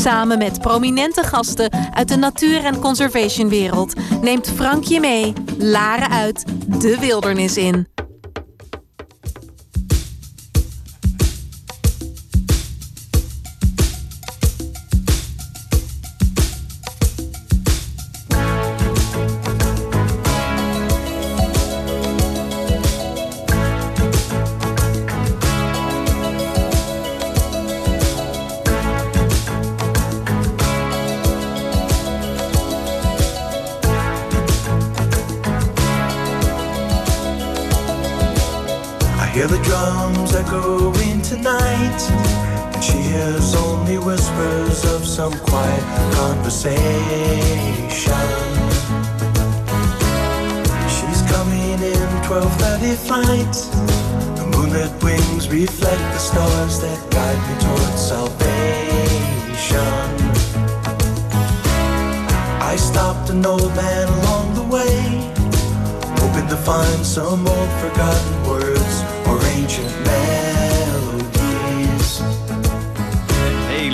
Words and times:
Samen 0.00 0.38
met 0.38 0.60
prominente 0.60 1.22
gasten 1.22 1.72
uit 1.94 2.08
de 2.08 2.16
natuur- 2.16 2.64
en 2.64 2.78
conservationwereld. 2.78 3.94
Neemt 4.22 4.50
Frank 4.50 4.84
je 4.84 5.00
mee, 5.00 5.32
Laren 5.58 6.10
uit, 6.10 6.44
de 6.80 6.98
wildernis 7.00 7.56
in. 7.56 7.86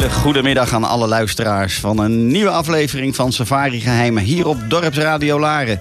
Hele 0.00 0.12
goede 0.12 0.42
middag 0.42 0.72
aan 0.72 0.84
alle 0.84 1.06
luisteraars 1.06 1.78
van 1.78 1.98
een 1.98 2.26
nieuwe 2.26 2.50
aflevering 2.50 3.16
van 3.16 3.32
Safari 3.32 3.80
Geheimen 3.80 4.22
hier 4.22 4.46
op 4.46 4.58
Dorpsradio 4.68 5.40
Laren. 5.40 5.80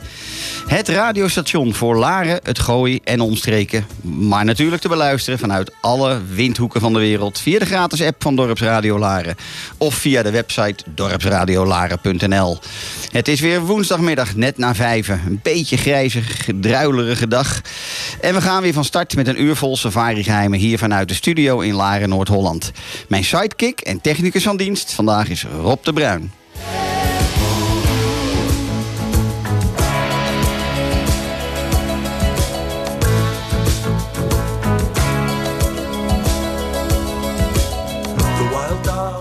Het 0.69 0.87
radiostation 0.87 1.73
voor 1.73 1.97
Laren, 1.97 2.39
het 2.43 2.59
Gooi 2.59 2.99
en 3.03 3.19
omstreken. 3.19 3.85
Maar 4.01 4.45
natuurlijk 4.45 4.81
te 4.81 4.87
beluisteren 4.87 5.39
vanuit 5.39 5.71
alle 5.81 6.21
windhoeken 6.33 6.81
van 6.81 6.93
de 6.93 6.99
wereld 6.99 7.39
via 7.39 7.59
de 7.59 7.65
gratis 7.65 8.01
app 8.01 8.21
van 8.21 8.35
Dorpsradio 8.35 8.99
Laren 8.99 9.35
of 9.77 9.95
via 9.95 10.23
de 10.23 10.31
website 10.31 10.83
dorpsradiolaren.nl. 10.95 12.57
Het 13.11 13.27
is 13.27 13.39
weer 13.39 13.61
woensdagmiddag, 13.61 14.35
net 14.35 14.57
na 14.57 14.75
vijven. 14.75 15.21
Een 15.25 15.39
beetje 15.43 15.77
grijze, 15.77 16.21
druilerige 16.55 17.27
dag. 17.27 17.61
En 18.21 18.33
we 18.33 18.41
gaan 18.41 18.61
weer 18.61 18.73
van 18.73 18.85
start 18.85 19.15
met 19.15 19.27
een 19.27 19.41
uur 19.41 19.55
vol 19.55 19.77
safari 19.77 20.23
geheimen 20.23 20.59
hier 20.59 20.77
vanuit 20.77 21.07
de 21.07 21.13
studio 21.13 21.59
in 21.59 21.73
Laren, 21.73 22.09
Noord-Holland. 22.09 22.71
Mijn 23.07 23.23
sidekick 23.23 23.81
en 23.81 24.01
technicus 24.01 24.43
van 24.43 24.57
dienst 24.57 24.93
vandaag 24.93 25.29
is 25.29 25.45
Rob 25.61 25.83
de 25.83 25.93
Bruin. 25.93 26.38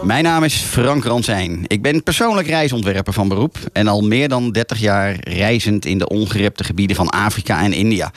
Mijn 0.08 0.24
naam 0.24 0.44
is 0.44 0.54
Frank 0.54 1.04
Ransijn. 1.04 1.64
Ik 1.66 1.82
ben 1.82 2.02
persoonlijk 2.02 2.48
reisontwerper 2.48 3.12
van 3.12 3.28
beroep 3.28 3.56
en 3.72 3.88
al 3.88 4.00
meer 4.00 4.28
dan 4.28 4.52
30 4.52 4.78
jaar 4.78 5.16
reizend 5.20 5.84
in 5.84 5.98
de 5.98 6.08
ongerepte 6.08 6.64
gebieden 6.64 6.96
van 6.96 7.08
Afrika 7.08 7.62
en 7.62 7.72
India. 7.72 8.12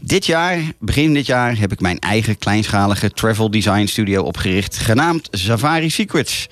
Dit 0.00 0.26
jaar, 0.26 0.58
begin 0.78 1.14
dit 1.14 1.26
jaar, 1.26 1.58
heb 1.58 1.72
ik 1.72 1.80
mijn 1.80 1.98
eigen 1.98 2.38
kleinschalige 2.38 3.10
travel 3.10 3.50
design 3.50 3.86
studio 3.86 4.22
opgericht, 4.22 4.76
genaamd 4.76 5.28
Safari 5.30 5.90
Secrets. 5.90 6.48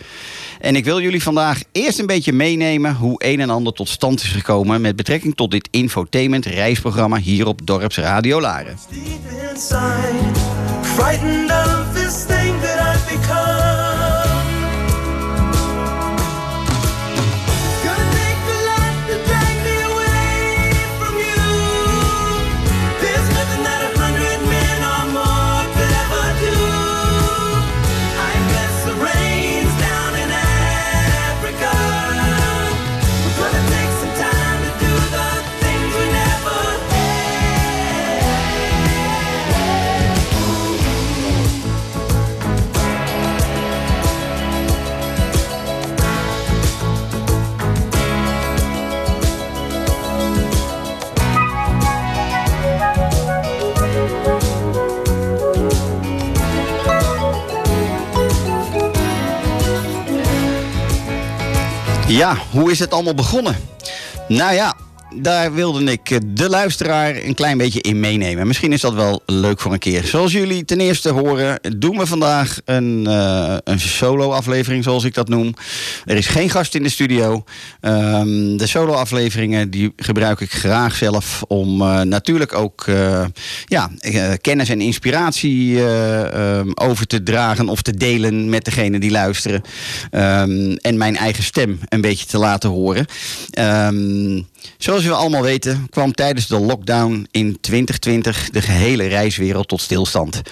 En 0.61 0.77
ik 0.77 0.85
wil 0.85 1.01
jullie 1.01 1.23
vandaag 1.23 1.63
eerst 1.73 1.99
een 1.99 2.07
beetje 2.07 2.33
meenemen 2.33 2.95
hoe 2.95 3.25
een 3.25 3.41
en 3.41 3.51
ander 3.51 3.73
tot 3.73 3.89
stand 3.89 4.23
is 4.23 4.29
gekomen 4.29 4.81
met 4.81 4.97
betrekking 4.97 5.37
tot 5.37 5.51
dit 5.51 5.69
infotainment 5.71 6.47
reisprogramma 6.47 7.17
hier 7.17 7.47
op 7.47 7.67
Dorps 7.67 7.97
Radio 7.97 8.41
Laren. 8.41 8.79
Ja, 62.21 62.37
hoe 62.51 62.71
is 62.71 62.79
het 62.79 62.93
allemaal 62.93 63.15
begonnen? 63.15 63.57
Nou 64.29 64.55
ja, 64.55 64.75
daar 65.15 65.55
wilde 65.55 65.85
ik 65.85 66.21
de 66.37 66.49
luisteraar 66.49 67.17
een 67.17 67.35
klein 67.35 67.59
beetje 67.59 67.81
in 67.81 68.01
meenemen. 68.01 68.47
Misschien 68.47 68.73
is 68.73 68.81
dat 68.81 68.95
wel 68.95 69.23
leuk 69.27 69.61
voor 69.61 69.73
een 69.73 69.79
keer. 69.79 70.05
Zoals 70.05 70.33
jullie 70.33 70.65
ten 70.65 70.81
eerste 70.81 71.09
horen, 71.09 71.61
doen 71.77 71.99
we 71.99 72.07
vandaag 72.07 72.61
een, 72.65 73.07
eh, 73.07 73.57
een 73.65 73.81
solo-aflevering, 73.81 74.85
zoals 74.85 75.05
ik 75.05 75.15
dat 75.15 75.29
noem. 75.29 75.55
Er 76.05 76.17
is 76.17 76.27
geen 76.27 76.51
gast 76.51 76.75
in 76.75 76.83
de 76.83 76.89
studio. 76.89 77.45
Ehm, 77.81 78.57
de 78.57 78.67
solo-afleveringen 78.67 79.71
die 79.71 79.93
gebruik 79.97 80.41
ik 80.41 80.53
graag 80.53 80.95
zelf 80.95 81.43
om 81.47 81.83
eh, 81.83 82.01
natuurlijk 82.01 82.55
ook 82.55 82.85
eh, 82.87 83.25
ja, 83.67 83.91
kennis 84.41 84.69
en 84.69 84.81
inspiratie 84.81 85.79
eh, 85.79 86.59
ehm, 86.59 86.71
over 86.75 87.07
te 87.07 87.23
dragen 87.23 87.69
of 87.69 87.83
te 87.83 87.97
delen 87.97 88.49
met 88.49 88.65
degene 88.65 88.99
die 88.99 89.11
luisteren. 89.11 89.63
Ehm, 90.11 90.77
en 90.81 90.97
mijn 90.97 91.17
eigen 91.17 91.45
stem 91.45 91.79
een 91.89 92.01
beetje 92.01 92.27
te 92.27 92.39
laten 92.39 92.71
horen. 92.71 93.07
Ehm, 93.51 94.43
zoals 94.79 95.05
we 95.05 95.13
allemaal 95.13 95.43
weten, 95.43 95.87
kwam 95.91 96.13
tijdens 96.13 96.47
de 96.47 96.59
lockdown 96.59 97.27
in 97.31 97.61
2020 97.61 98.51
de 98.51 98.63
gehele 98.63 99.07
reiswereld 99.07 99.69
tot 99.69 99.81
stilstand. 99.81 100.43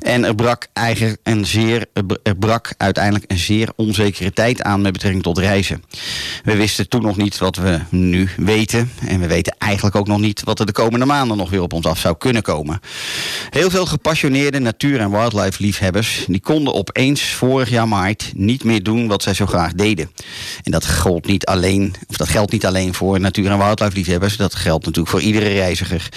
En 0.00 0.24
er 0.24 0.34
brak, 0.34 0.66
eigenlijk 0.72 1.20
een 1.22 1.46
zeer, 1.46 1.86
er 2.22 2.36
brak 2.36 2.74
uiteindelijk 2.76 3.30
een 3.30 3.38
zeer 3.38 3.68
onzekere 3.76 4.32
tijd 4.32 4.62
aan 4.62 4.80
met 4.80 4.92
betrekking 4.92 5.22
tot 5.22 5.38
reizen. 5.38 5.84
We 6.44 6.56
wisten 6.56 6.88
toen 6.88 7.02
nog 7.02 7.16
niet 7.16 7.38
wat 7.38 7.56
we 7.56 7.80
nu 7.90 8.28
weten. 8.36 8.90
En 9.06 9.20
we 9.20 9.26
weten 9.26 9.54
eigenlijk 9.58 9.96
ook 9.96 10.06
nog 10.06 10.20
niet 10.20 10.42
wat 10.44 10.60
er 10.60 10.66
de 10.66 10.72
komende 10.72 11.06
maanden 11.06 11.36
nog 11.36 11.50
weer 11.50 11.62
op 11.62 11.72
ons 11.72 11.86
af 11.86 11.98
zou 11.98 12.16
kunnen 12.18 12.42
komen. 12.42 12.80
Heel 13.50 13.70
veel 13.70 13.86
gepassioneerde 13.86 14.58
natuur- 14.58 15.00
en 15.00 15.10
wildlife 15.10 15.62
liefhebbers 15.62 16.24
die 16.28 16.40
konden 16.40 16.74
opeens 16.74 17.22
vorig 17.22 17.70
jaar 17.70 17.88
maart 17.88 18.32
niet 18.34 18.64
meer 18.64 18.82
doen 18.82 19.06
wat 19.06 19.22
zij 19.22 19.34
zo 19.34 19.46
graag 19.46 19.72
deden. 19.72 20.10
En 20.62 20.70
dat 20.70 20.84
geldt 20.84 21.26
niet 21.26 21.46
alleen, 21.46 21.94
of 22.08 22.16
dat 22.16 22.28
geldt 22.28 22.52
niet 22.52 22.66
alleen 22.66 22.94
voor 22.94 23.20
natuur- 23.20 23.50
en 23.52 23.58
wildlife 23.58 23.96
liefhebbers. 23.96 24.36
Dat 24.36 24.54
geldt 24.54 24.84
natuurlijk 24.84 25.12
voor 25.12 25.22
iedere 25.22 25.48
reiziger. 25.48 26.08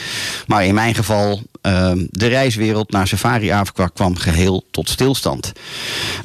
Maar 0.48 0.66
in 0.66 0.74
mijn 0.74 0.96
geval 0.96 1.42
ehm, 1.66 2.06
de 2.10 2.28
reiswereld 2.28 2.92
naar 2.92 3.08
Safari 3.08 3.52
Afrika 3.52 3.88
kwam 3.88 4.16
geheel 4.16 4.66
tot 4.72 4.90
stilstand. 4.90 5.52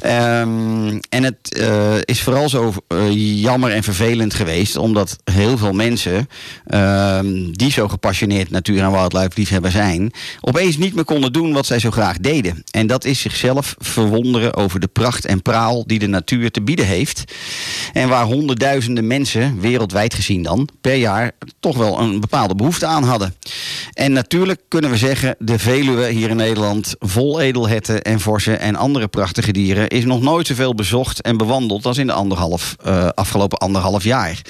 Ehm, 0.01 0.99
en 1.09 1.23
het 1.23 1.55
eh, 1.55 1.95
is 2.05 2.23
vooral 2.23 2.49
zo 2.49 2.73
eh, 2.89 3.43
jammer 3.43 3.73
en 3.73 3.83
vervelend 3.83 4.35
geweest, 4.35 4.77
omdat 4.77 5.17
heel 5.25 5.59
veel 5.59 5.73
mensen 5.73 6.29
ehm, 6.67 7.53
die 7.53 7.71
zo 7.71 7.89
gepassioneerd 7.89 8.51
natuur- 8.51 8.83
en 8.83 8.93
wildlife 8.93 9.31
liefhebber 9.35 9.71
zijn, 9.71 10.13
opeens 10.41 10.77
niet 10.77 10.95
meer 10.95 11.05
konden 11.05 11.33
doen 11.33 11.53
wat 11.53 11.67
zij 11.67 11.79
zo 11.79 11.91
graag 11.91 12.19
deden. 12.19 12.65
En 12.71 12.87
dat 12.87 13.05
is 13.05 13.21
zichzelf 13.21 13.75
verwonderen 13.79 14.55
over 14.55 14.81
de 14.81 14.87
pracht 14.87 15.25
en 15.25 15.43
praal 15.43 15.87
die 15.87 15.99
de 15.99 16.07
natuur 16.07 16.51
te 16.51 16.63
bieden 16.63 16.87
heeft. 16.87 17.25
En 17.93 18.09
waar 18.09 18.25
honderdduizenden 18.25 19.07
mensen, 19.07 19.61
wereldwijd 19.61 20.15
gezien 20.15 20.43
dan, 20.43 20.69
per 20.81 20.95
jaar 20.95 21.33
toch 21.61 21.77
wel 21.77 22.01
een 22.01 22.21
bepaalde 22.21 22.55
behoefte 22.55 22.87
aan 22.87 23.05
hadden. 23.05 23.35
En 23.93 24.13
natuurlijk 24.13 24.61
kunnen 24.69 24.91
we 24.91 24.97
zeggen, 24.97 25.30
de 25.39 25.59
Veluwe 25.59 26.07
hier 26.09 26.31
in 26.31 26.37
Nederland, 26.37 26.95
vol 26.99 27.41
edelherten 27.41 28.03
en 28.03 28.21
vorsen 28.21 28.61
en 28.61 28.77
andere 28.77 29.09
prachtige 29.09 29.53
dieren, 29.53 29.89
is 29.89 30.05
nog 30.05 30.21
nooit 30.21 30.47
zoveel 30.47 30.75
bezocht 30.75 31.21
en 31.21 31.37
bewandeld 31.37 31.87
als 31.87 31.99
in 31.99 32.07
de 32.07 32.13
anderhalf, 32.13 32.77
eh, 32.85 33.09
afgelopen 33.15 33.59
anderhalf 33.59 34.05
jaar. 34.05 34.41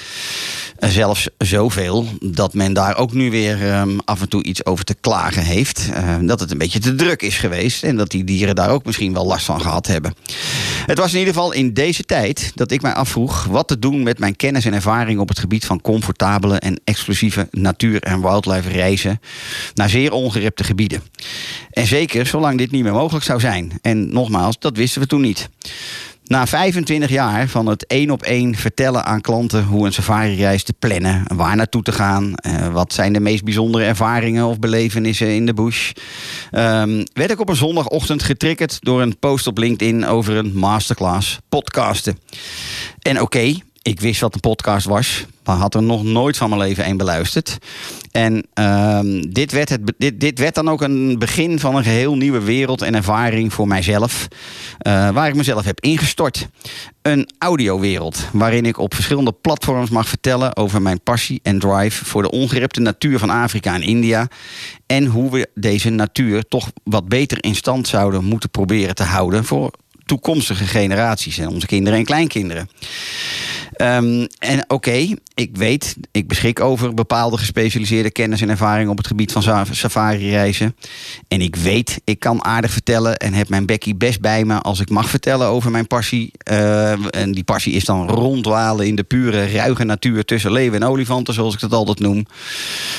Eh, 0.81 0.89
zelfs 0.89 1.27
zoveel 1.37 2.07
dat 2.19 2.53
men 2.53 2.73
daar 2.73 2.97
ook 2.97 3.13
nu 3.13 3.31
weer 3.31 3.69
ehm, 3.69 3.97
af 4.05 4.21
en 4.21 4.29
toe 4.29 4.43
iets 4.43 4.65
over 4.65 4.85
te 4.85 4.95
klagen 5.01 5.43
heeft. 5.43 5.89
Eh, 5.93 6.15
dat 6.21 6.39
het 6.39 6.51
een 6.51 6.57
beetje 6.57 6.79
te 6.79 6.95
druk 6.95 7.21
is 7.21 7.37
geweest 7.37 7.83
en 7.83 7.97
dat 7.97 8.09
die 8.09 8.23
dieren 8.23 8.55
daar 8.55 8.69
ook 8.69 8.85
misschien 8.85 9.13
wel 9.13 9.25
last 9.25 9.45
van 9.45 9.61
gehad 9.61 9.87
hebben. 9.87 10.13
Het 10.85 10.97
was 10.97 11.13
in 11.13 11.19
ieder 11.19 11.33
geval 11.33 11.51
in 11.51 11.73
deze 11.73 12.03
tijd 12.03 12.51
dat 12.55 12.71
ik 12.71 12.81
mij 12.81 12.93
afvroeg 12.93 13.43
wat 13.43 13.67
te 13.67 13.79
doen 13.79 14.03
met 14.03 14.19
mijn 14.19 14.35
kennis 14.35 14.65
en 14.65 14.73
ervaring 14.73 15.19
op 15.19 15.27
het 15.27 15.39
gebied 15.39 15.65
van 15.65 15.81
comfortabele 15.81 16.57
en 16.59 16.81
exclusieve 16.83 17.47
natuur- 17.51 18.01
en 18.01 18.21
wildlife 18.21 18.69
reizen 18.69 19.19
naar 19.73 19.89
zeer 19.89 20.11
ongerepte 20.11 20.63
gebieden. 20.71 21.01
En 21.71 21.87
zeker 21.87 22.25
zolang 22.25 22.57
dit 22.57 22.71
niet 22.71 22.83
meer 22.83 22.93
mogelijk 22.93 23.25
zou 23.25 23.39
zijn. 23.39 23.71
En 23.81 24.13
nogmaals, 24.13 24.59
dat 24.59 24.77
wisten 24.77 25.01
we 25.01 25.07
toen 25.07 25.21
niet. 25.21 25.49
Na 26.31 26.47
25 26.47 27.09
jaar 27.09 27.47
van 27.47 27.65
het 27.65 27.85
één 27.85 28.09
op 28.09 28.23
één 28.23 28.55
vertellen 28.55 29.05
aan 29.05 29.21
klanten 29.21 29.63
hoe 29.63 29.85
een 29.85 29.93
safari-reis 29.93 30.63
te 30.63 30.73
plannen, 30.79 31.23
waar 31.35 31.55
naartoe 31.55 31.83
te 31.83 31.91
gaan, 31.91 32.35
eh, 32.35 32.73
wat 32.73 32.93
zijn 32.93 33.13
de 33.13 33.19
meest 33.19 33.43
bijzondere 33.43 33.83
ervaringen 33.83 34.45
of 34.45 34.59
belevenissen 34.59 35.35
in 35.35 35.45
de 35.45 35.53
bush, 35.53 35.91
ehm, 36.51 37.03
werd 37.13 37.31
ik 37.31 37.39
op 37.39 37.49
een 37.49 37.55
zondagochtend 37.55 38.23
getriggerd 38.23 38.77
door 38.81 39.01
een 39.01 39.19
post 39.19 39.47
op 39.47 39.57
LinkedIn 39.57 40.05
over 40.05 40.35
een 40.35 40.51
masterclass 40.55 41.39
podcasten. 41.49 42.19
En 42.99 43.21
oké, 43.21 43.53
ik 43.81 43.99
wist 43.99 44.21
wat 44.21 44.33
een 44.33 44.39
podcast 44.39 44.85
was, 44.85 45.25
maar 45.43 45.55
had 45.55 45.75
er 45.75 45.83
nog 45.83 46.03
nooit 46.03 46.37
van 46.37 46.49
mijn 46.49 46.61
leven 46.61 46.83
één 46.83 46.97
beluisterd. 46.97 47.57
En 48.11 48.45
ehm, 48.53 49.21
dit, 49.29 49.51
werd 49.51 49.69
het, 49.69 49.93
dit, 49.97 50.19
dit 50.19 50.39
werd 50.39 50.55
dan 50.55 50.69
ook 50.69 50.81
een 50.81 51.19
begin 51.19 51.59
van 51.59 51.75
een 51.75 51.83
geheel 51.83 52.15
nieuwe 52.15 52.41
wereld 52.41 52.81
en 52.81 52.95
ervaring 52.95 53.53
voor 53.53 53.67
mijzelf, 53.67 54.27
eh, 54.77 55.09
waar 55.09 55.27
ik 55.27 55.35
mezelf 55.35 55.65
heb 55.65 55.79
ingestort. 55.79 56.47
Een 57.01 57.29
audiowereld 57.37 58.27
waarin 58.31 58.65
ik 58.65 58.77
op 58.77 58.93
verschillende 58.93 59.31
platforms 59.31 59.89
mag 59.89 60.07
vertellen 60.07 60.55
over 60.55 60.81
mijn 60.81 61.01
passie 61.01 61.39
en 61.43 61.59
drive 61.59 62.05
voor 62.05 62.21
de 62.21 62.31
ongerepte 62.31 62.79
natuur 62.79 63.19
van 63.19 63.29
Afrika 63.29 63.73
en 63.73 63.81
India. 63.81 64.27
En 64.85 65.05
hoe 65.05 65.31
we 65.31 65.49
deze 65.55 65.89
natuur 65.89 66.43
toch 66.47 66.71
wat 66.83 67.07
beter 67.07 67.43
in 67.43 67.55
stand 67.55 67.87
zouden 67.87 68.23
moeten 68.23 68.49
proberen 68.49 68.95
te 68.95 69.03
houden 69.03 69.45
voor 69.45 69.71
toekomstige 70.11 70.65
generaties 70.65 71.37
en 71.37 71.47
onze 71.47 71.67
kinderen 71.67 71.99
en 71.99 72.05
kleinkinderen. 72.05 72.69
Ehm, 73.81 74.25
en 74.39 74.63
oké, 74.67 75.15
ik 75.33 75.49
weet, 75.53 75.95
ik 76.11 76.27
beschik 76.27 76.59
over 76.59 76.93
bepaalde 76.93 77.37
gespecialiseerde 77.37 78.11
kennis 78.11 78.41
en 78.41 78.49
ervaring 78.49 78.89
op 78.89 78.97
het 78.97 79.07
gebied 79.07 79.31
van 79.31 79.43
sa- 79.43 79.65
safari-reizen. 79.71 80.75
En 81.27 81.41
ik 81.41 81.55
weet, 81.55 82.01
ik 82.03 82.19
kan 82.19 82.43
aardig 82.43 82.71
vertellen 82.71 83.17
en 83.17 83.33
heb 83.33 83.49
mijn 83.49 83.65
Becky 83.65 83.95
best 83.95 84.21
bij 84.21 84.45
me 84.45 84.59
als 84.61 84.79
ik 84.79 84.89
mag 84.89 85.09
vertellen 85.09 85.47
over 85.47 85.71
mijn 85.71 85.87
passie. 85.87 86.31
Eh, 86.37 87.15
en 87.15 87.31
die 87.31 87.43
passie 87.43 87.73
is 87.73 87.85
dan 87.85 88.09
rondwalen 88.09 88.87
in 88.87 88.95
de 88.95 89.03
pure, 89.03 89.51
ruige 89.51 89.83
natuur 89.83 90.25
tussen 90.25 90.51
leeuwen 90.51 90.81
en 90.81 90.87
olifanten, 90.87 91.33
zoals 91.33 91.53
ik 91.53 91.59
dat 91.59 91.73
altijd 91.73 91.99
noem. 91.99 92.25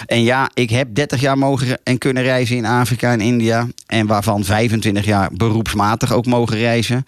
En 0.07 0.23
ja, 0.23 0.51
ik 0.55 0.71
heb 0.71 0.95
30 0.95 1.21
jaar 1.21 1.39
mogen 1.39 1.79
en 1.85 1.99
kunnen 1.99 2.23
reizen 2.23 2.57
in 2.57 2.65
Afrika 2.65 3.13
en 3.13 3.21
India. 3.21 3.67
En 3.87 4.07
waarvan 4.07 4.45
25 4.45 5.05
jaar 5.05 5.31
beroepsmatig 5.33 6.13
ook 6.13 6.27
mogen 6.27 6.57
reizen. 6.57 7.05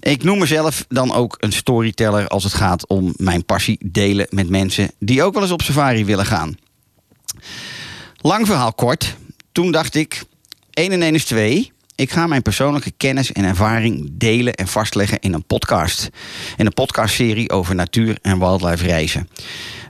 Ik 0.00 0.22
noem 0.22 0.38
mezelf 0.38 0.84
dan 0.88 1.12
ook 1.14 1.36
een 1.40 1.52
storyteller 1.52 2.28
als 2.28 2.44
het 2.44 2.54
gaat 2.54 2.86
om 2.86 2.91
mijn 3.16 3.44
passie 3.44 3.78
delen 3.84 4.26
met 4.30 4.48
mensen 4.48 4.90
die 4.98 5.22
ook 5.22 5.32
wel 5.32 5.42
eens 5.42 5.52
op 5.52 5.62
safari 5.62 6.04
willen 6.04 6.26
gaan. 6.26 6.56
Lang 8.16 8.46
verhaal 8.46 8.72
kort. 8.72 9.16
Toen 9.52 9.72
dacht 9.72 9.94
ik, 9.94 10.22
1 10.70 10.92
en 10.92 11.02
1 11.02 11.14
is 11.14 11.24
2. 11.24 11.72
Ik 11.94 12.10
ga 12.10 12.26
mijn 12.26 12.42
persoonlijke 12.42 12.92
kennis 12.96 13.32
en 13.32 13.44
ervaring 13.44 14.10
delen 14.12 14.54
en 14.54 14.68
vastleggen 14.68 15.18
in 15.18 15.32
een 15.32 15.44
podcast. 15.44 16.10
In 16.56 16.66
een 16.66 16.72
podcastserie 16.72 17.50
over 17.50 17.74
natuur 17.74 18.18
en 18.22 18.38
wildlife 18.38 18.86
reizen. 18.86 19.28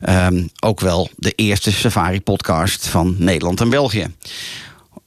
Ehm, 0.00 0.46
ook 0.60 0.80
wel 0.80 1.10
de 1.16 1.32
eerste 1.32 1.72
safari-podcast 1.72 2.88
van 2.88 3.14
Nederland 3.18 3.60
en 3.60 3.70
België. 3.70 4.06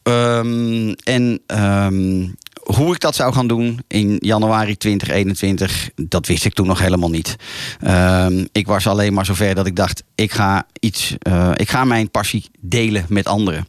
Ehm, 0.04 0.94
en 1.04 1.42
ehm, 1.48 2.28
hoe 2.66 2.94
ik 2.94 3.00
dat 3.00 3.16
zou 3.16 3.34
gaan 3.34 3.48
doen 3.48 3.80
in 3.88 4.18
januari 4.20 4.78
2021, 4.78 5.90
dat 5.96 6.28
wist 6.28 6.46
ik 6.46 6.54
toen 6.54 6.68
nog 6.68 6.80
helemaal 6.80 7.10
niet. 7.10 7.36
Ehm, 7.80 8.46
ik 8.52 8.68
was 8.68 8.88
alleen 8.88 9.14
maar 9.14 9.26
zover 9.26 9.56
dat 9.56 9.66
ik 9.66 9.76
dacht, 9.76 10.04
ik 10.16 10.32
ga 10.32 10.66
iets, 10.80 11.16
eh, 11.20 11.52
ik 11.56 11.70
ga 11.70 11.84
mijn 11.84 12.12
passie 12.12 12.46
delen 12.60 13.06
met 13.10 13.28
anderen. 13.28 13.68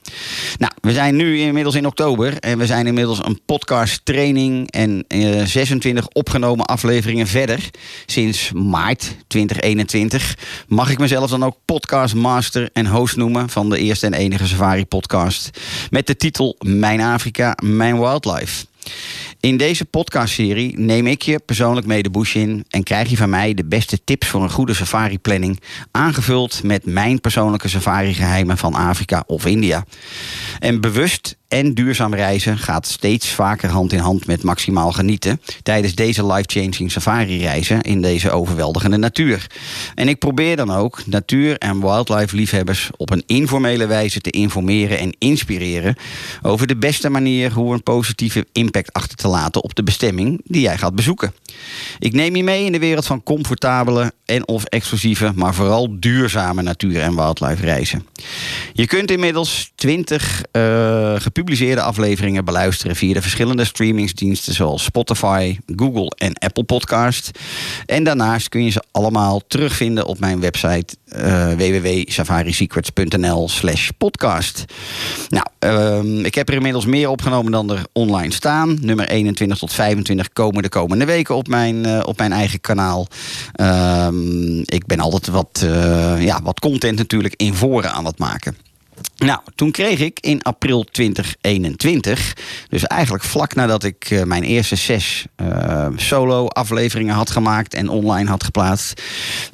Nou, 0.59 0.73
we 0.81 0.93
zijn 0.93 1.17
nu 1.17 1.39
inmiddels 1.39 1.75
in 1.75 1.87
oktober 1.87 2.39
en 2.39 2.59
we 2.59 2.67
zijn 2.67 2.87
inmiddels 2.87 3.19
een 3.25 3.41
podcast 3.47 4.01
training 4.05 4.71
en 4.71 5.05
eh, 5.09 5.45
26 5.45 6.09
opgenomen 6.09 6.67
afleveringen 6.67 7.27
verder. 7.27 7.71
Sinds 8.07 8.53
maart 8.53 9.17
2021 9.27 10.37
mag 10.69 10.91
ik 10.91 10.99
mezelf 10.99 11.31
dan 11.31 11.45
ook 11.45 11.57
podcast 11.65 12.15
master 12.15 12.71
en 12.73 12.87
host 12.87 13.17
noemen 13.17 13.49
van 13.49 13.71
de 13.71 13.79
eerste 13.79 14.07
en 14.07 14.15
enige 14.15 14.47
Safari 14.47 14.87
podcast 14.87 15.51
met 15.91 16.07
de 16.07 16.17
titel 16.17 16.57
Mijn 16.59 17.01
Afrika, 17.01 17.57
Mijn 17.63 17.99
Wildlife. 17.99 18.65
In 19.41 19.57
deze 19.57 19.85
podcastserie 19.85 20.79
neem 20.79 21.07
ik 21.07 21.23
je 21.23 21.41
persoonlijk 21.47 21.87
mee 21.87 22.03
de 22.03 22.11
bush 22.11 22.35
in 22.35 22.65
en 22.69 22.83
krijg 22.83 23.11
je 23.11 23.17
van 23.17 23.31
mij 23.31 23.55
de 23.55 23.65
beste 23.65 24.05
tips 24.05 24.27
voor 24.27 24.43
een 24.43 24.51
goede 24.51 24.75
safari-planning, 24.75 25.61
aangevuld 25.91 26.63
met 26.63 26.85
mijn 26.85 27.21
persoonlijke 27.21 27.69
safari-geheimen 27.69 28.59
van 28.59 28.75
Afrika 28.75 29.25
of 29.27 29.47
India. 29.47 29.85
En 30.59 30.81
bewust 30.81 31.37
en 31.49 31.75
duurzaam 31.75 32.15
reizen 32.15 32.59
gaat 32.59 32.87
steeds 32.87 33.29
vaker 33.29 33.69
hand 33.69 33.93
in 33.93 33.99
hand 33.99 34.27
met 34.27 34.43
maximaal 34.43 34.93
genieten 34.93 35.41
tijdens 35.63 35.95
deze 35.95 36.27
life-changing 36.27 36.93
safari-reizen 36.93 37.81
in 37.81 38.03
deze 38.03 38.31
overweldigende 38.31 38.97
natuur. 38.97 39.47
En 39.95 40.09
ik 40.09 40.19
probeer 40.19 40.57
dan 40.57 40.71
ook 40.71 41.07
natuur- 41.07 41.59
en 41.59 41.81
wildlife-liefhebbers 41.81 42.91
op 42.97 43.11
een 43.11 43.23
informele 43.27 43.87
wijze 43.87 44.21
te 44.21 44.31
informeren 44.31 44.99
en 44.99 45.17
inspireren 45.19 45.97
over 46.43 46.67
de 46.67 46.77
beste 46.77 47.11
manier 47.11 47.53
hoe 47.53 47.75
een 47.75 47.83
positieve 47.83 48.47
impact 48.53 48.76
achter 48.85 49.17
te 49.17 49.29
laten 49.29 49.63
op 49.63 49.75
de 49.75 49.83
bestemming 49.83 50.41
die 50.45 50.61
jij 50.61 50.79
gaat 50.79 50.95
bezoeken. 50.95 51.35
Ik 51.99 52.13
neem 52.13 52.37
je 52.37 52.45
mee 52.45 52.65
in 52.65 52.73
de 52.73 52.79
wereld 52.79 53.07
van 53.07 53.23
comfortabele 53.23 54.13
en 54.25 54.49
of 54.49 54.65
exclusieve, 54.65 55.33
maar 55.35 55.55
vooral 55.55 56.01
duurzame 56.01 56.63
natuur- 56.63 57.01
en 57.01 57.15
wildlife 57.15 57.63
reizen. 57.63 58.07
Je 58.73 58.87
kunt 58.87 59.11
inmiddels 59.11 59.73
20 59.75 60.43
eh, 60.51 61.15
gepubliceerde 61.19 61.83
afleveringen 61.83 62.45
beluisteren 62.45 62.97
via 62.97 63.15
de 63.15 63.23
verschillende 63.23 63.65
streamingsdiensten 63.65 64.55
zoals 64.55 64.85
Spotify, 64.85 65.59
Google 65.77 66.13
en 66.17 66.35
Apple 66.35 66.65
Podcast. 66.65 67.31
En 67.87 68.05
daarnaast 68.05 68.49
kun 68.49 68.65
je 68.65 68.71
ze 68.71 68.83
allemaal 68.91 69.41
terugvinden 69.47 70.07
op 70.07 70.19
mijn 70.19 70.41
website 70.41 70.97
eh 71.07 71.53
www.safarisecrets.nl 71.53 73.49
slash 73.49 73.89
podcast. 73.99 74.65
Nou, 75.29 75.47
ehm, 75.59 76.25
ik 76.25 76.35
heb 76.35 76.49
er 76.49 76.55
inmiddels 76.55 76.87
meer 76.87 77.09
opgenomen 77.09 77.53
dan 77.53 77.71
er 77.71 77.87
online 77.93 78.33
staan. 78.33 78.79
Nummer 78.81 79.09
21 79.09 79.59
tot 79.59 79.73
25 79.73 80.33
komen 80.33 80.63
de 80.63 80.69
komende 80.69 81.05
weken 81.05 81.35
op 81.35 81.49
mijn, 81.49 81.85
eh, 81.85 82.01
op 82.05 82.19
mijn 82.19 82.33
eigen 82.33 82.61
kanaal. 82.61 83.07
Ehm, 83.53 84.59
ik 84.59 84.87
ben 84.87 85.01
altijd 85.01 85.27
wat, 85.27 85.63
eh, 85.65 86.23
ja, 86.25 86.41
wat 86.43 86.61
content 86.61 86.99
natuurlijk 86.99 87.35
in 87.37 87.55
voren 87.55 87.93
aan 87.93 88.05
het 88.05 88.19
maken. 88.19 88.66
Nou, 89.17 89.41
toen 89.55 89.71
kreeg 89.71 89.99
ik 89.99 90.19
in 90.21 90.43
april 90.43 90.85
2021, 90.85 92.37
dus 92.69 92.85
eigenlijk 92.85 93.25
vlak 93.25 93.55
nadat 93.55 93.85
ik 93.85 94.11
eh, 94.11 94.23
mijn 94.23 94.43
eerste 94.43 94.77
zes 94.77 95.27
eh, 95.37 95.87
solo-afleveringen 95.97 97.15
had 97.15 97.31
gemaakt 97.31 97.75
en 97.75 97.89
online 97.89 98.29
had 98.29 98.45
geplaatst, 98.45 99.03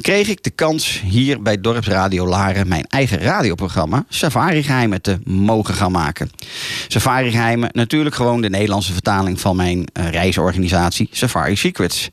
kreeg 0.00 0.28
ik 0.28 0.42
de 0.42 0.50
kans 0.50 1.00
hier 1.04 1.42
bij 1.42 1.60
Dorpsradio 1.60 2.26
Laren 2.26 2.68
mijn 2.68 2.86
eigen 2.88 3.18
radioprogramma 3.18 4.04
Safari 4.08 4.62
Geheimen 4.62 5.02
te 5.02 5.18
mogen 5.24 5.74
gaan 5.74 5.92
maken. 5.92 6.30
Safari 6.88 7.30
Geheimen, 7.30 7.70
natuurlijk 7.72 8.14
gewoon 8.14 8.40
de 8.40 8.50
Nederlandse 8.50 8.92
vertaling 8.92 9.40
van 9.40 9.56
mijn 9.56 9.86
eh, 9.92 10.10
reisorganisatie 10.10 11.08
Safari 11.12 11.56
Secrets. 11.56 12.10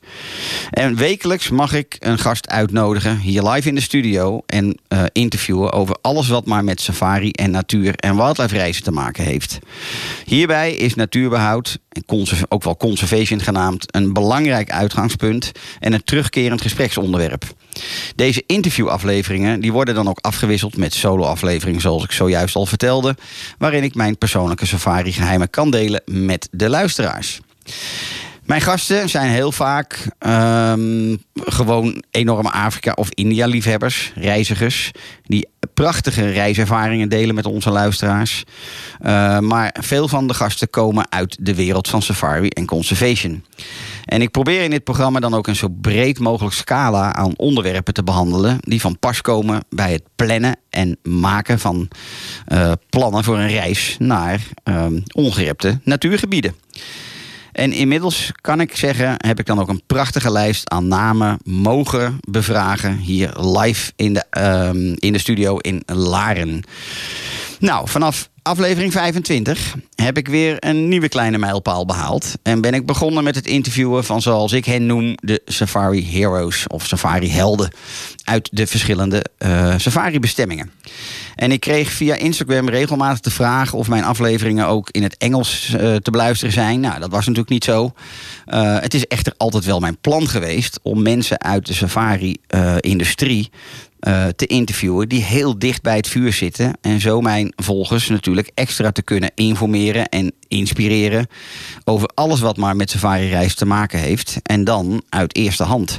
En 0.70 0.96
wekelijks 0.96 1.48
mag 1.48 1.72
ik 1.72 1.96
een 1.98 2.18
gast 2.18 2.48
uitnodigen 2.48 3.18
hier 3.18 3.42
live 3.42 3.68
in 3.68 3.74
de 3.74 3.80
studio 3.80 4.42
en 4.46 4.78
interviewen 5.12 5.72
over 5.72 5.96
alles 6.00 6.28
wat 6.28 6.46
maar 6.46 6.64
met 6.64 6.80
safari 6.80 7.19
en 7.28 7.50
natuur- 7.50 7.94
en 7.96 8.16
wildlife 8.16 8.54
reizen 8.54 8.82
te 8.82 8.90
maken 8.90 9.24
heeft. 9.24 9.58
Hierbij 10.24 10.74
is 10.74 10.94
natuurbehoud, 10.94 11.78
ook 12.48 12.64
wel 12.64 12.76
conservation 12.76 13.40
genaamd, 13.40 13.94
een 13.94 14.12
belangrijk 14.12 14.70
uitgangspunt 14.70 15.52
en 15.78 15.92
een 15.92 16.04
terugkerend 16.04 16.60
gespreksonderwerp. 16.60 17.44
Deze 18.14 18.42
interviewafleveringen 18.46 19.60
die 19.60 19.72
worden 19.72 19.94
dan 19.94 20.08
ook 20.08 20.18
afgewisseld 20.20 20.76
met 20.76 20.94
solo-afleveringen, 20.94 21.80
zoals 21.80 22.04
ik 22.04 22.12
zojuist 22.12 22.54
al 22.54 22.66
vertelde, 22.66 23.16
waarin 23.58 23.82
ik 23.82 23.94
mijn 23.94 24.18
persoonlijke 24.18 24.66
safari-geheimen 24.66 25.50
kan 25.50 25.70
delen 25.70 26.02
met 26.06 26.48
de 26.50 26.68
luisteraars. 26.68 27.40
Mijn 28.50 28.62
gasten 28.62 29.08
zijn 29.08 29.30
heel 29.30 29.52
vaak 29.52 30.06
ehm, 30.18 31.16
gewoon 31.34 32.02
enorme 32.10 32.50
Afrika- 32.50 32.92
of 32.94 33.08
India-liefhebbers, 33.10 34.12
reizigers, 34.14 34.90
die 35.24 35.48
prachtige 35.80 36.30
reiservaringen 36.30 37.08
delen 37.08 37.34
met 37.34 37.46
onze 37.46 37.70
luisteraars. 37.70 38.44
Uh, 39.00 39.38
maar 39.38 39.76
veel 39.80 40.08
van 40.08 40.26
de 40.26 40.34
gasten 40.34 40.70
komen 40.70 41.10
uit 41.10 41.36
de 41.40 41.54
wereld 41.54 41.88
van 41.88 42.02
safari 42.02 42.48
en 42.48 42.66
conservation. 42.66 43.44
En 44.04 44.22
ik 44.22 44.30
probeer 44.30 44.62
in 44.62 44.70
dit 44.70 44.84
programma 44.84 45.20
dan 45.20 45.34
ook 45.34 45.46
een 45.46 45.56
zo 45.56 45.68
breed 45.68 46.18
mogelijk 46.18 46.54
scala 46.54 47.14
aan 47.14 47.36
onderwerpen 47.36 47.94
te 47.94 48.02
behandelen 48.02 48.58
die 48.60 48.80
van 48.80 48.98
pas 48.98 49.20
komen 49.20 49.64
bij 49.68 49.92
het 49.92 50.02
plannen 50.16 50.56
en 50.70 50.98
maken 51.02 51.58
van 51.58 51.88
uh, 52.52 52.72
plannen 52.90 53.24
voor 53.24 53.38
een 53.38 53.48
reis 53.48 53.96
naar 53.98 54.40
uh, 54.64 54.86
ongerepte 55.14 55.80
natuurgebieden. 55.84 56.54
En 57.60 57.72
inmiddels 57.72 58.32
kan 58.40 58.60
ik 58.60 58.76
zeggen, 58.76 59.14
heb 59.16 59.38
ik 59.38 59.46
dan 59.46 59.60
ook 59.60 59.68
een 59.68 59.82
prachtige 59.86 60.30
lijst 60.30 60.70
aan 60.70 60.88
namen 60.88 61.38
mogen 61.44 62.18
bevragen 62.20 62.96
hier 62.96 63.38
live 63.38 63.92
in 63.96 64.12
de, 64.12 64.24
um, 64.68 64.94
in 64.98 65.12
de 65.12 65.18
studio 65.18 65.56
in 65.56 65.82
Laren. 65.86 66.62
Nou, 67.58 67.88
vanaf 67.88 68.28
aflevering 68.42 68.92
25 68.92 69.74
heb 69.94 70.16
ik 70.16 70.28
weer 70.28 70.56
een 70.58 70.88
nieuwe 70.88 71.08
kleine 71.08 71.38
mijlpaal 71.38 71.86
behaald. 71.86 72.32
En 72.42 72.60
ben 72.60 72.74
ik 72.74 72.86
begonnen 72.86 73.24
met 73.24 73.34
het 73.34 73.46
interviewen 73.46 74.04
van, 74.04 74.22
zoals 74.22 74.52
ik 74.52 74.64
hen 74.64 74.86
noem, 74.86 75.14
de 75.14 75.42
Safari 75.44 76.10
Heroes 76.10 76.66
of 76.66 76.86
Safari 76.86 77.30
Helden 77.30 77.70
uit 78.24 78.48
de 78.52 78.66
verschillende 78.66 79.24
uh, 79.38 79.74
safari-bestemmingen. 79.76 80.70
En 81.40 81.52
ik 81.52 81.60
kreeg 81.60 81.92
via 81.92 82.14
Instagram 82.14 82.68
regelmatig 82.68 83.20
de 83.20 83.30
vraag 83.30 83.72
of 83.72 83.88
mijn 83.88 84.04
afleveringen 84.04 84.66
ook 84.66 84.90
in 84.90 85.02
het 85.02 85.16
Engels 85.16 85.68
uh, 85.74 85.96
te 85.96 86.10
beluisteren 86.10 86.52
zijn. 86.52 86.80
Nou, 86.80 87.00
dat 87.00 87.10
was 87.10 87.20
natuurlijk 87.20 87.48
niet 87.48 87.64
zo. 87.64 87.92
Uh, 88.46 88.78
het 88.80 88.94
is 88.94 89.06
echter 89.06 89.34
altijd 89.36 89.64
wel 89.64 89.80
mijn 89.80 89.98
plan 90.00 90.28
geweest 90.28 90.80
om 90.82 91.02
mensen 91.02 91.40
uit 91.40 91.66
de 91.66 91.74
safari-industrie 91.74 93.50
uh, 94.00 94.26
te 94.26 94.46
interviewen 94.46 95.08
die 95.08 95.22
heel 95.22 95.58
dicht 95.58 95.82
bij 95.82 95.96
het 95.96 96.08
vuur 96.08 96.32
zitten. 96.32 96.78
En 96.80 97.00
zo 97.00 97.20
mijn 97.20 97.52
volgers 97.56 98.08
natuurlijk 98.08 98.50
extra 98.54 98.90
te 98.92 99.02
kunnen 99.02 99.30
informeren 99.34 100.08
en 100.08 100.32
inspireren 100.50 101.26
over 101.84 102.10
alles 102.14 102.40
wat 102.40 102.56
maar 102.56 102.76
met 102.76 102.90
safari-reis 102.90 103.54
te 103.54 103.66
maken 103.66 103.98
heeft. 103.98 104.36
En 104.42 104.64
dan 104.64 105.02
uit 105.08 105.36
eerste 105.36 105.64
hand. 105.64 105.98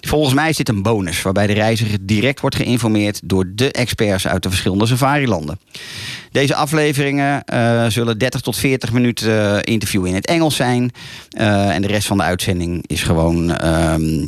Volgens 0.00 0.34
mij 0.34 0.48
is 0.48 0.56
dit 0.56 0.68
een 0.68 0.82
bonus 0.82 1.22
waarbij 1.22 1.46
de 1.46 1.52
reiziger 1.52 1.98
direct 2.00 2.40
wordt 2.40 2.56
geïnformeerd 2.56 3.20
door 3.24 3.52
de 3.54 3.72
experts 3.72 4.26
uit 4.26 4.42
de 4.42 4.48
verschillende 4.48 4.86
safari-landen. 4.86 5.58
Deze 6.34 6.54
afleveringen 6.54 7.42
uh, 7.52 7.86
zullen 7.88 8.18
30 8.18 8.40
tot 8.40 8.56
40 8.56 8.92
minuten 8.92 9.28
uh, 9.28 9.58
interview 9.62 10.06
in 10.06 10.14
het 10.14 10.26
Engels 10.26 10.56
zijn. 10.56 10.92
Uh, 11.38 11.74
en 11.74 11.82
de 11.82 11.88
rest 11.88 12.06
van 12.06 12.16
de 12.16 12.22
uitzending 12.22 12.84
is 12.86 13.02
gewoon 13.02 13.46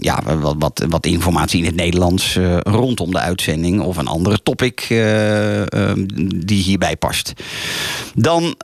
ja, 0.00 0.22
wat, 0.40 0.54
wat, 0.58 0.84
wat, 0.88 1.06
informatie 1.06 1.58
in 1.58 1.66
het 1.66 1.74
Nederlands 1.74 2.38
rondom 2.62 3.10
de 3.10 3.18
uitzending. 3.18 3.80
Of 3.80 3.96
een 3.96 4.06
andere 4.06 4.42
topic 4.42 4.86
die 6.46 6.62
hierbij 6.62 6.96
past. 6.96 7.32
Dan 8.14 8.56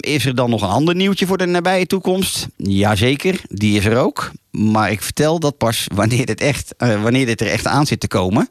is 0.00 0.26
er 0.26 0.29
dan 0.34 0.50
nog 0.50 0.62
een 0.62 0.68
ander 0.68 0.94
nieuwtje 0.94 1.26
voor 1.26 1.38
de 1.38 1.46
nabije 1.46 1.86
toekomst. 1.86 2.48
Jazeker, 2.56 3.40
die 3.48 3.78
is 3.78 3.84
er 3.84 3.98
ook. 3.98 4.30
Maar 4.50 4.90
ik 4.90 5.02
vertel 5.02 5.40
dat 5.40 5.56
pas 5.56 5.86
wanneer 5.94 6.26
dit, 6.26 6.40
echt, 6.40 6.74
uh, 6.78 7.02
wanneer 7.02 7.26
dit 7.26 7.40
er 7.40 7.46
echt 7.46 7.66
aan 7.66 7.86
zit 7.86 8.00
te 8.00 8.08
komen. 8.08 8.48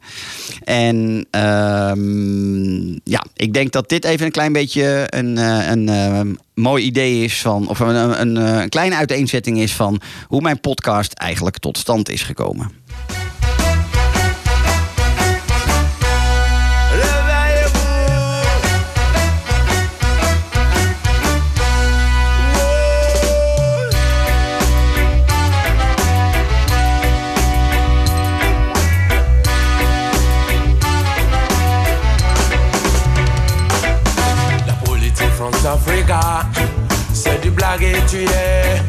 En 0.64 1.26
uh, 1.36 1.92
ja, 3.04 3.24
ik 3.36 3.52
denk 3.52 3.72
dat 3.72 3.88
dit 3.88 4.04
even 4.04 4.26
een 4.26 4.32
klein 4.32 4.52
beetje 4.52 5.06
een, 5.06 5.36
uh, 5.36 5.70
een 5.70 5.88
uh, 5.88 6.20
mooi 6.54 6.84
idee 6.84 7.24
is 7.24 7.40
van. 7.40 7.68
of 7.68 7.78
een, 7.78 8.20
een, 8.20 8.36
een 8.36 8.68
kleine 8.68 8.96
uiteenzetting 8.96 9.58
is 9.58 9.72
van 9.72 10.00
hoe 10.26 10.40
mijn 10.40 10.60
podcast 10.60 11.12
eigenlijk 11.12 11.58
tot 11.58 11.78
stand 11.78 12.08
is 12.08 12.22
gekomen. 12.22 12.70
Et 37.82 37.96
tu 38.08 38.24
es. 38.24 38.82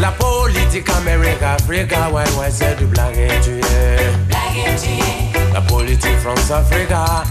La 0.00 0.10
politique 0.12 0.88
Amérique, 0.90 1.42
Africa, 1.42 2.08
ouais, 2.12 2.22
ouais, 2.38 2.50
c'est 2.50 2.76
du 2.76 2.84
blague 2.84 3.16
et 3.16 3.40
tu 3.42 3.58
es. 3.58 4.12
La 5.52 5.60
politique 5.60 6.18
France, 6.22 6.50
Africa, 6.50 7.24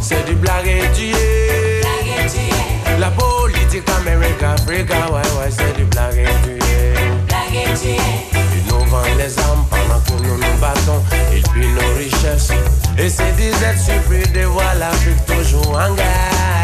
c'est 0.00 0.24
du 0.26 0.34
blague 0.34 0.66
et 0.66 0.90
tu 0.94 1.10
es. 1.10 1.82
La 2.98 3.10
politique 3.10 3.88
Amérique, 4.00 4.42
Africa, 4.42 4.94
ouais, 5.10 5.20
ouais, 5.38 5.50
c'est 5.50 5.76
du 5.76 5.84
blague 5.84 6.18
et 6.18 6.26
tu 6.44 6.52
es. 6.52 6.94
Ils 7.84 8.72
nous 8.72 8.84
vendent 8.86 9.06
les 9.18 9.38
armes 9.38 9.64
pendant 9.70 10.00
que 10.00 10.22
nous 10.22 10.36
nous 10.36 10.58
battons. 10.60 11.02
Ils 11.32 11.42
pillent 11.42 11.72
nos 11.72 11.94
richesses. 11.96 12.50
Et 12.98 13.08
c'est 13.08 13.32
des 13.36 13.50
êtres 13.50 13.80
surpris 13.80 14.28
de 14.32 14.44
voir 14.46 14.74
l'Afrique 14.76 15.24
toujours 15.26 15.76
en 15.76 15.94
guerre. 15.94 16.57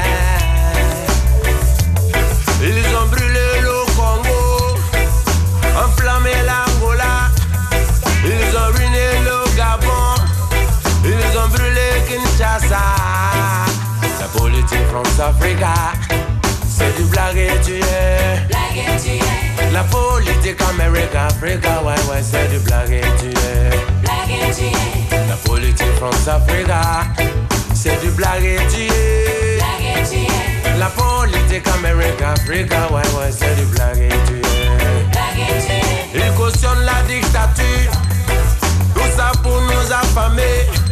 France-Africa, 15.25 15.75
c'est 16.69 16.95
du 16.97 17.05
blague 17.05 17.39
et 17.39 17.59
tu 17.65 17.73
es. 17.77 18.47
La 19.73 19.83
politique 19.85 20.61
Amérique-Africa, 20.69 21.83
ouais, 21.83 21.95
ouais, 22.11 22.23
c'est 22.23 22.47
du 22.51 22.59
blague 22.59 22.93
et 22.93 23.01
tu 23.19 23.31
es. 23.31 23.71
La 25.27 25.37
politique 25.37 25.95
France-Africa, 25.97 27.05
c'est 27.75 27.99
du 28.03 28.11
blague 28.11 28.45
et 28.45 28.59
tu 28.69 28.83
es. 28.83 29.59
La 30.79 30.89
politique 30.89 31.67
Amérique, 31.69 32.21
Africa, 32.21 32.89
ouais, 32.91 33.01
ouais, 33.19 33.31
c'est 33.31 33.57
du 33.57 33.65
blague 33.75 33.97
et 33.97 34.09
tu 34.27 34.35
es. 34.35 36.23
Ils 36.27 36.35
cautionnent 36.35 36.85
la 36.85 37.01
dictature, 37.09 37.93
tout 38.95 39.11
ça 39.17 39.33
pour 39.43 39.59
nous 39.63 39.91
affamer. 39.91 40.84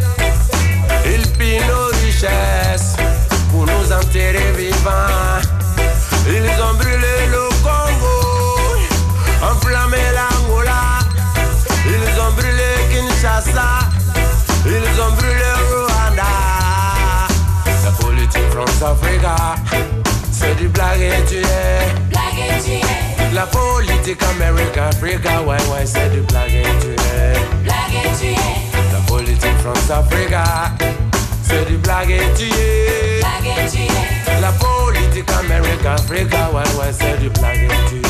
Africa, 25.04 25.42
why 25.42 25.58
why 25.62 25.84
say 25.84 26.08
the 26.10 26.22
plague 26.28 26.62
tué 26.78 26.94
the 28.92 29.02
politics 29.08 29.60
from 29.60 29.74
South 29.74 30.06
Africa, 30.06 30.70
c'est 31.42 31.64
du 31.64 31.76
plague 31.78 32.14
tué 32.36 33.20
La 34.40 34.52
politique 34.52 35.28
America. 35.40 35.94
Africa, 35.94 36.50
why 36.52 36.62
why 36.76 36.92
c'est 36.92 37.18
du 37.18 37.30
plague 37.30 37.68
tué 37.88 38.02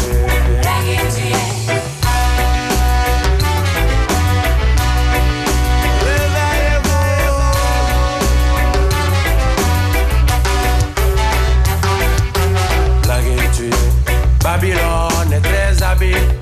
Babylon, 14.42 15.32
est 15.32 15.40
très 15.40 15.82
habile 15.82 16.41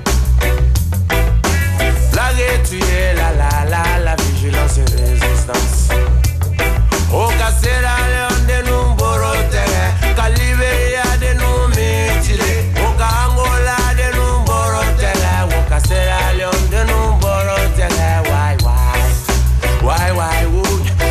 why, 19.83 20.11
why, 20.11 20.45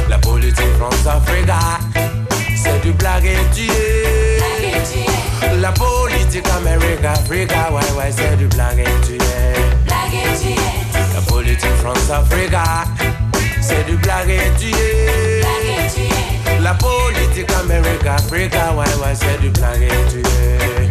la 0.08 0.18
politique 0.18 0.72
France-Africa, 0.78 1.58
c'est 2.56 2.80
du 2.82 2.92
blague 2.92 3.26
et. 3.26 3.36
La 5.60 5.72
politique 5.72 6.48
Amérique, 6.56 7.04
Africa, 7.04 7.70
ouais, 7.72 7.98
ouais, 7.98 8.10
c'est 8.10 8.36
du 8.36 8.46
blague 8.46 8.78
et. 8.78 9.18
La 11.14 11.20
politique 11.22 11.76
France-Africa 11.82 12.84
c'est 13.70 13.84
du 13.86 13.96
blague 13.96 14.30
et 14.30 14.52
tu 14.58 14.68
es. 14.68 15.40
La 16.60 16.74
politique 16.74 17.50
Amérique-Africa, 17.62 18.72
ouais, 18.74 18.84
ouais, 18.84 19.14
c'est 19.14 19.40
du 19.40 19.50
blague 19.50 19.82
et 19.82 20.10
tu 20.10 20.18
es. 20.18 20.86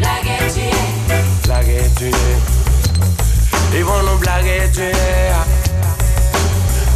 Blague 1.45 1.67
et 1.67 1.89
tu 1.97 2.05
es. 2.07 3.77
Ils 3.77 3.83
vont 3.83 4.01
nous 4.03 4.17
blaguer, 4.17 4.69
tu 4.73 4.81
es. 4.81 5.31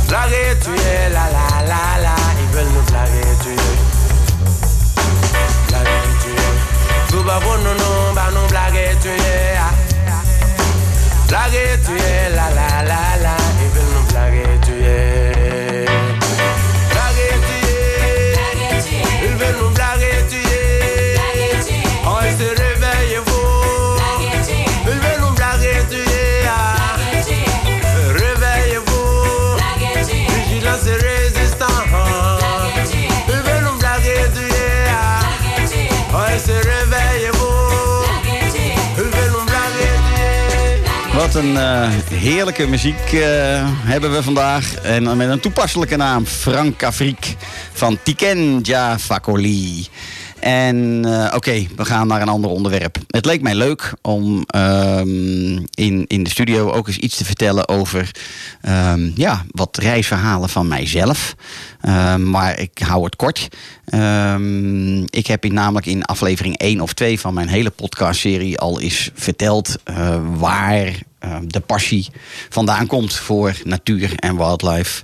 Blaguer, 0.07 0.57
tu 0.63 0.71
es, 0.71 1.09
la 1.09 1.25
la 1.35 1.47
la 1.71 1.83
la. 2.01 2.15
Ils 2.41 2.49
veulent 2.55 2.73
nous 2.73 2.85
blaguer, 2.91 3.33
tu 3.43 3.49
es. 3.49 3.55
Blaguer, 5.69 6.01
tu 6.23 6.29
es. 6.29 7.11
Tout 7.11 7.23
va 7.23 7.39
non, 7.39 7.75
non, 7.77 8.13
bah 8.15 8.29
nous 8.33 8.47
blaguer, 8.47 8.91
tu 9.01 9.09
es. 9.09 9.57
Blaguer, 11.27 11.79
tu 11.85 11.93
es, 11.95 12.29
la 12.35 12.49
la 12.49 12.83
la 12.83 13.23
la. 13.23 13.42
Een 41.43 41.57
eh, 41.57 41.89
heerlijke 42.09 42.67
muziek 42.67 43.11
eh, 43.13 43.21
hebben 43.67 44.11
we 44.11 44.23
vandaag. 44.23 44.75
En 44.75 45.17
met 45.17 45.29
een 45.29 45.39
toepasselijke 45.39 45.95
naam. 45.95 46.25
Frank 46.25 46.83
Afriek 46.83 47.35
van 47.73 47.97
Tiken 48.03 48.59
Ja 48.61 48.99
Fakoli. 48.99 49.87
En 50.39 51.05
eh, 51.05 51.35
oké, 51.35 51.65
we 51.75 51.85
gaan 51.85 52.07
naar 52.07 52.21
een 52.21 52.27
ander 52.27 52.49
onderwerp. 52.49 52.97
Het 53.07 53.25
leek 53.25 53.41
mij 53.41 53.55
leuk 53.55 53.93
om 54.01 54.43
ehm, 54.47 55.55
in, 55.69 56.05
in 56.07 56.23
de 56.23 56.29
studio 56.29 56.71
ook 56.71 56.87
eens 56.87 56.97
iets 56.97 57.17
te 57.17 57.25
vertellen 57.25 57.67
over 57.67 58.11
ehm, 58.61 59.11
ja, 59.15 59.45
wat 59.51 59.77
reisverhalen 59.77 60.49
van 60.49 60.67
mijzelf. 60.67 61.35
Ehm, 61.81 62.29
maar 62.29 62.59
ik 62.59 62.79
hou 62.85 63.03
het 63.03 63.15
kort. 63.15 63.47
Ik 65.09 65.27
heb 65.27 65.45
in, 65.45 65.53
namelijk 65.53 65.85
in 65.85 66.05
aflevering 66.05 66.57
1 66.57 66.81
of 66.81 66.93
2 66.93 67.19
van 67.19 67.33
mijn 67.33 67.47
hele 67.47 67.69
podcastserie 67.69 68.59
al 68.59 68.81
eens 68.81 69.11
verteld 69.13 69.75
waar 70.37 70.93
de 71.47 71.59
passie 71.59 72.07
vandaan 72.49 72.87
komt 72.87 73.13
voor 73.13 73.55
natuur 73.63 74.13
en 74.15 74.37
wildlife. 74.37 75.03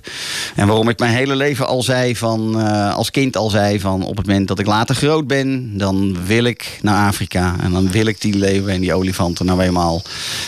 En 0.54 0.66
waarom 0.66 0.88
ik 0.88 0.98
mijn 0.98 1.14
hele 1.14 1.36
leven 1.36 1.66
al 1.66 1.82
zei 1.82 2.16
van, 2.16 2.60
eh, 2.60 2.94
als 2.94 3.10
kind 3.10 3.36
al 3.36 3.50
zei 3.50 3.80
van 3.80 4.04
op 4.04 4.16
het 4.16 4.26
moment 4.26 4.48
dat 4.48 4.58
ik 4.58 4.66
later 4.66 4.94
groot 4.94 5.26
ben, 5.26 5.78
dan 5.78 6.24
wil 6.26 6.44
ik 6.44 6.78
naar 6.82 7.06
Afrika. 7.06 7.56
En 7.60 7.72
dan 7.72 7.90
wil 7.90 8.06
ik 8.06 8.20
die 8.20 8.34
leeuwen 8.34 8.74
en 8.74 8.80
die 8.80 8.94
olifanten 8.94 9.46
nou 9.46 9.62
eenmaal 9.62 10.02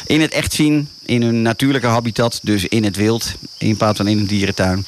in 0.06 0.20
het 0.20 0.32
echt 0.32 0.52
zien. 0.52 0.88
In 1.04 1.22
hun 1.22 1.42
natuurlijke 1.42 1.86
habitat, 1.86 2.40
dus 2.42 2.64
in 2.68 2.84
het 2.84 2.96
wild, 2.96 3.34
in 3.58 3.76
plaats 3.76 3.96
van 3.96 4.08
in 4.08 4.18
een 4.18 4.26
dierentuin. 4.26 4.84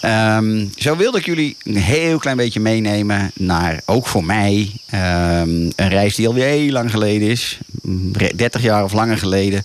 Ehm, 0.00 0.66
zo 0.76 0.96
wilde 0.96 1.18
ik 1.18 1.26
jullie 1.26 1.56
een 1.62 1.76
heel 1.76 2.18
klein 2.18 2.36
beetje 2.36 2.60
meenemen 2.60 3.30
naar, 3.34 3.80
ook 3.84 4.06
voor 4.06 4.24
mij, 4.24 4.70
ehm, 4.86 5.50
een 5.76 5.88
reis 5.88 6.14
die 6.14 6.26
alweer 6.26 6.46
heel 6.46 6.70
lang 6.70 6.90
geleden 6.90 7.28
is. 7.28 7.58
Mm, 7.82 8.12
30 8.36 8.62
jaar 8.62 8.84
of 8.84 8.92
langer 8.92 9.18
geleden. 9.18 9.62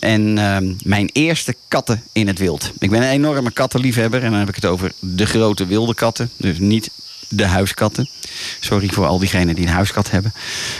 En 0.00 0.38
ehm, 0.38 0.72
mijn 0.82 1.10
eerste 1.12 1.54
katten 1.68 2.02
in 2.12 2.26
het 2.26 2.38
wild. 2.38 2.72
Ik 2.78 2.90
ben 2.90 3.02
een 3.02 3.08
enorme 3.08 3.50
kattenliefhebber 3.50 4.22
en 4.22 4.30
dan 4.30 4.38
heb 4.38 4.48
ik 4.48 4.54
het 4.54 4.66
over 4.66 4.92
de 4.98 5.26
grote 5.26 5.66
wilde 5.66 5.94
katten. 5.94 6.30
Dus 6.36 6.58
niet 6.58 6.90
de 7.28 7.46
huiskatten. 7.46 8.08
Sorry 8.60 8.88
voor 8.88 9.06
al 9.06 9.18
diegenen 9.18 9.54
die 9.54 9.66
een 9.66 9.72
huiskat 9.72 10.10
hebben. 10.10 10.32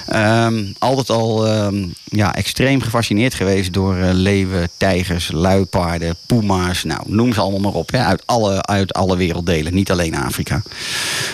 Ehm, 0.06 0.64
altijd 0.78 1.10
al 1.10 1.46
ehm, 1.46 1.86
ja, 2.04 2.34
extreem 2.34 2.80
gefascineerd 2.80 3.34
geweest 3.34 3.72
door 3.72 3.96
eh, 3.96 4.08
leeuwen, 4.12 4.68
tijgers, 4.76 5.30
luipaarden, 5.32 6.16
puma's. 6.26 6.84
Nou, 6.84 7.00
noem 7.06 7.32
ze 7.32 7.40
allemaal 7.40 7.60
maar 7.60 7.80
op. 7.80 7.90
Hè, 7.90 7.98
uit, 7.98 8.22
alle, 8.26 8.62
uit 8.62 8.92
alle 8.92 9.16
werelddelen, 9.16 9.74
niet 9.74 9.90
alleen 9.90 10.14
Afrika. 10.14 10.62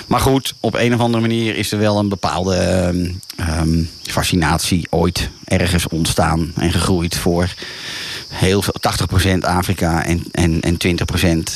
Maar 0.07 0.20
goed, 0.20 0.55
op 0.61 0.75
een 0.75 0.94
of 0.94 1.01
andere 1.01 1.20
manier 1.20 1.57
is 1.57 1.73
er 1.73 1.79
wel 1.79 1.99
een 1.99 2.09
bepaalde 2.09 2.57
ehm, 3.37 3.83
fascinatie 4.03 4.87
ooit 4.90 5.31
ergens 5.44 5.88
ontstaan 5.88 6.53
en 6.57 6.73
gegroeid 6.73 7.16
voor 7.16 7.55
heel 8.31 8.62
veel, 8.62 8.75
80% 9.35 9.38
Afrika 9.40 10.05
en, 10.05 10.23
en, 10.33 10.61
en 10.61 10.77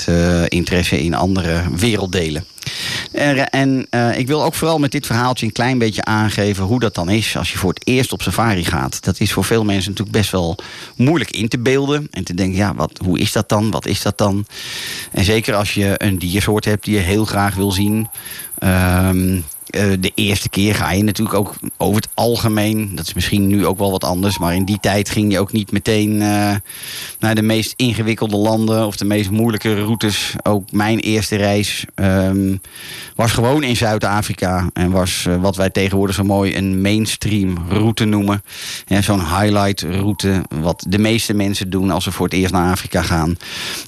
20% 0.03 0.05
eh, 0.07 0.43
interesse 0.49 1.01
in 1.01 1.15
andere 1.15 1.63
werelddelen. 1.77 2.45
En, 3.13 3.51
en 3.51 3.87
eh, 3.91 4.19
ik 4.19 4.27
wil 4.27 4.45
ook 4.45 4.55
vooral 4.55 4.79
met 4.79 4.93
dit 4.93 5.07
verhaaltje 5.07 5.47
een 5.47 5.53
klein 5.53 5.79
beetje 5.79 6.05
aangeven 6.05 6.65
hoe 6.65 6.81
dat 6.81 6.95
dan 6.95 7.09
is 7.09 7.37
als 7.37 7.53
je 7.53 7.59
voor 7.59 7.73
het 7.73 7.87
eerst 7.87 8.13
op 8.13 8.23
safari 8.23 8.65
gaat. 8.65 9.05
Dat 9.05 9.21
is 9.21 9.33
voor 9.33 9.45
veel 9.45 9.65
mensen 9.65 9.91
natuurlijk 9.91 10.17
best 10.17 10.31
wel 10.31 10.57
moeilijk 10.97 11.31
in 11.31 11.49
te 11.49 11.59
beelden. 11.59 12.09
En 12.11 12.25
te 12.25 12.35
denken, 12.35 12.57
ja, 12.57 12.75
wat, 12.75 13.01
hoe 13.05 13.19
is 13.19 13.33
dat 13.33 13.49
dan? 13.49 13.71
Wat 13.71 13.87
is 13.87 14.03
dat 14.03 14.19
dan? 14.19 14.47
En 15.13 15.25
zeker 15.25 15.55
als 15.55 15.75
je 15.75 15.95
een 15.97 16.19
diersoort 16.19 16.65
hebt 16.65 16.85
die 16.85 16.95
je 16.95 17.01
heel 17.01 17.25
graag 17.25 17.55
wil 17.55 17.73
zien. 17.73 18.09
Ehm, 18.59 19.37
eh, 19.37 19.43
de 20.01 20.13
eerste 20.15 20.49
keer 20.49 20.75
ga 20.75 20.93
je 20.93 21.03
natuurlijk 21.03 21.37
ook 21.37 21.55
over 21.77 21.97
het 21.97 22.09
algemeen. 22.15 22.95
Dat 22.95 23.07
is 23.07 23.15
misschien 23.15 23.47
nu 23.47 23.67
ook 23.67 23.79
wel 23.79 23.91
wat 23.91 24.05
anders. 24.05 24.39
Maar 24.39 24.55
in 24.55 24.65
die 24.65 24.79
tijd 24.81 25.11
ging 25.11 25.33
je 25.33 25.39
ook 25.39 25.53
niet 25.53 25.73
meteen 25.73 26.23
eh, 26.23 26.55
naar 27.19 27.35
de 27.35 27.43
meest 27.43 27.73
ingewikkelde 27.77 28.37
landen. 28.37 28.87
Of 28.87 28.97
de 28.97 29.05
meest 29.05 29.31
moeilijke 29.31 29.75
routes. 29.75 30.35
Ook 30.43 30.73
mijn 30.73 30.99
eerste 30.99 31.37
reis 31.37 31.85
ehm, 31.95 32.57
was 33.15 33.33
gewoon 33.33 33.63
in 33.63 33.77
Zuid-Afrika. 33.77 34.71
En 34.73 34.91
was 34.91 35.27
eh, 35.27 35.37
wat 35.37 35.57
wij 35.57 35.71
tegenwoordig 35.71 36.17
zo 36.17 36.25
mooi 36.25 36.57
een 36.57 36.81
mainstream 36.81 37.59
route 37.69 38.05
noemen. 38.05 38.43
Ja, 38.87 39.03
Zo'n 39.03 39.39
highlight 39.39 39.81
route. 39.83 40.43
Wat 40.49 40.85
de 40.89 40.99
meeste 40.99 41.35
mensen 41.35 41.71
doen 41.71 41.91
als 41.91 42.05
ze 42.05 42.13
voor 42.13 42.27
het 42.27 42.35
eerst 42.35 42.53
naar 42.53 42.71
Afrika 42.71 43.03
gaan. 43.03 43.37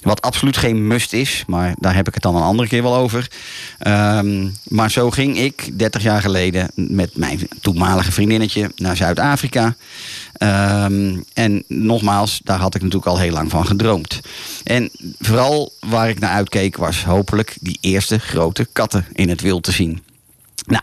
Wat 0.02 0.22
absoluut 0.22 0.56
geen 0.56 0.86
must 0.86 1.12
is. 1.12 1.44
Maar 1.46 1.74
daar 1.78 1.94
heb 1.94 2.08
ik 2.08 2.14
het 2.14 2.22
dan 2.22 2.36
een 2.36 2.42
andere 2.42 2.68
keer 2.68 2.82
wel 2.82 2.96
over. 2.96 3.30
Ehm, 3.78 4.48
maar 4.68 4.90
zo 4.90 5.10
ging 5.10 5.38
ik 5.38 5.75
30 5.76 6.02
jaar 6.02 6.20
geleden 6.20 6.70
met 6.74 7.16
mijn 7.16 7.48
toenmalige 7.60 8.12
vriendinnetje 8.12 8.70
naar 8.76 8.96
Zuid-Afrika. 8.96 9.76
Ehm, 10.32 11.16
en 11.34 11.64
nogmaals, 11.68 12.40
daar 12.44 12.58
had 12.58 12.74
ik 12.74 12.82
natuurlijk 12.82 13.10
al 13.10 13.18
heel 13.18 13.32
lang 13.32 13.50
van 13.50 13.66
gedroomd. 13.66 14.20
En 14.64 14.90
vooral 15.18 15.72
waar 15.80 16.08
ik 16.08 16.18
naar 16.18 16.30
uitkeek 16.30 16.76
was 16.76 17.04
hopelijk 17.04 17.56
die 17.60 17.78
eerste 17.80 18.18
grote 18.18 18.68
katten 18.72 19.06
in 19.12 19.28
het 19.28 19.40
wild 19.40 19.62
te 19.62 19.72
zien. 19.72 20.02
Nou, 20.66 20.82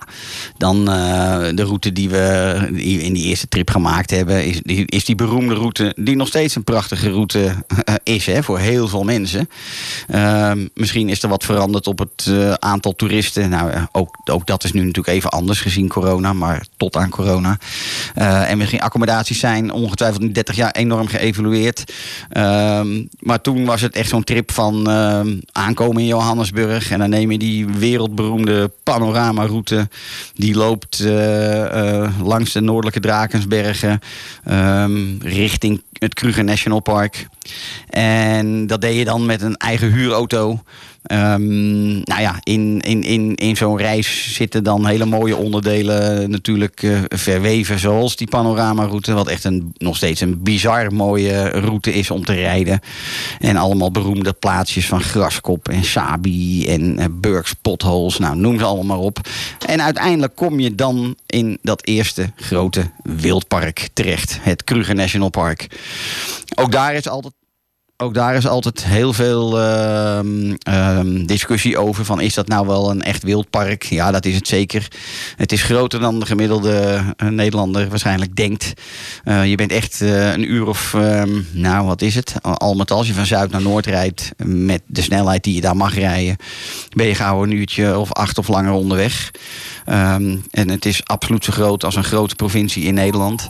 dan 0.57 0.89
eh, 0.89 1.55
de 1.55 1.63
route 1.63 1.91
die 1.91 2.09
we 2.09 2.67
in 2.77 3.13
die 3.13 3.23
eerste 3.23 3.47
trip 3.47 3.69
gemaakt 3.69 4.09
hebben, 4.09 4.45
is 4.45 4.61
die, 4.61 4.85
is 4.85 5.05
die 5.05 5.15
beroemde 5.15 5.53
route, 5.53 5.95
die 5.99 6.15
nog 6.15 6.27
steeds 6.27 6.55
een 6.55 6.63
prachtige 6.63 7.09
route 7.09 7.53
eh, 7.85 7.95
is 8.03 8.25
hè, 8.25 8.43
voor 8.43 8.59
heel 8.59 8.87
veel 8.87 9.03
mensen. 9.03 9.49
Ehm, 10.07 10.67
misschien 10.73 11.09
is 11.09 11.23
er 11.23 11.29
wat 11.29 11.43
veranderd 11.43 11.87
op 11.87 11.99
het 11.99 12.27
eh, 12.27 12.53
aantal 12.53 12.95
toeristen. 12.95 13.49
Nou, 13.49 13.71
ook, 13.91 14.17
ook 14.31 14.47
dat 14.47 14.63
is 14.63 14.71
nu 14.71 14.79
natuurlijk 14.79 15.15
even 15.15 15.29
anders 15.29 15.61
gezien 15.61 15.87
corona, 15.87 16.33
maar 16.33 16.65
tot 16.77 16.95
aan 16.95 17.09
corona. 17.09 17.57
En 18.13 18.57
misschien 18.57 18.81
accommodaties 18.81 19.39
zijn 19.39 19.71
ongetwijfeld 19.71 20.21
in 20.21 20.33
30 20.33 20.55
jaar 20.55 20.71
enorm 20.71 21.07
geëvolueerd. 21.07 21.93
Ehm, 22.29 23.03
maar 23.19 23.41
toen 23.41 23.65
was 23.65 23.81
het 23.81 23.95
echt 23.95 24.09
zo'n 24.09 24.23
trip 24.23 24.51
van 24.51 24.89
ehm, 24.89 25.39
aankomen 25.51 26.01
in 26.01 26.07
Johannesburg 26.07 26.91
en 26.91 26.99
dan 26.99 27.09
neem 27.09 27.31
je 27.31 27.37
die 27.37 27.67
wereldberoemde 27.67 28.71
Die 30.33 30.55
loopt 30.55 30.99
eh, 30.99 32.01
eh, 32.03 32.21
langs 32.21 32.51
de 32.51 32.61
noordelijke 32.61 32.99
Drakensbergen 32.99 33.99
ehm, 34.43 35.17
richting 35.19 35.81
het 35.93 36.13
Kruger 36.13 36.43
National 36.43 36.79
Park. 36.79 37.27
En 37.89 38.67
dat 38.67 38.81
deed 38.81 38.97
je 38.97 39.05
dan 39.05 39.25
met 39.25 39.41
een 39.41 39.57
eigen 39.57 39.91
huurauto. 39.91 40.63
Ehm, 41.03 41.91
nou 41.91 42.21
ja, 42.21 42.39
in, 42.43 42.79
in, 42.81 43.03
in, 43.03 43.35
in 43.35 43.55
zo'n 43.55 43.77
reis 43.77 44.33
zitten 44.33 44.63
dan 44.63 44.85
hele 44.85 45.05
mooie 45.05 45.35
onderdelen 45.35 46.29
natuurlijk 46.29 46.83
eh, 46.83 46.99
verweven. 47.07 47.79
Zoals 47.79 48.15
die 48.15 48.27
panoramaroute, 48.27 49.13
wat 49.13 49.27
echt 49.27 49.43
een, 49.43 49.73
nog 49.77 49.95
steeds 49.95 50.21
een 50.21 50.43
bizar 50.43 50.93
mooie 50.93 51.49
route 51.49 51.93
is 51.93 52.11
om 52.11 52.25
te 52.25 52.33
rijden. 52.33 52.79
En 53.39 53.57
allemaal 53.57 53.91
beroemde 53.91 54.33
plaatsjes 54.33 54.87
van 54.87 55.01
Graskop 55.01 55.69
en 55.69 55.83
Sabi 55.83 56.67
en 56.67 56.99
uh. 56.99 57.05
Nou, 58.17 58.35
noem 58.35 58.57
ze 58.57 58.63
allemaal 58.63 58.97
maar 58.97 59.05
op. 59.05 59.19
En 59.67 59.81
uiteindelijk 59.81 60.35
kom 60.35 60.59
je 60.59 60.75
dan 60.75 61.15
in 61.25 61.57
dat 61.61 61.85
eerste 61.85 62.31
grote 62.35 62.91
wildpark 63.03 63.89
terecht. 63.93 64.37
Het 64.41 64.63
Kruger 64.63 64.95
National 64.95 65.29
Park. 65.29 65.67
Ook 66.55 66.71
daar 66.71 66.93
is 66.93 67.07
altijd 67.07 67.33
ook 68.03 68.13
daar 68.13 68.35
is 68.35 68.47
altijd 68.47 68.85
heel 68.85 69.13
veel 69.13 69.59
ehm, 69.59 70.53
ehm, 70.59 71.25
discussie 71.25 71.77
over. 71.77 72.05
Van 72.05 72.21
is 72.21 72.33
dat 72.33 72.47
nou 72.47 72.67
wel 72.67 72.89
een 72.89 73.01
echt 73.01 73.23
wildpark? 73.23 73.83
Ja, 73.83 74.11
dat 74.11 74.25
is 74.25 74.35
het 74.35 74.47
zeker. 74.47 74.87
Het 75.35 75.51
is 75.51 75.61
groter 75.61 75.99
dan 75.99 76.19
de 76.19 76.25
gemiddelde 76.25 77.03
eh, 77.17 77.27
Nederlander 77.27 77.89
waarschijnlijk 77.89 78.35
denkt. 78.35 78.73
Eh, 79.23 79.45
je 79.45 79.55
bent 79.55 79.71
echt 79.71 80.01
eh, 80.01 80.31
een 80.31 80.51
uur 80.51 80.67
of, 80.67 80.93
ehm, 80.93 81.41
nou 81.51 81.85
wat 81.85 82.01
is 82.01 82.15
het? 82.15 82.35
Al- 82.41 82.75
met 82.75 82.91
al, 82.91 82.97
als 82.97 83.07
je 83.07 83.13
van 83.13 83.25
Zuid 83.25 83.51
naar 83.51 83.61
Noord 83.61 83.85
rijdt 83.85 84.31
met 84.45 84.81
de 84.85 85.01
snelheid 85.01 85.43
die 85.43 85.55
je 85.55 85.61
daar 85.61 85.75
mag 85.77 85.95
rijden, 85.95 86.35
ben 86.95 87.07
je 87.07 87.15
gauw 87.15 87.43
een 87.43 87.51
uurtje 87.51 87.97
of 87.97 88.11
acht 88.11 88.37
of 88.37 88.47
langer 88.47 88.71
onderweg. 88.71 89.31
En 89.85 90.69
het 90.69 90.85
is 90.85 91.05
absoluut 91.05 91.45
zo 91.45 91.51
groot 91.51 91.83
als 91.83 91.95
een 91.95 92.03
grote 92.03 92.35
provincie 92.35 92.83
in 92.83 92.93
Nederland. 92.93 93.49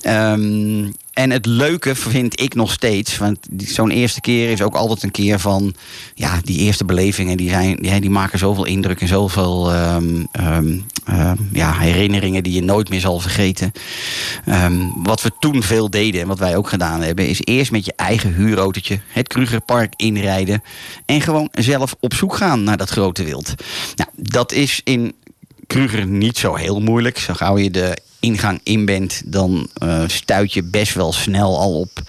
Ehm, 0.00 0.86
en 1.20 1.30
het 1.30 1.46
leuke 1.46 1.94
vind 1.94 2.40
ik 2.40 2.54
nog 2.54 2.72
steeds, 2.72 3.18
want 3.18 3.38
zo'n 3.56 3.90
eerste 3.90 4.20
keer 4.20 4.50
is 4.50 4.62
ook 4.62 4.74
altijd 4.74 5.02
een 5.02 5.10
keer 5.10 5.38
van, 5.38 5.74
ja, 6.14 6.40
die 6.44 6.58
eerste 6.58 6.84
belevingen, 6.84 7.36
die, 7.36 7.48
zijn, 7.48 7.76
die, 7.76 8.00
die 8.00 8.10
maken 8.10 8.38
zoveel 8.38 8.64
indruk 8.64 9.00
en 9.00 9.08
zoveel 9.08 9.72
ehm, 9.72 10.24
ehm, 10.32 10.78
ehm, 11.04 11.36
ja, 11.52 11.78
herinneringen 11.78 12.42
die 12.42 12.52
je 12.52 12.62
nooit 12.62 12.88
meer 12.88 13.00
zal 13.00 13.20
vergeten. 13.20 13.72
Wat 14.96 15.22
we 15.22 15.30
toen 15.38 15.62
veel 15.62 15.90
deden 15.90 16.20
en 16.20 16.26
wat 16.26 16.38
wij 16.38 16.56
ook 16.56 16.68
gedaan 16.68 17.02
hebben, 17.02 17.28
is 17.28 17.40
eerst 17.44 17.70
met 17.70 17.84
je 17.84 17.92
eigen 17.96 18.34
huurautootje 18.34 19.00
het 19.08 19.28
Krugerpark 19.28 19.92
inrijden 19.96 20.62
en 21.06 21.20
gewoon 21.20 21.48
zelf 21.52 21.94
op 22.00 22.14
zoek 22.14 22.36
gaan 22.36 22.64
naar 22.64 22.76
dat 22.76 22.90
grote 22.90 23.24
wild. 23.24 23.54
Nou, 23.96 24.10
dat 24.14 24.52
is 24.52 24.80
in 24.84 25.14
Kruger 25.66 26.06
niet 26.06 26.38
zo 26.38 26.54
heel 26.54 26.80
moeilijk. 26.80 27.18
Zo 27.18 27.34
gauw 27.34 27.58
je 27.58 27.70
de 27.70 27.98
ingang 28.20 28.60
in 28.62 28.84
bent, 28.84 29.22
dan 29.24 29.68
eh, 29.74 30.02
stuit 30.06 30.52
je 30.52 30.62
best 30.62 30.94
wel 30.94 31.12
snel 31.12 31.58
al 31.58 31.80
op 31.80 32.00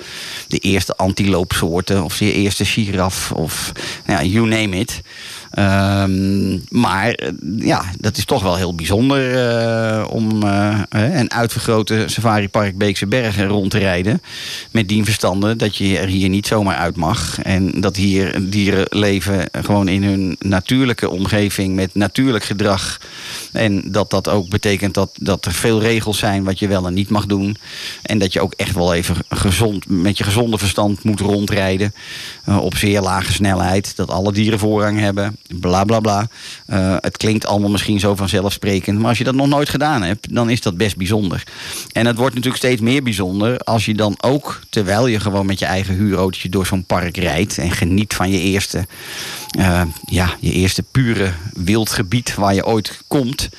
de 0.48 0.58
eerste 0.58 0.96
antiloopsoorten 0.96 2.04
of 2.04 2.18
de 2.18 2.34
eerste 2.34 2.66
giraf 2.66 3.32
of 3.32 3.72
ja, 4.08 4.24
you 4.24 4.48
name 4.48 4.78
it. 4.78 5.02
Ehm, 5.52 6.58
maar 6.70 7.12
eh, 7.12 7.30
ja, 7.58 7.84
dat 8.00 8.18
is 8.18 8.26
toch 8.26 8.44
wel 8.44 8.56
heel 8.56 8.76
bijzonder 8.76 9.36
eh, 9.36 10.08
om 10.10 10.44
eh, 10.44 10.80
een 10.90 11.32
uitvergrote 11.32 12.04
safaripark 12.06 12.78
Beekse 12.78 13.08
Bergen 13.08 13.48
rond 13.48 13.72
te 13.72 13.78
rijden. 13.78 14.22
Met 14.72 14.88
dien 14.88 15.06
verstande 15.06 15.56
dat 15.56 15.76
je 15.76 15.98
er 15.98 16.08
hier 16.08 16.30
niet 16.30 16.48
zomaar 16.48 16.76
uit 16.76 16.96
mag. 16.96 17.42
En 17.42 17.82
dat 17.82 17.96
hier 17.96 18.50
dieren 18.50 18.86
leven 18.90 19.50
gewoon 19.52 19.88
in 19.88 20.04
hun 20.04 20.36
natuurlijke 20.40 21.10
omgeving 21.10 21.76
met 21.76 21.96
natuurlijk 21.96 22.44
gedrag. 22.44 23.00
En 23.52 23.92
dat 23.92 24.10
dat 24.10 24.30
ook 24.30 24.50
betekent 24.50 24.94
dat, 24.94 25.10
dat 25.20 25.46
er 25.46 25.54
veel 25.54 25.82
regels 25.82 26.18
zijn 26.18 26.44
wat 26.44 26.60
je 26.60 26.68
wel 26.68 26.88
en 26.88 26.94
niet 26.94 27.10
mag 27.10 27.26
doen. 27.26 27.58
En 28.02 28.20
dat 28.20 28.34
je 28.34 28.42
ook 28.42 28.54
echt 28.54 28.76
wel 28.76 28.94
even 28.94 29.16
gezond, 29.30 29.86
met 29.90 30.18
je 30.18 30.24
gezonde 30.24 30.58
verstand 30.58 31.04
moet 31.04 31.20
rondrijden. 31.20 31.94
op 32.46 32.76
zeer 32.76 33.02
lage 33.02 33.34
snelheid. 33.34 33.96
Dat 33.96 34.10
alle 34.10 34.32
dieren 34.32 34.60
voorrang 34.60 35.00
hebben. 35.00 35.40
Bla 35.60 35.84
bla 35.84 36.00
bla. 36.00 36.28
Eh, 36.66 36.96
het 37.00 37.18
klinkt 37.18 37.46
allemaal 37.46 37.70
misschien 37.70 38.00
zo 38.00 38.16
vanzelfsprekend. 38.16 39.00
Maar 39.00 39.10
als 39.10 39.18
je 39.18 39.24
dat 39.24 39.36
nog 39.36 39.48
nooit 39.48 39.70
gedaan 39.70 40.02
hebt, 40.02 40.36
dan 40.36 40.50
is 40.50 40.62
dat 40.62 40.78
best 40.78 40.98
bijzonder. 40.98 41.44
En 41.92 42.06
het 42.06 42.18
wordt 42.18 42.36
natuurlijk 42.36 42.64
steeds 42.64 42.82
meer 42.82 43.04
bijzonder 43.04 43.60
als 43.60 43.86
je 43.86 43.94
dan 43.94 44.16
ook, 44.22 44.60
terwijl 44.70 45.08
je 45.08 45.20
gewoon 45.20 45.46
met 45.46 45.60
je 45.60 45.66
eigen 45.66 45.94
huurautootje 45.96 46.50
door 46.50 46.66
zo'n 46.66 46.84
park 46.84 47.18
rijdt. 47.18 47.58
En 47.58 47.72
geniet 47.72 48.14
van 48.14 48.30
je 48.30 48.40
eerste, 48.40 48.86
eh, 49.52 49.82
ja, 50.06 50.36
je 50.40 50.52
eerste 50.52 50.84
pure 50.84 51.34
wildgebied 51.54 52.36
waar 52.36 52.54
je 52.54 52.66
ooit 52.66 53.02
komt. 53.08 53.50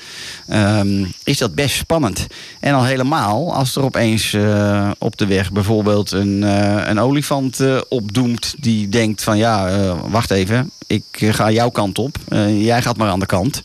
ehm, 0.48 1.04
is 1.24 1.38
dat 1.38 1.54
best 1.54 1.76
spannend. 1.76 2.26
En 2.60 2.74
al 2.74 2.84
helemaal 2.84 3.54
als 3.54 3.76
er 3.76 3.82
opeens 3.82 4.32
eh, 4.32 4.90
op 4.98 5.16
de 5.16 5.26
weg 5.26 5.52
bijvoorbeeld 5.52 6.10
een, 6.10 6.44
eh, 6.44 6.88
een 6.88 6.98
olifant 6.98 7.60
opdoemt 7.88 8.54
die 8.58 8.88
denkt 8.88 9.22
van 9.22 9.38
ja, 9.38 9.70
wacht 10.08 10.30
even, 10.30 10.70
ik 10.86 11.04
ga 11.10 11.50
jouw 11.50 11.70
kant 11.70 11.98
op, 11.98 12.16
jij 12.48 12.82
gaat 12.82 12.96
maar 12.96 13.08
aan 13.08 13.20
de 13.20 13.26
kant. 13.26 13.62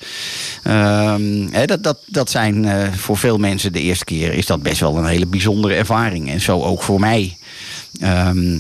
Ehm, 0.64 1.66
dat, 1.66 1.84
dat, 1.84 1.98
dat 2.06 2.30
zijn 2.30 2.68
voor 2.96 3.18
veel 3.18 3.38
mensen 3.38 3.74
de 3.74 3.82
eerste 3.82 4.06
keer 4.06 4.34
is 4.34 4.46
dat 4.46 4.62
best 4.62 4.80
wel 4.80 4.98
een 4.98 5.06
hele 5.06 5.28
bijzondere 5.28 5.74
ervaring. 5.74 6.30
En 6.30 6.42
zo 6.42 6.62
ook 6.62 6.84
voor 6.84 7.00
mij. 7.00 7.38
Ehm, 8.00 8.58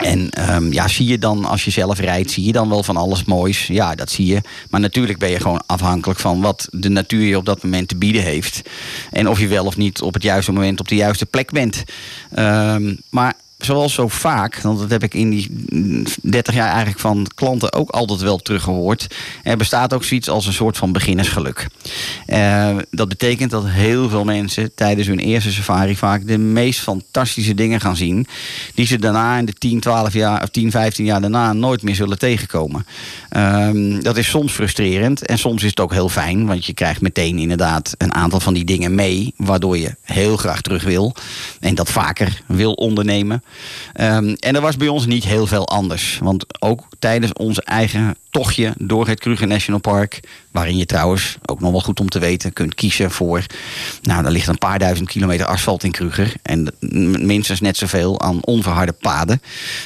en 0.00 0.30
ehm, 0.30 0.72
ja, 0.72 0.88
zie 0.88 1.06
je 1.06 1.18
dan 1.18 1.44
als 1.44 1.64
je 1.64 1.70
zelf 1.70 1.98
rijdt, 1.98 2.30
zie 2.30 2.44
je 2.44 2.52
dan 2.52 2.68
wel 2.68 2.82
van 2.82 2.96
alles 2.96 3.24
moois? 3.24 3.66
Ja, 3.66 3.94
dat 3.94 4.10
zie 4.10 4.26
je. 4.26 4.40
Maar 4.70 4.80
natuurlijk 4.80 5.18
ben 5.18 5.30
je 5.30 5.40
gewoon 5.40 5.62
afhankelijk 5.66 6.20
van 6.20 6.40
wat 6.40 6.68
de 6.70 6.88
natuur 6.88 7.26
je 7.26 7.36
op 7.36 7.44
dat 7.44 7.62
moment 7.62 7.88
te 7.88 7.96
bieden 7.96 8.22
heeft. 8.22 8.62
En 9.10 9.28
of 9.28 9.40
je 9.40 9.48
wel 9.48 9.64
of 9.64 9.76
niet 9.76 10.02
op 10.02 10.14
het 10.14 10.22
juiste 10.22 10.52
moment 10.52 10.80
op 10.80 10.88
de 10.88 10.94
juiste 10.94 11.26
plek 11.26 11.50
bent. 11.50 11.84
Ehm, 12.34 12.94
maar 13.10 13.34
zoals 13.64 13.94
zo 13.94 14.08
vaak, 14.08 14.60
want 14.60 14.78
dat 14.78 14.90
heb 14.90 15.02
ik 15.02 15.14
in 15.14 15.30
die 15.30 15.66
mm, 15.68 16.04
30 16.22 16.54
jaar 16.54 16.68
eigenlijk 16.68 16.98
van 16.98 17.26
klanten 17.34 17.72
ook 17.72 17.90
altijd 17.90 18.20
wel 18.20 18.38
teruggehoord. 18.38 19.14
Er 19.42 19.56
bestaat 19.56 19.94
ook 19.94 20.04
zoiets 20.04 20.28
als 20.28 20.46
een 20.46 20.52
soort 20.52 20.76
van 20.76 20.92
beginnersgeluk. 20.92 21.66
Eh, 22.26 22.76
dat 22.90 23.08
betekent 23.08 23.50
dat 23.50 23.68
heel 23.68 24.08
veel 24.08 24.24
mensen 24.24 24.74
tijdens 24.74 25.06
hun 25.06 25.18
eerste 25.18 25.52
safari 25.52 25.96
vaak 25.96 26.26
de 26.26 26.38
meest 26.38 26.80
fantastische 26.80 27.54
dingen 27.54 27.80
gaan 27.80 27.96
zien. 27.96 28.26
Die 28.74 28.86
ze 28.86 28.98
daarna 28.98 29.38
in 29.38 29.44
de 29.44 29.52
10, 29.52 29.80
12 29.80 30.12
jaar 30.12 30.42
of 30.42 30.48
10, 30.48 30.70
15 30.70 31.04
jaar 31.04 31.20
daarna 31.20 31.52
nooit 31.52 31.82
meer 31.82 31.94
zullen 31.94 32.18
tegenkomen. 32.18 32.86
Ehm, 33.28 34.00
dat 34.00 34.16
is 34.16 34.28
soms 34.28 34.52
frustrerend 34.52 35.26
en 35.26 35.38
soms 35.38 35.62
is 35.62 35.70
het 35.70 35.80
ook 35.80 35.92
heel 35.92 36.08
fijn. 36.08 36.46
Want 36.46 36.66
je 36.66 36.74
krijgt 36.74 37.00
meteen 37.00 37.38
inderdaad 37.38 37.94
een 37.98 38.14
aantal 38.14 38.40
van 38.40 38.54
die 38.54 38.64
dingen 38.64 38.94
mee. 38.94 39.34
Waardoor 39.36 39.78
je 39.78 39.96
heel 40.02 40.36
graag 40.36 40.60
terug 40.60 40.82
wil. 40.82 41.14
En 41.60 41.74
dat 41.74 41.90
vaker 41.90 42.42
wil 42.46 42.72
ondernemen. 42.72 43.42
Ehm, 43.92 44.34
en 44.38 44.54
er 44.54 44.60
was 44.60 44.76
bij 44.76 44.88
ons 44.88 45.06
niet 45.06 45.24
heel 45.24 45.46
veel 45.46 45.68
anders. 45.68 46.18
Want 46.22 46.62
ook 46.62 46.86
tijdens 46.98 47.32
ons 47.32 47.60
eigen 47.60 48.16
tochtje 48.30 48.72
door 48.78 49.08
het 49.08 49.20
Kruger 49.20 49.46
National 49.46 49.80
Park. 49.80 50.20
Waarin 50.50 50.76
je 50.76 50.86
trouwens, 50.86 51.36
ook 51.46 51.60
nog 51.60 51.70
wel 51.70 51.80
goed 51.80 52.00
om 52.00 52.08
te 52.08 52.18
weten, 52.18 52.52
kunt 52.52 52.74
kiezen 52.74 53.10
voor. 53.10 53.42
Nou, 54.02 54.24
er 54.24 54.30
ligt 54.30 54.48
een 54.48 54.58
paar 54.58 54.78
duizend 54.78 55.08
kilometer 55.08 55.46
asfalt 55.46 55.84
in 55.84 55.90
Kruger. 55.90 56.32
En 56.42 56.68
minstens 57.20 57.60
net 57.60 57.76
zoveel 57.76 58.20
aan 58.20 58.44
onverharde 58.44 58.92
paden. 58.92 59.42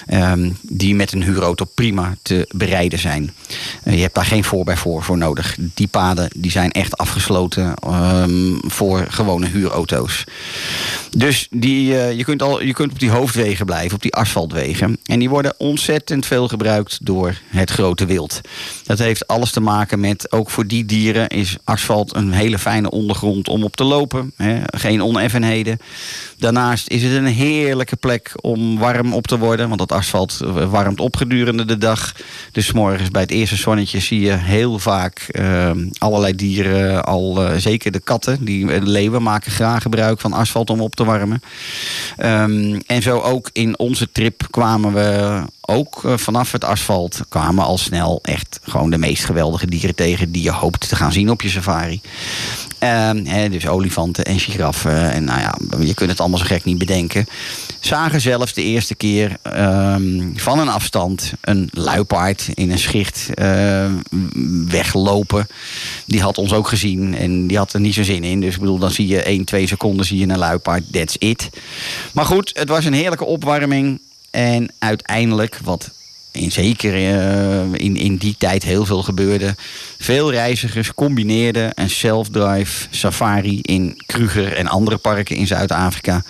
ehm, 0.07 0.51
die 0.63 0.95
met 0.95 1.13
een 1.13 1.23
huurauto 1.23 1.65
prima 1.65 2.15
te 2.23 2.49
bereiden 2.55 2.99
zijn. 2.99 3.35
Eh, 3.83 3.95
je 3.95 4.01
hebt 4.01 4.15
daar 4.15 4.25
geen 4.25 4.45
voorbij 4.45 4.77
voor, 4.77 5.03
voor 5.03 5.19
nodig. 5.19 5.57
Die 5.75 5.89
paden 5.89 6.31
die 6.37 6.51
zijn 6.51 6.71
echt 6.71 6.97
afgesloten 6.97 7.75
ehm, 7.75 8.55
voor 8.61 9.07
gewone 9.09 9.47
huurauto's. 9.47 10.25
Dus 11.17 11.49
die, 11.51 11.99
eh, 11.99 12.17
je, 12.17 12.25
kunt 12.25 12.43
al, 12.43 12.63
je 12.63 12.73
kunt 12.73 12.93
op 12.93 12.99
die 12.99 13.11
hoofdwegen 13.11 13.54
blijven, 13.63 13.95
op 13.95 14.03
die 14.03 14.15
asfaltwegen. 14.15 14.99
En 15.05 15.19
die 15.19 15.29
worden 15.29 15.55
ontzettend 15.59 16.27
veel 16.27 16.49
gebruikt 16.49 16.99
door 17.03 17.39
het 17.47 17.71
grote 17.71 18.07
wild. 18.07 18.41
Dat 18.85 18.99
heeft 18.99 19.27
alles 19.27 19.51
te 19.51 19.61
maken 19.61 20.01
met, 20.01 20.33
ook 20.33 20.51
voor 20.51 20.67
die 20.67 20.85
dieren 20.85 21.29
is 21.29 21.57
asfalt 21.65 22.15
een 22.15 22.33
hele 22.33 22.59
fijne 22.59 22.91
ondergrond 22.91 23.49
om 23.49 23.65
op 23.65 23.77
te 23.77 23.85
lopen. 23.85 24.33
Hè? 24.37 24.61
Geen 24.65 25.03
oneffenheden. 25.03 25.79
Daarnaast 26.39 26.89
is 26.89 27.03
het 27.03 27.13
een 27.13 27.27
heerlijke 27.27 27.97
plek 27.97 28.33
om 28.41 28.79
warm 28.79 29.13
op 29.13 29.27
te 29.27 29.39
worden. 29.39 29.67
Want 29.67 29.81
dat 29.81 29.93
asfalt 29.93 30.41
eh, 30.41 30.71
warmt 30.71 31.01
op 31.01 31.17
gedurende 31.17 31.65
de 31.65 31.79
dag. 31.79 32.13
Dus 32.53 32.73
morgens 32.73 33.11
bij 33.11 33.23
het 33.23 33.31
eerste 33.31 33.57
zonnetje 33.57 34.01
zie 34.01 34.21
je 34.21 34.33
heel 34.33 34.79
vaak 34.79 35.19
eh, 35.19 35.71
allerlei 35.99 36.35
dieren. 36.35 37.05
Al 37.05 37.45
eh, 37.45 37.57
zeker 37.57 37.91
de 37.91 38.01
katten, 38.01 38.45
die 38.45 38.67
de 38.67 38.83
leeuwen 38.83 39.23
maken 39.23 39.53
graag 39.53 39.83
gebruik 39.83 40.21
van 40.21 40.33
asfalt 40.33 40.71
om 40.71 40.81
op 40.81 40.95
te 40.95 41.05
warmen. 41.05 41.43
Ehm, 42.17 42.81
en 42.87 43.03
zo 43.03 43.19
ook 43.19 43.44
in 43.53 43.79
onze 43.79 44.13
trip 44.13 44.47
kwamen 44.51 44.93
we 44.93 45.43
ook 45.67 46.05
eh, 46.05 46.17
vanaf 46.17 46.53
het 46.53 46.65
asfalt 46.65 47.21
kwamen 47.29 47.65
al 47.65 47.79
snel 47.79 48.19
echt 48.23 48.61
gewoon 48.63 48.91
de 48.91 48.99
meest 48.99 49.25
geweldige 49.25 49.67
dieren 49.67 49.95
tegen 49.95 50.33
die 50.33 50.43
je 50.43 50.53
hoopt 50.53 50.89
te 50.89 50.97
gaan 50.97 51.13
zien 51.13 51.31
op 51.31 51.43
je 51.43 51.49
safari. 51.49 52.01
Ehm, 52.79 53.25
hè, 53.25 53.49
dus 53.49 53.67
olifanten 53.67 54.25
en 54.25 54.41
giraffen. 54.41 55.11
En 55.13 55.25
nou 55.25 55.41
ja, 55.41 55.59
je 55.79 55.95
kunt 55.95 56.11
het 56.11 56.21
allemaal 56.21 56.39
zo 56.39 56.45
gek 56.45 56.65
niet 56.65 56.79
bedenken. 56.79 57.27
Zagen 57.81 58.21
zelfs 58.21 58.53
de 58.53 58.63
eerste 58.63 58.95
keer 58.95 59.37
ehm, 59.43 60.23
van 60.35 60.59
een 60.59 60.69
afstand 60.69 61.33
een 61.41 61.69
luipaard 61.73 62.49
in 62.55 62.71
een 62.71 62.79
schicht 62.79 63.31
ehm, 63.35 63.93
weglopen. 64.69 65.47
Die 66.07 66.23
had 66.23 66.39
ons 66.39 66.53
ook 66.53 66.69
gezien 66.69 67.17
en 67.17 67.47
die 67.47 67.57
had 67.57 67.73
er 67.73 67.81
niet 67.81 67.95
zo 67.95 68.03
zin 68.03 68.25
in. 68.25 68.41
Dus 68.41 68.55
ik 68.55 68.61
bedoel, 68.61 68.79
dan 68.79 68.91
zie 68.91 69.07
je 69.07 69.23
1, 69.23 69.45
2 69.45 69.67
seconden 69.67 70.07
zie 70.07 70.19
je 70.19 70.29
een 70.29 70.39
luipaard. 70.39 70.93
That's 70.93 71.17
it. 71.19 71.51
Maar 72.13 72.25
goed, 72.25 72.51
het 72.55 72.69
was 72.69 72.85
een 72.85 72.93
heerlijke 72.93 73.25
opwarming. 73.25 74.01
En 74.35 74.73
uiteindelijk, 74.79 75.59
wat 75.65 75.91
in, 76.31 76.53
zeker 76.53 76.95
eh, 76.95 77.73
in, 77.73 77.97
in 77.97 78.17
die 78.17 78.35
tijd 78.39 78.63
heel 78.63 78.85
veel 78.85 79.03
gebeurde. 79.03 79.55
Veel 79.99 80.31
reizigers 80.31 80.95
combineerden 80.95 81.71
een 81.75 81.91
self-drive 81.91 82.87
safari 82.91 83.61
in 83.61 84.03
Kruger 84.07 84.53
en 84.53 84.67
andere 84.67 84.97
parken 84.97 85.37
in 85.37 85.47
Zuid-Afrika. 85.47 86.23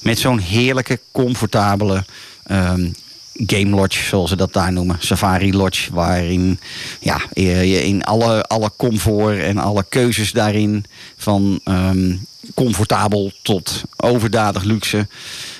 Met 0.00 0.18
zo'n 0.18 0.38
heerlijke, 0.38 1.00
comfortabele 1.10 2.04
ehm, 2.44 2.90
game 3.46 3.76
lodge, 3.76 4.04
zoals 4.04 4.30
ze 4.30 4.36
dat 4.36 4.52
daar 4.52 4.72
noemen. 4.72 4.96
Safari 5.00 5.54
lodge, 5.54 5.92
waarin 5.92 6.60
ja, 7.00 7.20
je 7.34 7.84
in 7.84 8.04
alle, 8.04 8.42
alle 8.42 8.70
comfort 8.76 9.38
en 9.38 9.58
alle 9.58 9.84
keuzes 9.88 10.32
daarin 10.32 10.84
van 11.16 11.60
ehm, 11.64 12.14
comfortabel 12.54 13.32
tot 13.42 13.82
overdadig 13.96 14.62
luxe. 14.62 15.06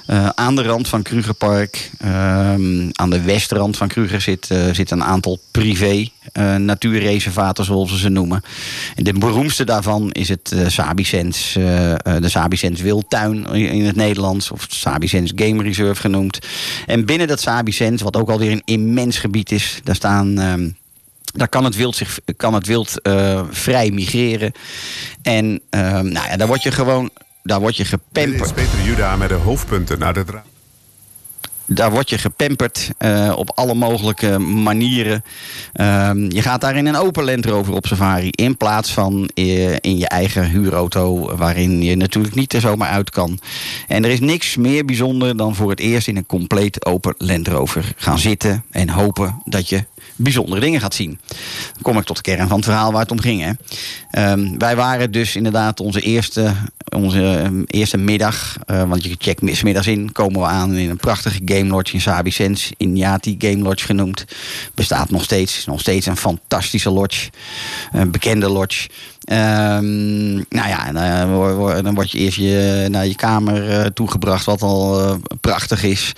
Eh, 0.06 0.28
aan 0.28 0.56
de 0.56 0.62
rand 0.62 0.88
van 0.88 1.02
Krugerpark, 1.02 1.90
ehm, 1.98 2.88
aan 2.92 3.10
de 3.10 3.22
westrand 3.22 3.76
van 3.76 3.88
Kruger, 3.88 4.20
zit, 4.20 4.50
eh, 4.50 4.58
zit 4.72 4.90
een 4.90 5.04
aantal 5.04 5.38
privé 5.50 6.06
eh, 6.32 6.56
natuurreservaten, 6.56 7.64
zoals 7.64 7.90
we 7.90 7.98
ze 7.98 8.08
noemen. 8.08 8.42
En 8.94 9.04
de 9.04 9.12
beroemdste 9.12 9.64
daarvan 9.64 10.10
is 10.10 10.28
het 10.28 10.54
Sabicens, 10.66 11.52
de 11.52 12.28
Sabicens 12.28 12.80
Wildtuin 12.80 13.46
in 13.46 13.84
het 13.84 13.96
Nederlands, 13.96 14.50
of 14.50 14.62
het 14.62 14.74
Sabicens 14.74 15.32
Game 15.34 15.62
Reserve 15.62 16.00
genoemd. 16.00 16.38
En 16.86 17.04
binnen 17.04 17.26
dat 17.26 17.40
Sabicens, 17.40 18.02
wat 18.02 18.16
ook 18.16 18.30
alweer 18.30 18.50
een 18.50 18.62
immens 18.64 19.18
gebied 19.18 19.52
is, 19.52 19.80
daar 19.84 19.94
staan. 19.94 20.74
Daar 21.24 21.48
kan 21.48 21.64
het 21.64 21.76
wild, 21.76 21.96
zich, 21.96 22.18
kan 22.36 22.54
het 22.54 22.66
wild 22.66 23.00
eh, 23.02 23.42
vrij 23.50 23.90
migreren. 23.90 24.52
En 25.22 25.60
ehm, 25.70 26.08
nou 26.08 26.28
ja, 26.28 26.36
daar 26.36 26.46
word 26.46 26.62
je 26.62 26.70
gewoon 26.72 27.10
daar 27.42 27.60
word 27.60 27.76
je 27.76 27.84
gepamperd. 27.84 28.54
Peter 28.54 28.82
Juda 28.84 29.16
met 29.16 29.28
de 29.28 29.34
hoofdpunten 29.34 30.04
uit 30.04 30.16
het 30.16 30.30
ra- 30.30 30.44
Daar 31.66 31.90
word 31.90 32.10
je 32.10 32.18
gepamperd 32.18 32.90
eh, 32.98 33.32
op 33.36 33.50
alle 33.54 33.74
mogelijke 33.74 34.38
manieren. 34.38 35.24
Ehm, 35.72 36.30
je 36.30 36.42
gaat 36.42 36.60
daar 36.60 36.76
in 36.76 36.86
een 36.86 36.96
open 36.96 37.24
Land 37.24 37.44
Rover 37.46 37.74
op 37.74 37.86
safari. 37.86 38.28
In 38.30 38.56
plaats 38.56 38.92
van 38.92 39.30
eh, 39.34 39.72
in 39.72 39.98
je 39.98 40.08
eigen 40.08 40.50
huurauto. 40.50 41.36
Waarin 41.36 41.82
je 41.82 41.96
natuurlijk 41.96 42.34
niet 42.34 42.52
er 42.52 42.60
zomaar 42.60 42.88
uit 42.88 43.10
kan. 43.10 43.38
En 43.88 44.04
er 44.04 44.10
is 44.10 44.20
niks 44.20 44.56
meer 44.56 44.84
bijzonder 44.84 45.36
dan 45.36 45.54
voor 45.54 45.70
het 45.70 45.80
eerst 45.80 46.08
in 46.08 46.16
een 46.16 46.26
compleet 46.26 46.84
open 46.84 47.14
Land 47.18 47.48
Rover 47.48 47.92
gaan 47.96 48.18
zitten. 48.18 48.64
En 48.70 48.88
hopen 48.88 49.42
dat 49.44 49.68
je 49.68 49.84
bijzondere 50.16 50.60
dingen 50.60 50.80
gaat 50.80 50.94
zien. 50.94 51.18
Dan 51.72 51.82
kom 51.82 51.98
ik 51.98 52.04
tot 52.04 52.16
de 52.16 52.22
kern 52.22 52.48
van 52.48 52.56
het 52.56 52.64
verhaal 52.64 52.92
waar 52.92 53.00
het 53.00 53.10
om 53.10 53.20
ging. 53.20 53.42
Hè. 53.42 53.52
Ehm, 54.10 54.58
wij 54.58 54.76
waren 54.76 55.12
dus 55.12 55.36
inderdaad 55.36 55.80
onze 55.80 56.00
eerste, 56.00 56.52
onze 56.88 57.38
ehm, 57.38 57.62
eerste 57.66 57.96
middag. 57.96 58.56
eh, 58.66 58.88
want 58.88 59.04
je 59.04 59.14
checkt 59.18 59.62
middags 59.62 59.86
in. 59.86 60.12
Komen 60.12 60.40
we 60.40 60.46
aan 60.46 60.74
in 60.74 60.90
een 60.90 60.96
prachtige 60.96 61.40
game 61.44 61.66
lodge 61.66 61.94
in 61.94 62.00
Sabicens. 62.00 62.72
Inyati 62.76 63.34
Game 63.38 63.62
Lodge 63.62 63.84
genoemd. 63.84 64.24
Bestaat 64.74 65.10
nog 65.10 65.22
steeds. 65.22 65.64
Nog 65.66 65.80
steeds 65.80 66.06
een 66.06 66.16
fantastische 66.16 66.90
lodge. 66.90 67.30
Een 67.92 68.10
bekende 68.10 68.48
lodge. 68.48 68.88
Ehm, 69.24 70.34
nou 70.34 70.68
ja, 70.68 70.86
en, 70.86 70.96
eh, 70.96 71.82
dan 71.82 71.94
word 71.94 72.10
je 72.10 72.18
eerst 72.18 72.38
je, 72.38 72.86
naar 72.90 73.06
je 73.06 73.14
kamer 73.14 73.70
eh, 73.70 73.86
toegebracht. 73.86 74.44
Wat 74.44 74.62
al 74.62 75.00
eh, 75.00 75.14
prachtig 75.40 75.82
is. 75.82 76.12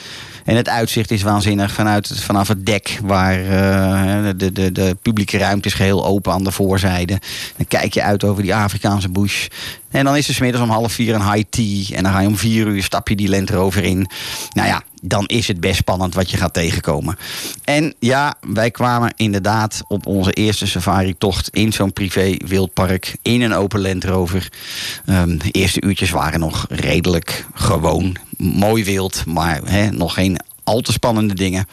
En 0.44 0.56
het 0.56 0.68
uitzicht 0.68 1.10
is 1.10 1.22
waanzinnig 1.22 1.72
vanuit, 1.72 2.20
vanaf 2.20 2.48
het 2.48 2.66
dek, 2.66 2.98
waar 3.02 3.40
eh, 3.40 4.32
de, 4.36 4.52
de, 4.52 4.72
de 4.72 4.96
publieke 5.02 5.38
ruimte 5.38 5.68
is 5.68 5.74
geheel 5.74 6.06
open 6.06 6.32
aan 6.32 6.44
de 6.44 6.50
voorzijde. 6.50 7.20
Dan 7.56 7.66
kijk 7.66 7.94
je 7.94 8.02
uit 8.02 8.24
over 8.24 8.42
die 8.42 8.54
Afrikaanse 8.54 9.08
bush. 9.08 9.46
En 9.90 10.04
dan 10.04 10.16
is 10.16 10.28
er 10.28 10.34
's 10.34 10.38
middags 10.38 10.64
om 10.64 10.70
half 10.70 10.92
vier 10.92 11.14
een 11.14 11.32
high 11.32 11.48
tea. 11.50 11.96
En 11.96 12.02
dan 12.02 12.12
ga 12.12 12.20
je 12.20 12.28
om 12.28 12.36
vier 12.36 12.66
uur, 12.66 12.82
stap 12.82 13.08
je 13.08 13.16
die 13.16 13.28
Land 13.28 13.50
Rover 13.50 13.84
in. 13.84 14.08
Nou 14.52 14.68
ja, 14.68 14.82
dan 15.06 15.26
is 15.26 15.48
het 15.48 15.60
best 15.60 15.76
spannend 15.76 16.14
wat 16.14 16.30
je 16.30 16.36
gaat 16.36 16.54
tegenkomen. 16.54 17.16
En 17.64 17.94
ja, 17.98 18.34
wij 18.40 18.70
kwamen 18.70 19.12
inderdaad 19.16 19.82
op 19.88 20.06
onze 20.06 20.32
eerste 20.32 20.66
safari-tocht 20.66 21.48
in 21.48 21.72
zo'n 21.72 21.92
privé 21.92 22.34
wildpark. 22.46 23.16
In 23.22 23.42
een 23.42 23.54
open 23.54 23.80
Land 23.80 24.04
Rover. 24.04 24.52
Ehm, 25.06 25.36
de 25.38 25.50
eerste 25.50 25.82
uurtjes 25.82 26.10
waren 26.10 26.40
nog 26.40 26.66
redelijk 26.68 27.46
gewoon. 27.54 28.16
Mooi 28.36 28.84
wild, 28.84 29.26
maar 29.26 29.60
nog 29.92 30.14
geen 30.14 30.38
al 30.64 30.80
te 30.80 30.92
spannende 30.92 31.34
dingen. 31.34 31.66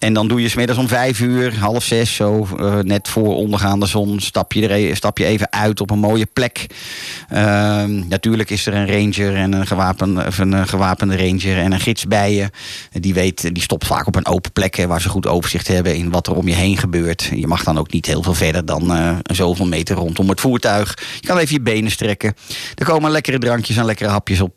En 0.00 0.12
dan 0.12 0.28
doe 0.28 0.42
je 0.42 0.48
smiddags 0.48 0.78
om 0.78 0.88
vijf 0.88 1.20
uur, 1.20 1.58
half 1.58 1.84
zes, 1.84 2.14
zo 2.14 2.48
eh, 2.58 2.78
net 2.78 3.08
voor 3.08 3.34
ondergaande 3.36 3.86
zon, 3.86 4.20
stap 4.20 4.52
je, 4.52 4.68
er, 4.68 4.70
e- 4.70 4.94
stap 4.94 5.18
je 5.18 5.24
even 5.24 5.52
uit 5.52 5.80
op 5.80 5.90
een 5.90 5.98
mooie 5.98 6.26
plek. 6.32 6.66
Ehm, 7.28 8.08
natuurlijk 8.08 8.50
is 8.50 8.66
er 8.66 8.74
een 8.74 8.86
ranger 8.86 9.36
en 9.36 9.52
een, 9.52 9.66
gewapen, 9.66 10.26
of 10.26 10.38
een 10.38 10.54
eh, 10.54 10.66
gewapende 10.66 11.16
ranger 11.16 11.58
en 11.58 11.72
een 11.72 11.80
gids 11.80 12.06
bij 12.06 12.34
je. 12.34 12.50
Die, 12.92 13.14
weet, 13.14 13.54
die 13.54 13.62
stopt 13.62 13.86
vaak 13.86 14.06
op 14.06 14.16
een 14.16 14.26
open 14.26 14.52
plek 14.52 14.76
hè, 14.76 14.86
waar 14.86 15.00
ze 15.00 15.08
goed 15.08 15.26
overzicht 15.26 15.68
hebben 15.68 15.96
in 15.96 16.10
wat 16.10 16.26
er 16.26 16.34
om 16.34 16.48
je 16.48 16.54
heen 16.54 16.76
gebeurt. 16.76 17.30
Je 17.34 17.46
mag 17.46 17.64
dan 17.64 17.78
ook 17.78 17.92
niet 17.92 18.06
heel 18.06 18.22
veel 18.22 18.34
verder 18.34 18.64
dan 18.64 18.94
eh, 18.94 19.16
zoveel 19.22 19.66
meter 19.66 19.96
rondom 19.96 20.28
het 20.28 20.40
voertuig. 20.40 20.98
Je 21.20 21.26
kan 21.26 21.38
even 21.38 21.54
je 21.54 21.60
benen 21.60 21.90
strekken. 21.90 22.34
Er 22.74 22.84
komen 22.84 23.10
lekkere 23.10 23.38
drankjes 23.38 23.76
en 23.76 23.84
lekkere 23.84 24.10
hapjes 24.10 24.40
op, 24.40 24.54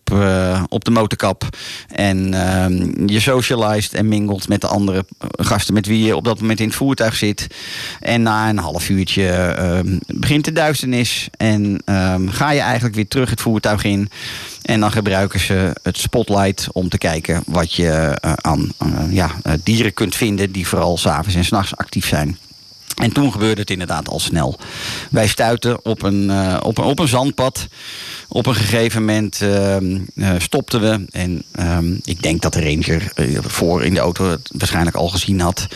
op 0.70 0.86
de 0.86 0.92
motorkap. 0.92 1.48
En 1.88 2.34
ehm, 2.34 3.08
je 3.08 3.20
en 3.71 4.08
mingelt 4.08 4.47
met 4.47 4.62
de 4.62 4.67
andere 4.67 5.06
gasten 5.32 5.73
met 5.73 5.86
wie 5.86 6.06
je 6.06 6.15
op 6.15 6.23
dat 6.23 6.39
moment 6.39 6.60
in 6.60 6.67
het 6.67 6.76
voertuig 6.76 7.15
zit. 7.15 7.47
En 7.99 8.21
na 8.21 8.49
een 8.49 8.58
half 8.58 8.89
uurtje 8.89 9.28
ehm, 9.28 9.97
begint 10.08 10.45
de 10.45 10.52
duisternis. 10.52 11.30
En 11.38 11.82
ehm, 11.86 12.28
ga 12.28 12.52
je 12.52 12.60
eigenlijk 12.60 12.95
weer 12.95 13.08
terug 13.08 13.30
het 13.30 13.41
voertuig 13.41 13.84
in. 13.84 14.10
En 14.62 14.80
dan 14.80 14.91
gebruiken 14.91 15.39
ze 15.39 15.76
het 15.82 15.97
spotlight 15.97 16.67
om 16.71 16.89
te 16.89 16.97
kijken 16.97 17.43
wat 17.45 17.73
je 17.73 17.89
eh, 17.89 18.34
aan 18.34 18.71
eh, 18.78 18.88
ja, 19.10 19.32
eh, 19.43 19.54
dieren 19.63 19.93
kunt 19.93 20.15
vinden 20.15 20.52
die 20.52 20.67
vooral 20.67 20.97
s'avonds 20.97 21.36
en 21.36 21.45
s'nachts 21.45 21.78
actief 21.78 22.08
zijn. 22.08 22.38
En 22.96 23.12
toen 23.12 23.32
gebeurde 23.32 23.62
het 23.62 23.70
inderdaad 23.70 24.10
al 24.10 24.20
snel. 24.20 24.60
Wij 25.12 25.28
stuiten 25.28 25.86
op 25.86 26.04
een, 26.04 26.30
eh, 26.30 26.58
op 26.64 26.78
een, 26.78 26.84
op 26.84 27.00
een 27.00 27.08
zandpad. 27.08 27.68
Op 28.28 28.46
een 28.46 28.56
gegeven 28.56 29.06
moment 29.06 29.42
ehm, 29.42 30.00
eh, 30.16 30.32
stopten 30.38 30.82
we. 30.82 31.06
En 31.12 31.44
ehm, 31.52 31.94
ik 32.04 32.22
denk 32.22 32.42
dat 32.42 32.54
de 32.54 32.62
ranger 32.62 33.12
eh, 33.16 33.38
voor 33.42 33.84
in 33.84 33.94
de 33.94 34.00
auto 34.00 34.36
waarschijnlijk 34.48 34.96
al 34.96 35.10
gezien 35.10 35.40
had. 35.40 35.68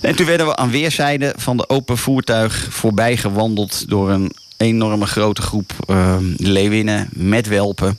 En 0.00 0.16
toen 0.16 0.26
werden 0.26 0.46
we 0.46 0.56
aan 0.56 0.70
weerszijden 0.70 1.32
van 1.36 1.56
de 1.56 1.68
open 1.68 1.98
voertuig 1.98 2.66
voorbij 2.70 3.16
gewandeld 3.16 3.88
door 3.88 4.10
een 4.10 4.32
enorme 4.56 5.06
grote 5.06 5.42
groep 5.42 5.72
ehm, 5.86 6.24
leeuwinnen 6.36 7.08
met 7.12 7.48
welpen. 7.48 7.98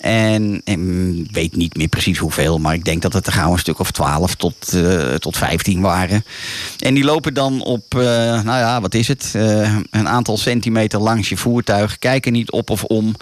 En, 0.00 0.60
en 0.64 1.26
weet 1.30 1.56
niet 1.56 1.76
meer 1.76 1.88
precies 1.88 2.18
hoeveel, 2.18 2.58
maar 2.58 2.74
ik 2.74 2.84
denk 2.84 3.02
dat 3.02 3.12
het 3.12 3.26
er 3.26 3.32
gauw 3.32 3.52
een 3.52 3.58
stuk 3.58 3.78
of 3.78 3.90
12 3.90 4.34
tot, 4.34 4.72
eh, 4.72 5.14
tot 5.14 5.36
15 5.36 5.80
waren. 5.80 6.24
En 6.78 6.94
die 6.94 7.04
lopen 7.04 7.34
dan 7.34 7.62
op, 7.62 7.94
eh, 7.94 8.00
nou 8.42 8.44
ja, 8.44 8.80
wat 8.80 8.94
is 8.94 9.08
het? 9.08 9.32
Eh, 9.34 9.76
een 9.90 10.08
aantal 10.08 10.36
centimeter 10.36 11.00
langs 11.00 11.28
je 11.28 11.36
voertuig, 11.36 11.98
kijken 11.98 12.32
niet 12.32 12.50
op 12.50 12.70
of 12.70 12.84
om. 12.84 13.14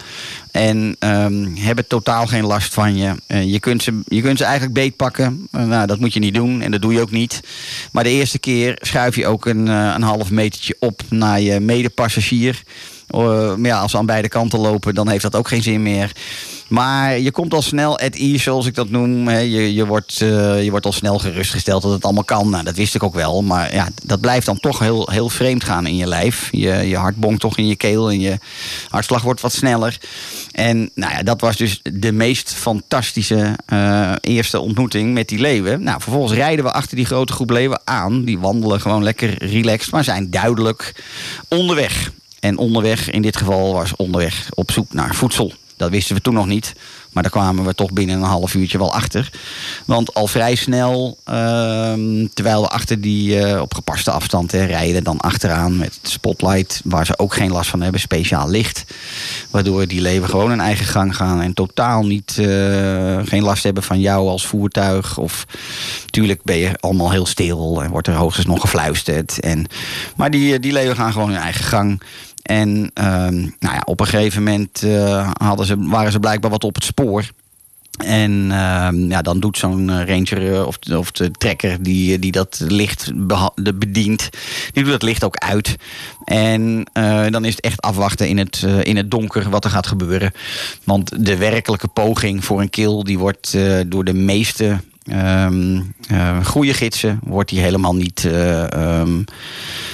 En 0.51 0.95
ehm, 0.99 1.55
hebben 1.55 1.87
totaal 1.87 2.27
geen 2.27 2.45
last 2.45 2.73
van 2.73 2.97
je. 2.97 3.15
Je, 3.27 3.59
kunt 3.59 3.83
ze, 3.83 3.99
je 4.07 4.21
kunt 4.21 4.37
ze 4.37 4.43
eigenlijk 4.43 4.73
beetpakken. 4.73 5.47
Nou, 5.51 5.87
dat 5.87 5.99
moet 5.99 6.13
je 6.13 6.19
niet 6.19 6.33
doen 6.33 6.61
en 6.61 6.71
dat 6.71 6.81
doe 6.81 6.93
je 6.93 7.01
ook 7.01 7.11
niet. 7.11 7.39
Maar 7.91 8.03
de 8.03 8.09
eerste 8.09 8.39
keer 8.39 8.77
schuif 8.81 9.15
je 9.15 9.27
ook 9.27 9.45
een, 9.45 9.67
een 9.67 10.01
half 10.01 10.31
metertje 10.31 10.75
op 10.79 11.01
naar 11.09 11.41
je 11.41 11.59
medepassagier. 11.59 12.63
Uh, 13.15 13.55
maar 13.55 13.69
ja, 13.69 13.79
als 13.79 13.91
ze 13.91 13.97
aan 13.97 14.05
beide 14.05 14.27
kanten 14.27 14.59
lopen, 14.59 14.95
dan 14.95 15.09
heeft 15.09 15.23
dat 15.23 15.35
ook 15.35 15.47
geen 15.47 15.63
zin 15.63 15.81
meer. 15.81 16.11
Maar 16.71 17.19
je 17.19 17.31
komt 17.31 17.53
al 17.53 17.61
snel 17.61 17.99
at 17.99 18.15
ease, 18.15 18.43
zoals 18.43 18.65
ik 18.65 18.75
dat 18.75 18.89
noem. 18.89 19.29
Je, 19.29 19.73
je, 19.73 19.85
wordt, 19.85 20.21
eh, 20.21 20.63
je 20.63 20.69
wordt 20.69 20.85
al 20.85 20.91
snel 20.91 21.19
gerustgesteld 21.19 21.81
dat 21.81 21.91
het 21.91 22.03
allemaal 22.03 22.23
kan. 22.23 22.49
Nou, 22.49 22.63
dat 22.63 22.75
wist 22.75 22.95
ik 22.95 23.03
ook 23.03 23.13
wel. 23.13 23.41
Maar 23.41 23.73
ja, 23.73 23.87
dat 24.03 24.21
blijft 24.21 24.45
dan 24.45 24.59
toch 24.59 24.79
heel, 24.79 25.09
heel 25.11 25.29
vreemd 25.29 25.63
gaan 25.63 25.87
in 25.87 25.95
je 25.95 26.07
lijf. 26.07 26.47
Je, 26.51 26.73
je 26.73 26.97
hart 26.97 27.15
bonkt 27.15 27.39
toch 27.39 27.57
in 27.57 27.67
je 27.67 27.75
keel 27.75 28.09
en 28.09 28.19
je 28.19 28.37
hartslag 28.89 29.21
wordt 29.21 29.41
wat 29.41 29.53
sneller. 29.53 29.97
En 30.51 30.89
nou 30.95 31.13
ja, 31.13 31.23
dat 31.23 31.41
was 31.41 31.57
dus 31.57 31.79
de 31.83 32.11
meest 32.11 32.53
fantastische 32.53 33.55
eh, 33.65 34.11
eerste 34.21 34.59
ontmoeting 34.59 35.13
met 35.13 35.27
die 35.27 35.39
leeuwen. 35.39 35.83
Nou, 35.83 36.01
vervolgens 36.01 36.33
rijden 36.33 36.65
we 36.65 36.71
achter 36.71 36.95
die 36.95 37.05
grote 37.05 37.33
groep 37.33 37.49
leeuwen 37.49 37.81
aan. 37.83 38.23
Die 38.23 38.39
wandelen 38.39 38.81
gewoon 38.81 39.03
lekker 39.03 39.45
relaxed, 39.45 39.91
maar 39.91 40.03
zijn 40.03 40.29
duidelijk 40.29 41.03
onderweg. 41.47 42.11
En 42.41 42.57
onderweg, 42.57 43.09
in 43.09 43.21
dit 43.21 43.37
geval, 43.37 43.73
was 43.73 43.95
onderweg 43.95 44.47
op 44.53 44.71
zoek 44.71 44.93
naar 44.93 45.15
voedsel. 45.15 45.53
Dat 45.77 45.89
wisten 45.89 46.15
we 46.15 46.21
toen 46.21 46.33
nog 46.33 46.47
niet. 46.47 46.73
Maar 47.11 47.23
daar 47.23 47.31
kwamen 47.31 47.65
we 47.65 47.75
toch 47.75 47.91
binnen 47.91 48.15
een 48.15 48.21
half 48.21 48.53
uurtje 48.53 48.77
wel 48.77 48.93
achter. 48.93 49.29
Want 49.85 50.13
al 50.13 50.27
vrij 50.27 50.55
snel, 50.55 51.17
ehm, 51.23 52.27
terwijl 52.33 52.61
we 52.61 52.67
achter 52.67 53.01
die 53.01 53.39
eh, 53.39 53.61
op 53.61 53.73
gepaste 53.73 54.11
afstand 54.11 54.51
hè, 54.51 54.65
rijden, 54.65 55.03
dan 55.03 55.19
achteraan 55.19 55.77
met 55.77 55.99
spotlight, 56.01 56.81
waar 56.83 57.05
ze 57.05 57.17
ook 57.17 57.33
geen 57.33 57.51
last 57.51 57.69
van 57.69 57.81
hebben, 57.81 58.01
speciaal 58.01 58.49
licht. 58.49 58.85
Waardoor 59.49 59.87
die 59.87 60.01
leeuwen 60.01 60.29
gewoon 60.29 60.49
hun 60.49 60.59
eigen 60.59 60.85
gang 60.85 61.15
gaan 61.15 61.41
en 61.41 61.53
totaal 61.53 62.05
niet, 62.05 62.37
eh, 62.37 63.19
geen 63.23 63.43
last 63.43 63.63
hebben 63.63 63.83
van 63.83 63.99
jou 63.99 64.27
als 64.27 64.45
voertuig. 64.45 65.17
Of 65.17 65.45
tuurlijk 66.09 66.43
ben 66.43 66.57
je 66.57 66.71
allemaal 66.79 67.11
heel 67.11 67.25
stil 67.25 67.81
en 67.83 67.89
wordt 67.89 68.07
er 68.07 68.13
hoogstens 68.13 68.47
nog 68.47 68.61
gefluisterd. 68.61 69.39
En, 69.39 69.65
maar 70.15 70.31
die, 70.31 70.59
die 70.59 70.73
leeuwen 70.73 70.95
gaan 70.95 71.11
gewoon 71.11 71.29
hun 71.29 71.41
eigen 71.41 71.65
gang. 71.65 72.01
En 72.51 72.91
ehm, 72.93 73.39
nou 73.39 73.75
ja, 73.75 73.81
op 73.85 73.99
een 73.99 74.07
gegeven 74.07 74.43
moment 74.43 74.83
eh, 74.83 75.31
hadden 75.33 75.65
ze, 75.65 75.75
waren 75.77 76.11
ze 76.11 76.19
blijkbaar 76.19 76.51
wat 76.51 76.63
op 76.63 76.75
het 76.75 76.83
spoor. 76.83 77.29
En 77.97 78.51
ehm, 78.51 79.09
ja, 79.09 79.21
dan 79.21 79.39
doet 79.39 79.57
zo'n 79.57 79.89
eh, 79.89 80.05
ranger 80.07 80.53
eh, 80.53 80.67
of, 80.67 80.77
of 80.95 81.11
de 81.11 81.31
trekker 81.31 81.83
die, 81.83 82.19
die 82.19 82.31
dat 82.31 82.61
licht 82.67 83.11
bedient, 83.77 84.29
die 84.71 84.83
doet 84.83 84.91
dat 84.91 85.01
licht 85.03 85.23
ook 85.23 85.37
uit. 85.37 85.75
En 86.25 86.85
dan 87.29 87.45
is 87.45 87.51
het 87.51 87.61
echt 87.61 87.81
afwachten 87.81 88.27
in 88.27 88.37
het, 88.37 88.65
in 88.83 88.97
het 88.97 89.11
donker 89.11 89.49
wat 89.49 89.63
er 89.63 89.71
gaat 89.71 89.87
gebeuren. 89.87 90.31
Want 90.83 91.25
de 91.25 91.37
werkelijke 91.37 91.87
poging 91.87 92.45
voor 92.45 92.61
een 92.61 92.69
kill, 92.69 93.03
die 93.03 93.19
wordt 93.19 93.57
door 93.87 94.03
de 94.03 94.13
meeste 94.13 94.79
ehm, 95.03 95.81
eh, 96.07 96.45
goede 96.45 96.73
gidsen, 96.73 97.19
wordt 97.23 97.49
die 97.49 97.59
helemaal 97.59 97.95
niet, 97.95 98.25
eh, 98.25 98.71
ehm, 98.71 99.23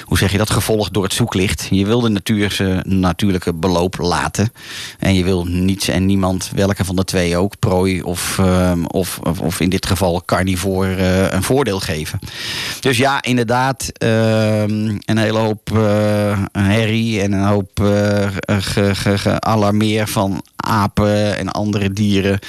hoe 0.04 0.18
zeg 0.18 0.32
je 0.32 0.38
dat, 0.38 0.50
gevolgd 0.50 0.94
door 0.94 1.04
het 1.04 1.14
zoeklicht. 1.14 1.68
Je 1.70 1.86
wil 1.86 2.02
de 2.02 2.82
natuurlijke 2.84 3.54
beloop 3.54 3.98
laten. 3.98 4.52
En 5.00 5.14
je 5.14 5.24
wil 5.24 5.46
niets 5.46 5.88
en 5.88 6.06
niemand, 6.06 6.52
welke 6.56 6.86
van 6.86 6.96
de 6.96 7.04
twee 7.04 7.38
ook, 7.38 7.60
prooi 7.60 8.02
of, 8.02 8.40
ehm, 8.40 8.86
of, 8.86 9.20
of, 9.42 9.60
in 9.60 9.70
dit 9.70 9.86
geval 9.86 10.22
carnivore, 10.26 10.96
eh, 10.96 11.34
een 11.34 11.44
voordeel 11.44 11.80
geven. 11.80 12.20
Dus 12.80 12.98
ja, 12.98 13.22
inderdaad, 13.22 13.92
een 13.98 15.18
hele 15.18 15.38
hoop 15.38 15.70
herrie 16.52 17.22
en 17.22 17.32
een 17.32 17.48
hoop 17.48 17.70
ge, 18.46 18.96
ge, 18.96 19.18
gealarmeer 19.18 20.08
van 20.08 20.44
apen 20.56 21.38
en 21.38 21.52
andere 21.52 21.94
dieren. 21.94 22.40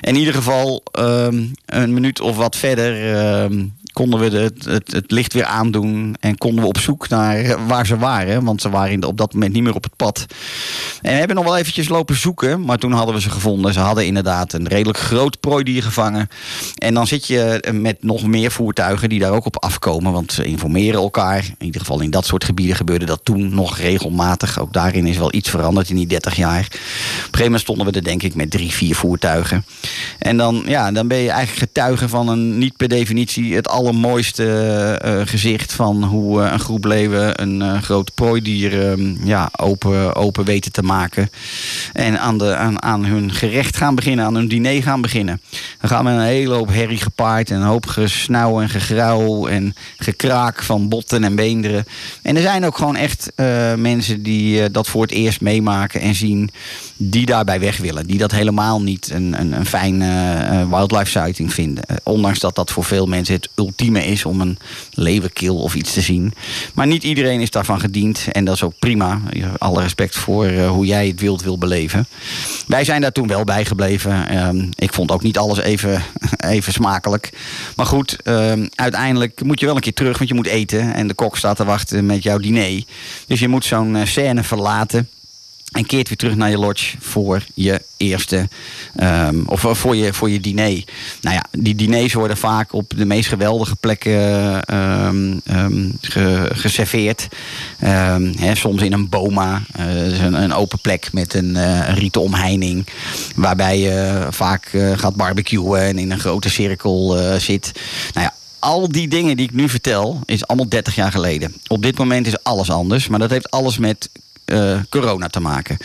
In 0.00 0.14
ieder 0.16 0.34
geval, 0.34 0.82
een 1.66 1.99
minuut 2.00 2.20
of 2.20 2.36
wat 2.36 2.56
verder 2.56 3.14
ehm, 3.14 3.66
konden 4.00 4.20
we 4.30 4.38
het, 4.38 4.64
het, 4.64 4.92
het 4.92 5.10
licht 5.10 5.32
weer 5.32 5.44
aandoen 5.44 6.16
en 6.20 6.38
konden 6.38 6.62
we 6.62 6.68
op 6.68 6.78
zoek 6.78 7.08
naar 7.08 7.66
waar 7.66 7.86
ze 7.86 7.96
waren. 7.96 8.44
Want 8.44 8.60
ze 8.60 8.70
waren 8.70 9.04
op 9.04 9.16
dat 9.16 9.32
moment 9.32 9.52
niet 9.52 9.62
meer 9.62 9.74
op 9.74 9.82
het 9.82 9.96
pad. 9.96 10.26
En 11.02 11.12
we 11.12 11.18
hebben 11.18 11.36
nog 11.36 11.44
wel 11.44 11.56
eventjes 11.56 11.88
lopen 11.88 12.16
zoeken, 12.16 12.64
maar 12.64 12.78
toen 12.78 12.92
hadden 12.92 13.14
we 13.14 13.20
ze 13.20 13.30
gevonden. 13.30 13.72
Ze 13.72 13.80
hadden 13.80 14.06
inderdaad 14.06 14.52
een 14.52 14.68
redelijk 14.68 14.98
groot 14.98 15.40
prooidier 15.40 15.82
gevangen. 15.82 16.28
En 16.74 16.94
dan 16.94 17.06
zit 17.06 17.26
je 17.26 17.68
met 17.72 18.02
nog 18.02 18.26
meer 18.26 18.50
voertuigen 18.50 19.08
die 19.08 19.20
daar 19.20 19.32
ook 19.32 19.46
op 19.46 19.62
afkomen. 19.62 20.12
Want 20.12 20.32
ze 20.32 20.44
informeren 20.44 21.00
elkaar. 21.00 21.44
In 21.58 21.66
ieder 21.66 21.80
geval 21.80 22.00
in 22.00 22.10
dat 22.10 22.26
soort 22.26 22.44
gebieden 22.44 22.76
gebeurde 22.76 23.06
dat 23.06 23.20
toen 23.22 23.54
nog 23.54 23.78
regelmatig. 23.78 24.60
Ook 24.60 24.72
daarin 24.72 25.06
is 25.06 25.18
wel 25.18 25.34
iets 25.34 25.50
veranderd 25.50 25.90
in 25.90 25.96
die 25.96 26.06
30 26.06 26.36
jaar. 26.36 26.68
Op 27.26 27.34
een 27.34 27.42
moment 27.42 27.60
stonden 27.60 27.86
we 27.86 27.92
er 27.92 28.04
denk 28.04 28.22
ik 28.22 28.34
met 28.34 28.50
drie, 28.50 28.72
vier 28.72 28.94
voertuigen. 28.94 29.64
En 30.18 30.36
dan, 30.36 30.62
ja, 30.66 30.92
dan 30.92 31.08
ben 31.08 31.18
je 31.18 31.30
eigenlijk 31.30 31.58
getuige 31.58 32.08
van 32.08 32.28
een 32.28 32.58
niet 32.58 32.76
per 32.76 32.88
definitie 32.88 33.54
het 33.54 33.68
allermooiste 33.90 34.44
eh, 35.02 35.20
gezicht 35.24 35.72
van 35.72 36.04
hoe 36.04 36.42
eh, 36.42 36.52
een 36.52 36.60
groep 36.60 36.84
leeuwen 36.84 37.42
een 37.42 37.62
eh, 37.62 37.82
groot 37.82 38.14
prooidier 38.14 38.90
eh, 38.90 39.24
ja, 39.24 39.50
open, 39.56 40.14
open 40.14 40.44
weten 40.44 40.72
te 40.72 40.82
maken. 40.82 41.30
En 41.92 42.20
aan, 42.20 42.38
de, 42.38 42.56
aan, 42.56 42.82
aan 42.82 43.04
hun 43.04 43.32
gerecht 43.32 43.76
gaan 43.76 43.94
beginnen, 43.94 44.24
aan 44.24 44.34
hun 44.34 44.48
diner 44.48 44.82
gaan 44.82 45.00
beginnen. 45.00 45.40
Dan 45.80 45.90
gaan 45.90 46.04
we 46.04 46.10
een 46.10 46.20
hele 46.20 46.54
hoop 46.54 46.68
herrie 46.68 46.98
gepaard 46.98 47.50
en 47.50 47.56
een 47.56 47.66
hoop 47.66 47.86
gesnauw 47.86 48.60
en 48.60 48.68
gegrauw 48.68 49.46
en 49.46 49.74
gekraak 49.98 50.62
van 50.62 50.88
botten 50.88 51.24
en 51.24 51.34
beenderen. 51.34 51.84
En 52.22 52.36
er 52.36 52.42
zijn 52.42 52.64
ook 52.64 52.76
gewoon 52.76 52.96
echt 52.96 53.32
eh, 53.34 53.74
mensen 53.74 54.22
die 54.22 54.62
eh, 54.62 54.68
dat 54.72 54.88
voor 54.88 55.02
het 55.02 55.10
eerst 55.10 55.40
meemaken 55.40 56.00
en 56.00 56.14
zien, 56.14 56.50
die 56.96 57.26
daarbij 57.26 57.60
weg 57.60 57.76
willen. 57.76 58.06
Die 58.06 58.18
dat 58.18 58.30
helemaal 58.30 58.82
niet 58.82 59.10
een, 59.10 59.40
een, 59.40 59.52
een 59.52 59.66
fijne 59.66 60.34
eh, 60.34 60.68
wildlife 60.68 61.10
sighting 61.10 61.52
vinden. 61.52 61.84
Eh, 61.84 61.96
ondanks 62.02 62.38
dat 62.38 62.54
dat 62.54 62.70
voor 62.70 62.84
veel 62.84 63.06
mensen 63.06 63.34
het 63.34 63.48
is 63.76 64.24
om 64.24 64.40
een 64.40 64.58
leeuwenkil 64.94 65.56
of 65.56 65.74
iets 65.74 65.92
te 65.92 66.00
zien. 66.00 66.32
Maar 66.74 66.86
niet 66.86 67.02
iedereen 67.02 67.40
is 67.40 67.50
daarvan 67.50 67.80
gediend 67.80 68.28
en 68.32 68.44
dat 68.44 68.54
is 68.54 68.62
ook 68.62 68.78
prima. 68.78 69.20
Alle 69.58 69.82
respect 69.82 70.16
voor 70.16 70.46
eh, 70.46 70.70
hoe 70.70 70.86
jij 70.86 71.06
het 71.06 71.20
wild 71.20 71.42
wil 71.42 71.58
beleven. 71.58 72.06
Wij 72.66 72.84
zijn 72.84 73.00
daar 73.00 73.12
toen 73.12 73.26
wel 73.26 73.44
bij 73.44 73.64
gebleven. 73.64 74.28
Ehm, 74.28 74.66
ik 74.74 74.92
vond 74.92 75.10
ook 75.10 75.22
niet 75.22 75.38
alles 75.38 75.58
even, 75.58 76.02
even 76.56 76.72
smakelijk. 76.72 77.30
Maar 77.76 77.86
goed, 77.86 78.16
ehm, 78.22 78.66
uiteindelijk 78.74 79.44
moet 79.44 79.60
je 79.60 79.66
wel 79.66 79.74
een 79.74 79.80
keer 79.80 79.94
terug, 79.94 80.18
want 80.18 80.30
je 80.30 80.36
moet 80.36 80.46
eten. 80.46 80.94
En 80.94 81.06
de 81.06 81.14
kok 81.14 81.36
staat 81.36 81.56
te 81.56 81.64
wachten 81.64 82.06
met 82.06 82.22
jouw 82.22 82.38
diner. 82.38 82.82
Dus 83.26 83.40
je 83.40 83.48
moet 83.48 83.64
zo'n 83.64 83.96
eh, 83.96 84.06
scène 84.06 84.42
verlaten. 84.42 85.08
En 85.70 85.86
keert 85.86 86.08
weer 86.08 86.16
terug 86.16 86.34
naar 86.36 86.50
je 86.50 86.58
lodge 86.58 86.96
voor 87.00 87.42
je 87.54 87.82
eerste. 87.96 88.48
ehm, 88.96 89.42
of 89.46 89.64
eh, 89.64 89.74
voor 89.74 89.96
je, 89.96 90.12
voor 90.12 90.30
je 90.30 90.40
diner. 90.40 90.84
Nou 91.20 91.34
ja, 91.36 91.44
die 91.50 91.74
diners 91.74 92.12
worden 92.12 92.36
vaak 92.36 92.72
op 92.72 92.92
de 92.96 93.04
meest 93.04 93.28
geweldige 93.28 93.76
plekken 93.76 94.20
ge- 96.00 96.50
geserveerd. 96.52 97.28
Soms 98.52 98.82
in 98.82 98.92
een 98.92 99.08
boma. 99.08 99.62
eh, 99.72 100.06
is 100.12 100.18
een, 100.18 100.42
een 100.42 100.52
open 100.52 100.78
plek 100.80 101.12
met 101.12 101.34
een 101.34 101.56
eh, 101.56 101.94
rieten 101.94 102.20
omheining. 102.22 102.86
Waarbij 103.36 103.78
je 103.78 104.26
vaak 104.30 104.68
gaat 104.94 105.14
barbecuen 105.14 105.80
en 105.82 105.98
in 105.98 106.10
een 106.10 106.20
grote 106.20 106.50
cirkel 106.50 107.16
zit. 107.38 107.72
Nou 108.14 108.26
ja, 108.26 108.34
al 108.58 108.88
die 108.88 109.08
dingen 109.08 109.36
die 109.36 109.46
ik 109.46 109.54
nu 109.54 109.68
vertel, 109.68 110.20
is 110.26 110.46
allemaal 110.46 110.68
30 110.68 110.94
jaar 110.94 111.10
geleden. 111.12 111.54
Op 111.66 111.82
dit 111.82 111.98
moment 111.98 112.26
is 112.26 112.42
alles 112.42 112.70
anders, 112.70 113.08
maar 113.08 113.18
dat 113.18 113.30
heeft 113.30 113.50
alles 113.50 113.78
met 113.78 114.10
eh, 114.50 114.78
corona 114.88 115.26
te 115.26 115.40
maken. 115.40 115.76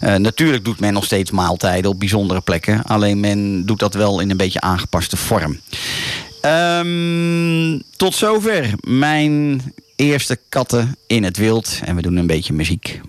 Eh, 0.00 0.14
natuurlijk 0.14 0.64
doet 0.64 0.80
men 0.80 0.92
nog 0.92 1.04
steeds 1.04 1.30
maaltijden 1.30 1.90
op 1.90 1.98
bijzondere 1.98 2.40
plekken, 2.40 2.82
alleen 2.82 3.20
men 3.20 3.66
doet 3.66 3.78
dat 3.78 3.94
wel 3.94 4.20
in 4.20 4.30
een 4.30 4.36
beetje 4.36 4.60
aangepaste 4.60 5.16
vorm. 5.16 5.60
Ehm, 6.40 7.78
tot 7.96 8.14
zover 8.14 8.72
mijn 8.80 9.62
eerste 9.96 10.38
katten 10.48 10.96
in 11.06 11.24
het 11.24 11.36
wild 11.36 11.80
en 11.84 11.96
we 11.96 12.02
doen 12.02 12.16
een 12.16 12.26
beetje 12.26 12.52
muziek. 12.52 13.00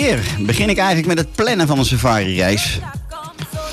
Wanneer 0.00 0.46
begin 0.46 0.68
ik 0.68 0.76
eigenlijk 0.76 1.06
met 1.08 1.18
het 1.18 1.34
plannen 1.34 1.66
van 1.66 1.78
een 1.78 1.84
safari-reis? 1.84 2.78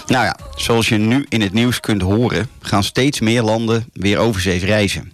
Nou 0.08 0.26
ja, 0.26 0.38
zoals 0.56 0.90
je 0.90 0.98
nu 0.98 1.26
in 1.30 1.42
het 1.42 1.54
nieuws 1.54 1.80
kunt 1.80 2.02
horen, 2.02 2.50
gaan 2.62 2.84
steeds 2.84 3.20
meer 3.20 3.42
landen 3.42 3.86
weer 3.94 4.18
overzees 4.18 4.64
reizen. 4.64 5.12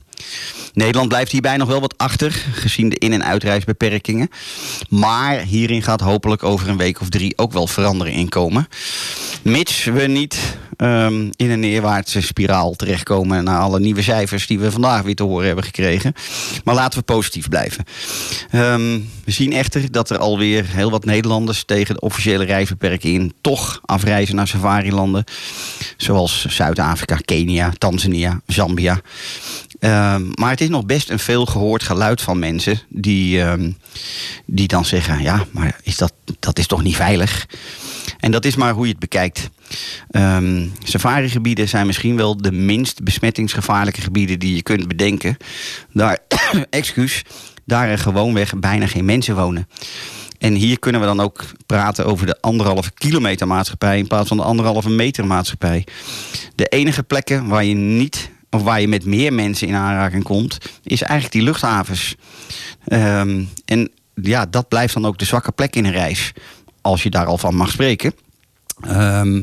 Nederland 0.79 1.07
blijft 1.07 1.31
hierbij 1.31 1.57
nog 1.57 1.67
wel 1.67 1.81
wat 1.81 1.97
achter, 1.97 2.31
gezien 2.53 2.89
de 2.89 2.95
in- 2.95 3.13
en 3.13 3.23
uitreisbeperkingen. 3.23 4.29
Maar 4.89 5.39
hierin 5.39 5.83
gaat 5.83 6.01
hopelijk 6.01 6.43
over 6.43 6.69
een 6.69 6.77
week 6.77 7.01
of 7.01 7.09
drie 7.09 7.37
ook 7.37 7.51
wel 7.51 7.67
verandering 7.67 8.17
in 8.17 8.29
komen. 8.29 8.67
Mits 9.41 9.83
we 9.83 10.01
niet 10.01 10.57
ehm, 10.77 11.29
in 11.35 11.49
een 11.49 11.59
neerwaartse 11.59 12.21
spiraal 12.21 12.75
terechtkomen... 12.75 13.43
na 13.43 13.59
alle 13.59 13.79
nieuwe 13.79 14.01
cijfers 14.01 14.47
die 14.47 14.59
we 14.59 14.71
vandaag 14.71 15.01
weer 15.01 15.15
te 15.15 15.23
horen 15.23 15.45
hebben 15.45 15.63
gekregen. 15.63 16.13
Maar 16.63 16.75
laten 16.75 16.99
we 16.99 17.05
positief 17.05 17.49
blijven. 17.49 17.85
Ehm, 18.51 18.99
we 19.25 19.31
zien 19.31 19.53
echter 19.53 19.91
dat 19.91 20.09
er 20.09 20.17
alweer 20.17 20.65
heel 20.67 20.91
wat 20.91 21.05
Nederlanders... 21.05 21.63
tegen 21.65 21.95
de 21.95 22.01
officiële 22.01 22.45
reisbeperking 22.45 23.19
in 23.19 23.33
toch 23.41 23.81
afreizen 23.85 24.35
naar 24.35 24.47
safarilanden. 24.47 25.23
Zoals 25.97 26.45
Zuid-Afrika, 26.45 27.17
Kenia, 27.25 27.73
Tanzania, 27.77 28.41
Zambia... 28.47 29.01
Ehm, 29.79 30.23
maar 30.33 30.49
het 30.49 30.61
is 30.61 30.69
nog 30.69 30.85
best 30.85 31.09
een 31.09 31.19
veel 31.19 31.45
gehoord 31.45 31.83
geluid 31.83 32.21
van 32.21 32.39
mensen 32.39 32.81
die, 32.89 33.41
ehm, 33.41 33.71
die 34.45 34.67
dan 34.67 34.85
zeggen: 34.85 35.21
ja, 35.21 35.45
maar 35.51 35.79
is 35.83 35.97
dat, 35.97 36.13
dat 36.39 36.59
is 36.59 36.67
toch 36.67 36.83
niet 36.83 36.95
veilig? 36.95 37.47
En 38.19 38.31
dat 38.31 38.45
is 38.45 38.55
maar 38.55 38.73
hoe 38.73 38.85
je 38.85 38.91
het 38.91 38.99
bekijkt. 38.99 39.49
Ehm 40.09 40.67
safarigebieden 40.83 41.69
zijn 41.69 41.85
misschien 41.85 42.15
wel 42.15 42.37
de 42.37 42.51
minst 42.51 43.03
besmettingsgevaarlijke 43.03 44.01
gebieden 44.01 44.39
die 44.39 44.55
je 44.55 44.61
kunt 44.61 44.87
bedenken. 44.87 45.37
Daar, 45.93 46.17
excuus, 46.69 47.23
daar 47.65 47.89
er 47.89 47.97
gewoonweg 47.97 48.59
bijna 48.59 48.87
geen 48.87 49.05
mensen 49.05 49.35
wonen. 49.35 49.67
En 50.37 50.53
hier 50.53 50.79
kunnen 50.79 51.01
we 51.01 51.07
dan 51.07 51.19
ook 51.19 51.45
praten 51.65 52.05
over 52.05 52.25
de 52.25 52.37
anderhalve 52.41 52.91
kilometer 52.93 53.47
maatschappij 53.47 53.97
in 53.97 54.07
plaats 54.07 54.27
van 54.27 54.37
de 54.37 54.43
anderhalve 54.43 54.89
meter 54.89 55.25
maatschappij. 55.25 55.85
De 56.55 56.65
enige 56.65 57.03
plekken 57.03 57.47
waar 57.47 57.63
je 57.63 57.75
niet 57.75 58.29
of 58.49 58.61
waar 58.61 58.81
je 58.81 58.87
met 58.87 59.05
meer 59.05 59.33
mensen 59.33 59.67
in 59.67 59.75
aanraking 59.75 60.23
komt, 60.23 60.57
is 60.83 61.01
eigenlijk 61.01 61.31
die 61.31 61.43
luchthavens. 61.43 62.15
Ehm, 62.85 63.43
en 63.65 63.91
ja, 64.13 64.45
dat 64.45 64.67
blijft 64.67 64.93
dan 64.93 65.05
ook 65.05 65.17
de 65.17 65.25
zwakke 65.25 65.51
plek 65.51 65.75
in 65.75 65.85
een 65.85 65.91
reis, 65.91 66.33
als 66.81 67.03
je 67.03 67.09
daar 67.09 67.25
al 67.25 67.37
van 67.37 67.55
mag 67.55 67.71
spreken. 67.71 68.13
Ehm, 68.81 69.41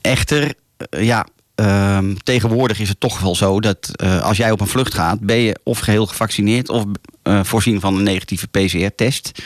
echter, 0.00 0.54
eh, 0.76 1.04
ja, 1.04 1.26
ehm, 1.54 2.14
tegenwoordig 2.22 2.80
is 2.80 2.88
het 2.88 3.00
toch 3.00 3.20
wel 3.20 3.34
zo 3.34 3.60
dat 3.60 3.90
eh, 3.92 4.22
als 4.22 4.36
jij 4.36 4.50
op 4.50 4.60
een 4.60 4.66
vlucht 4.66 4.94
gaat, 4.94 5.20
ben 5.20 5.36
je 5.36 5.58
of 5.62 5.78
geheel 5.78 6.06
gevaccineerd 6.06 6.68
of 6.68 6.84
eh, 7.28 7.40
voorzien 7.44 7.80
van 7.80 7.96
een 7.96 8.02
negatieve 8.02 8.46
PCR-test. 8.46 9.42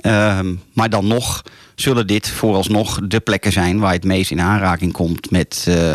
Ehm, 0.00 0.54
maar 0.72 0.90
dan 0.90 1.06
nog 1.06 1.42
zullen 1.74 2.06
dit 2.06 2.28
vooralsnog 2.28 3.00
de 3.02 3.20
plekken 3.20 3.52
zijn 3.52 3.78
waar 3.78 3.90
je 3.90 3.96
het 3.96 4.06
meest 4.06 4.30
in 4.30 4.40
aanraking 4.40 4.92
komt 4.92 5.30
met, 5.30 5.64
eh, 5.68 5.94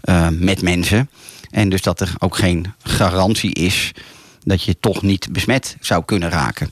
eh, 0.00 0.28
met 0.30 0.62
mensen. 0.62 1.10
En 1.50 1.68
dus 1.68 1.82
dat 1.82 2.00
er 2.00 2.14
ook 2.18 2.36
geen 2.36 2.74
garantie 2.82 3.52
is 3.52 3.92
dat 4.44 4.62
je 4.62 4.76
toch 4.80 5.02
niet 5.02 5.28
besmet 5.32 5.76
zou 5.80 6.04
kunnen 6.04 6.30
raken. 6.30 6.70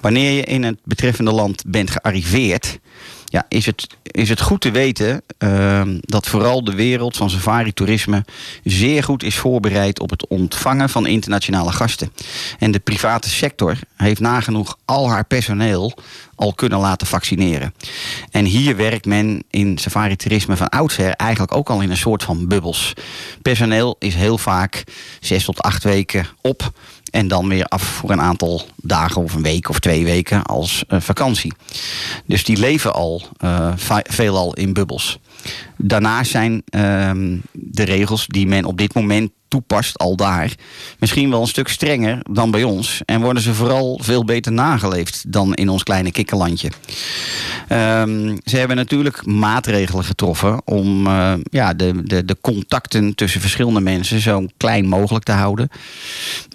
Wanneer 0.00 0.30
je 0.30 0.44
in 0.44 0.62
het 0.62 0.78
betreffende 0.84 1.32
land 1.32 1.64
bent 1.66 1.90
gearriveerd, 1.90 2.78
ja, 3.34 3.44
is, 3.48 3.66
het, 3.66 3.86
is 4.02 4.28
het 4.28 4.40
goed 4.40 4.60
te 4.60 4.70
weten 4.70 5.22
ehm, 5.38 5.98
dat 6.00 6.26
vooral 6.26 6.64
de 6.64 6.74
wereld 6.74 7.16
van 7.16 7.30
safari-toerisme 7.30 8.24
zeer 8.64 9.02
goed 9.02 9.22
is 9.22 9.36
voorbereid 9.36 10.00
op 10.00 10.10
het 10.10 10.26
ontvangen 10.26 10.88
van 10.88 11.06
internationale 11.06 11.72
gasten. 11.72 12.12
En 12.58 12.70
de 12.70 12.78
private 12.78 13.28
sector 13.28 13.78
heeft 13.96 14.20
nagenoeg 14.20 14.78
al 14.84 15.10
haar 15.10 15.24
personeel 15.24 15.98
al 16.34 16.52
kunnen 16.52 16.78
laten 16.78 17.06
vaccineren. 17.06 17.74
En 18.30 18.44
hier 18.44 18.76
werkt 18.76 19.06
men 19.06 19.44
in 19.50 19.78
safari-toerisme 19.78 20.56
van 20.56 20.68
oudsher 20.68 21.10
eigenlijk 21.10 21.54
ook 21.54 21.70
al 21.70 21.80
in 21.80 21.90
een 21.90 21.96
soort 21.96 22.22
van 22.22 22.48
bubbels. 22.48 22.92
Personeel 23.42 23.96
is 23.98 24.14
heel 24.14 24.38
vaak 24.38 24.84
zes 25.20 25.44
tot 25.44 25.60
acht 25.60 25.84
weken 25.84 26.26
op 26.40 26.72
en 27.14 27.28
dan 27.28 27.48
weer 27.48 27.64
af 27.64 27.82
voor 27.82 28.10
een 28.10 28.20
aantal 28.20 28.62
dagen 28.76 29.22
of 29.22 29.34
een 29.34 29.42
week 29.42 29.68
of 29.68 29.78
twee 29.78 30.04
weken 30.04 30.42
als 30.42 30.84
eh, 30.88 31.00
vakantie. 31.00 31.52
Dus 32.26 32.44
die 32.44 32.56
leven 32.56 32.92
al 32.94 33.22
va- 33.76 34.04
veelal 34.08 34.54
in 34.54 34.72
bubbels. 34.72 35.18
Daarnaast 35.76 36.30
zijn 36.30 36.62
ehm, 36.64 37.36
de 37.52 37.82
regels 37.82 38.26
die 38.26 38.46
men 38.46 38.64
op 38.64 38.78
dit 38.78 38.94
moment 38.94 39.30
toepast 39.54 39.98
al 39.98 40.16
daar 40.16 40.54
misschien 40.98 41.30
wel 41.30 41.40
een 41.40 41.46
stuk 41.46 41.68
strenger 41.68 42.18
dan 42.30 42.50
bij 42.50 42.62
ons. 42.62 43.02
En 43.04 43.20
worden 43.20 43.42
ze 43.42 43.54
vooral 43.54 44.00
veel 44.02 44.24
beter 44.24 44.52
nageleefd 44.52 45.32
dan 45.32 45.54
in 45.54 45.68
ons 45.68 45.82
kleine 45.82 46.10
kikkerlandje. 46.10 46.70
Ehm, 47.68 48.36
ze 48.44 48.56
hebben 48.56 48.76
natuurlijk 48.76 49.26
maatregelen 49.26 50.04
getroffen 50.04 50.62
om 50.64 51.06
eh, 51.06 51.34
ja, 51.50 51.74
de, 51.74 52.02
de, 52.02 52.24
de 52.24 52.36
contacten 52.40 53.14
tussen 53.14 53.40
verschillende 53.40 53.80
mensen 53.80 54.20
zo 54.20 54.46
klein 54.56 54.86
mogelijk 54.86 55.24
te 55.24 55.32
houden. 55.32 55.68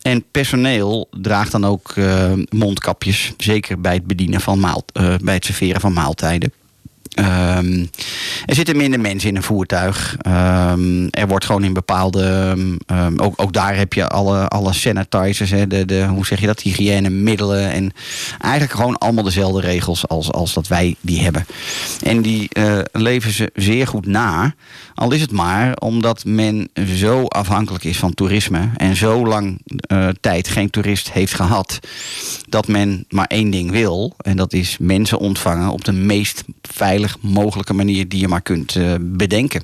En 0.02 0.24
personeel 0.32 1.08
draagt 1.22 1.52
dan 1.52 1.66
ook 1.66 1.92
eh, 1.92 2.32
mondkapjes, 2.50 3.34
zeker 3.38 3.82
bij 3.82 3.94
het 3.94 4.08
bedienen 4.08 4.42
van 4.42 4.60
maal, 4.60 4.84
eh, 4.94 5.16
bij 5.22 5.34
het 5.34 5.46
serveren 5.46 5.82
van 5.82 5.94
maaltijden. 5.94 6.54
Ehm, 7.20 7.86
er 8.46 8.56
zitten 8.56 8.78
minder 8.78 9.00
mensen 9.00 9.30
in 9.30 9.36
een 9.36 9.44
voertuig. 9.44 10.16
Ehm, 10.22 11.08
er 11.10 11.28
wordt 11.28 11.46
gewoon 11.46 11.64
in 11.64 11.74
bepaalde. 11.74 12.28
ehm, 12.86 13.14
ook, 13.18 13.34
ook 13.36 13.54
daar 13.54 13.76
heb 13.76 13.94
je 13.94 14.08
alle, 14.08 14.48
alle 14.48 14.74
sanitizers, 14.74 15.50
hè, 15.50 15.68
de, 15.68 15.86
de, 15.86 16.06
hoe 16.06 16.26
zeg 16.26 16.40
je 16.40 16.46
dat? 16.46 16.62
Hygiënemiddelen. 16.62 17.72
En 17.72 17.92
eigenlijk 18.40 18.74
gewoon 18.74 18.98
allemaal 18.98 19.24
dezelfde 19.24 19.62
regels 19.62 20.08
als, 20.08 20.32
als 20.32 20.54
dat 20.54 20.68
wij 20.68 20.96
die 21.02 21.22
hebben. 21.22 21.46
En 22.04 22.22
die 22.22 22.50
eh, 22.50 22.80
leven 22.92 23.32
ze 23.32 23.52
zeer 23.54 23.88
goed 23.88 24.06
na. 24.06 24.54
Al 24.96 25.12
is 25.12 25.22
het 25.22 25.32
maar 25.32 25.76
omdat 25.76 26.26
men 26.26 26.70
zo 26.96 27.26
afhankelijk 27.26 27.84
is 27.84 27.98
van 27.98 28.14
toerisme. 28.14 28.70
En 28.78 28.96
zo 28.96 29.26
lang 29.26 29.62
eh, 29.66 30.08
tijd 30.22 30.48
geen 30.48 30.70
toerist 30.70 31.12
heeft 31.12 31.34
gehad. 31.34 31.80
Dat 32.50 32.68
men 32.68 33.06
maar 33.10 33.28
één 33.28 33.50
ding 33.50 33.72
wil. 33.72 34.14
En 34.18 34.38
dat 34.38 34.54
is 34.54 34.78
mensen 34.80 35.20
ontvangen 35.20 35.70
op 35.70 35.86
de 35.86 35.92
meest 35.92 36.44
mogelijke 37.20 37.74
manier 37.74 38.08
die 38.08 38.20
je 38.20 38.28
maar 38.28 38.42
kunt 38.42 38.76
eh, 38.76 38.96
bedenken. 39.00 39.64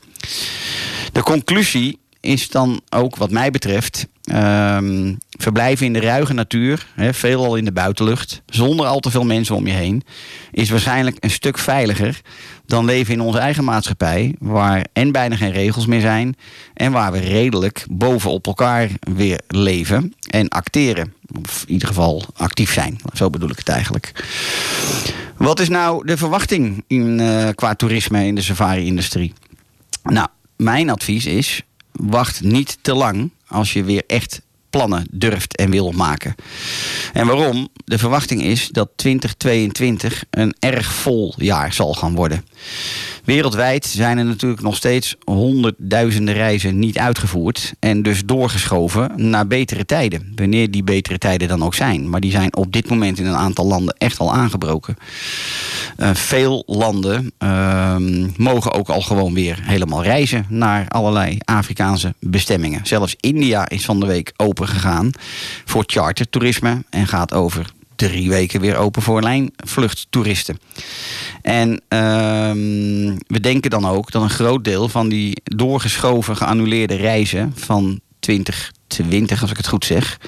De 1.11 1.23
conclusie 1.23 1.97
is 2.26 2.49
dan 2.49 2.82
ook 2.89 3.15
wat 3.15 3.32
mij 3.32 3.51
betreft... 3.51 4.07
ehm, 4.23 5.13
verblijven 5.30 5.86
in 5.86 5.93
de 5.93 5.99
ruige 5.99 6.34
natuur, 6.34 6.88
veelal 6.97 7.55
in 7.55 7.65
de 7.65 7.71
buitenlucht... 7.71 8.41
zonder 8.45 8.86
al 8.86 8.99
te 8.99 9.11
veel 9.11 9.26
mensen 9.26 9.55
om 9.55 9.67
je 9.67 9.73
heen... 9.73 10.03
is 10.51 10.69
waarschijnlijk 10.69 11.17
een 11.19 11.30
stuk 11.30 11.57
veiliger 11.57 12.21
dan 12.65 12.86
leven 12.86 13.13
in 13.13 13.21
onze 13.21 13.39
eigen 13.39 13.63
maatschappij... 13.63 14.36
waar 14.39 14.86
en 14.93 15.11
bijna 15.11 15.36
geen 15.36 15.51
regels 15.51 15.86
meer 15.86 16.01
zijn... 16.01 16.36
en 16.73 16.91
waar 16.91 17.11
we 17.11 17.19
redelijk 17.19 17.86
bovenop 17.89 18.47
elkaar 18.47 18.89
weer 18.99 19.39
leven 19.47 20.13
en 20.30 20.47
acteren. 20.47 21.13
Of 21.41 21.63
in 21.67 21.73
ieder 21.73 21.88
geval 21.88 22.23
actief 22.36 22.73
zijn, 22.73 22.99
zo 23.13 23.30
bedoel 23.30 23.49
ik 23.49 23.57
het 23.57 23.69
eigenlijk. 23.69 24.23
Wat 25.38 25.59
is 25.59 25.69
nou 25.69 26.05
de 26.05 26.17
verwachting 26.17 26.84
in, 26.88 27.19
eh, 27.19 27.49
qua 27.55 27.76
toerisme 27.76 28.26
in 28.26 28.36
de 28.36 28.41
safari-industrie? 28.41 29.34
Nou, 30.03 30.28
mijn 30.55 30.89
advies 30.89 31.26
is: 31.26 31.61
wacht 31.95 32.41
niet 32.41 32.77
te 32.81 32.93
lang 32.93 33.29
als 33.47 33.73
je 33.73 33.83
weer 33.83 34.03
echt 34.07 34.41
plannen 34.69 35.07
durft 35.11 35.55
en 35.55 35.69
wil 35.69 35.91
maken. 35.91 36.35
En 37.13 37.27
waarom? 37.27 37.67
De 37.85 37.97
verwachting 37.97 38.43
is 38.43 38.67
dat 38.67 38.89
2022 38.95 40.23
een 40.29 40.55
erg 40.59 40.93
vol 40.93 41.33
jaar 41.37 41.73
zal 41.73 41.93
gaan 41.93 42.15
worden. 42.15 42.45
Wereldwijd 43.26 43.86
zijn 43.86 44.17
er 44.17 44.26
natuurlijk 44.26 44.61
nog 44.61 44.76
steeds 44.76 45.15
honderdduizenden 45.23 46.34
reizen 46.34 46.80
niet 46.80 46.97
uitgevoerd 46.97 47.73
en 47.80 48.01
dus 48.01 48.26
doorgeschoven 48.26 49.30
naar 49.30 49.47
betere 49.47 49.86
tijden. 49.86 50.32
Wanneer 50.36 50.71
die 50.71 50.84
betere 50.84 51.17
tijden 51.17 51.47
dan 51.47 51.63
ook 51.63 51.73
zijn. 51.73 52.09
Maar 52.09 52.19
die 52.19 52.32
zijn 52.32 52.55
op 52.55 52.71
dit 52.71 52.89
moment 52.89 53.19
in 53.19 53.26
een 53.26 53.36
aantal 53.36 53.65
landen 53.65 53.95
echt 53.97 54.19
al 54.19 54.34
aangebroken. 54.34 54.95
Eh, 55.97 56.09
veel 56.13 56.63
landen 56.65 57.32
ehm, 57.38 58.28
mogen 58.38 58.71
ook 58.71 58.89
al 58.89 59.01
gewoon 59.01 59.34
weer 59.34 59.59
helemaal 59.61 60.03
reizen 60.03 60.45
naar 60.49 60.88
allerlei 60.88 61.38
Afrikaanse 61.45 62.13
bestemmingen. 62.19 62.86
Zelfs 62.86 63.15
India 63.19 63.69
is 63.69 63.86
van 63.86 63.99
de 63.99 64.05
week 64.05 64.34
open 64.38 64.67
gegaan 64.67 65.09
voor 65.65 65.84
chartertoerisme 65.88 66.84
en 66.89 67.07
gaat 67.07 67.34
over 67.34 67.73
drie 67.95 68.29
weken 68.29 68.61
weer 68.61 68.75
open 68.75 69.01
voor 69.01 69.21
lijnvluchttoeristen. 69.21 70.59
En 71.41 71.81
ehm, 71.87 73.17
we 73.27 73.39
denken 73.39 73.69
dan 73.69 73.85
ook 73.85 74.11
dat 74.11 74.21
een 74.21 74.29
groot 74.29 74.63
deel 74.63 74.89
van 74.89 75.09
die 75.09 75.41
doorgeschoven, 75.43 76.37
geannuleerde 76.37 76.95
reizen 76.95 77.53
van 77.55 77.99
2020, 78.19 79.41
als 79.41 79.51
ik 79.51 79.57
het 79.57 79.67
goed 79.67 79.85
zeg, 79.85 80.19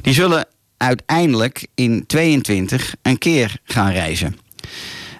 die 0.00 0.14
zullen 0.14 0.46
uiteindelijk 0.76 1.66
in 1.74 2.04
22 2.06 2.94
een 3.02 3.18
keer 3.18 3.56
gaan 3.64 3.90
reizen. 3.90 4.36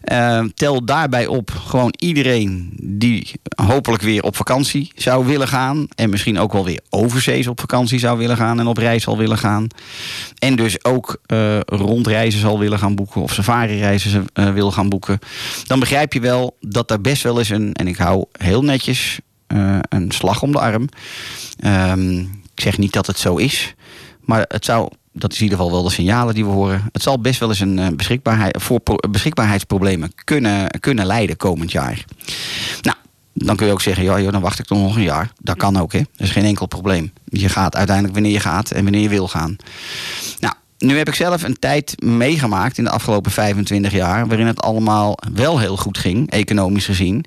Eh, 0.02 0.44
tel 0.54 0.84
daarbij 0.84 1.26
op 1.26 1.50
gewoon 1.50 1.94
iedereen 1.98 2.72
die 2.82 3.30
hopelijk 3.56 4.02
weer 4.02 4.22
op 4.22 4.36
vakantie 4.36 4.92
zou 4.94 5.26
willen 5.26 5.48
gaan. 5.48 5.86
En 5.94 6.10
misschien 6.10 6.38
ook 6.38 6.52
wel 6.52 6.64
weer 6.64 6.80
overzees 6.90 7.46
op 7.46 7.60
vakantie 7.60 7.98
zou 7.98 8.18
willen 8.18 8.36
gaan 8.36 8.60
en 8.60 8.66
op 8.66 8.76
reis 8.76 9.02
zal 9.02 9.18
willen 9.18 9.38
gaan. 9.38 9.66
En 10.38 10.56
dus 10.56 10.84
ook 10.84 11.20
eh, 11.26 11.60
rondreizen 11.60 12.40
zal 12.40 12.58
willen 12.58 12.78
gaan 12.78 12.94
boeken 12.94 13.20
of 13.20 13.32
safari-reizen 13.32 14.26
eh, 14.32 14.52
wil 14.52 14.70
gaan 14.70 14.88
boeken. 14.88 15.18
Dan 15.66 15.80
begrijp 15.80 16.12
je 16.12 16.20
wel 16.20 16.56
dat 16.60 16.88
daar 16.88 17.00
best 17.00 17.22
wel 17.22 17.38
eens 17.38 17.48
een, 17.48 17.72
en 17.72 17.88
ik 17.88 17.96
hou 17.96 18.24
heel 18.32 18.62
netjes 18.62 19.20
eh, 19.46 19.78
een 19.88 20.10
slag 20.10 20.42
om 20.42 20.52
de 20.52 20.60
arm. 20.60 20.88
Ehm, 21.58 22.18
ik 22.54 22.60
zeg 22.62 22.78
niet 22.78 22.92
dat 22.92 23.06
het 23.06 23.18
zo 23.18 23.36
is, 23.36 23.74
maar 24.20 24.44
het 24.48 24.64
zou, 24.64 24.90
dat 25.12 25.32
is 25.32 25.38
in 25.38 25.42
ieder 25.42 25.58
geval 25.58 25.72
wel 25.72 25.82
de 25.82 25.90
signalen 25.90 26.34
die 26.34 26.44
we 26.44 26.50
horen. 26.50 26.88
Het 26.92 27.02
zal 27.02 27.20
best 27.20 27.40
wel 27.40 27.48
eens 27.48 27.60
een 27.60 27.78
eh, 27.78 27.86
beschikbaarheid, 27.96 28.62
voor 28.62 28.80
pro- 28.80 29.08
beschikbaarheidsproblemen 29.10 30.12
kunnen, 30.24 30.70
kunnen 30.80 31.06
leiden 31.06 31.36
komend 31.36 31.72
jaar. 31.72 32.04
Nou, 32.80 32.96
dan 33.32 33.56
kun 33.56 33.66
je 33.66 33.72
ook 33.72 33.80
zeggen, 33.82 34.04
ja, 34.04 34.20
joh, 34.20 34.32
dan 34.32 34.40
wacht 34.40 34.58
ik 34.58 34.64
toch 34.64 34.78
nog 34.78 34.96
een 34.96 35.02
jaar. 35.02 35.32
Dat 35.40 35.56
kan 35.56 35.76
ook, 35.76 35.92
hè. 35.92 35.98
Dat 35.98 36.26
is 36.26 36.30
geen 36.30 36.44
enkel 36.44 36.66
probleem. 36.66 37.12
Je 37.24 37.48
gaat 37.48 37.76
uiteindelijk 37.76 38.14
wanneer 38.14 38.32
je 38.32 38.40
gaat 38.40 38.70
en 38.70 38.82
wanneer 38.82 39.02
je 39.02 39.08
wil 39.08 39.28
gaan. 39.28 39.56
Nou, 40.38 40.54
nu 40.82 40.96
heb 40.96 41.08
ik 41.08 41.14
zelf 41.14 41.42
een 41.42 41.58
tijd 41.58 42.02
meegemaakt 42.02 42.78
in 42.78 42.84
de 42.84 42.90
afgelopen 42.90 43.30
25 43.30 43.92
jaar... 43.92 44.26
waarin 44.26 44.46
het 44.46 44.60
allemaal 44.60 45.18
wel 45.34 45.58
heel 45.58 45.76
goed 45.76 45.98
ging, 45.98 46.30
economisch 46.30 46.84
gezien. 46.84 47.24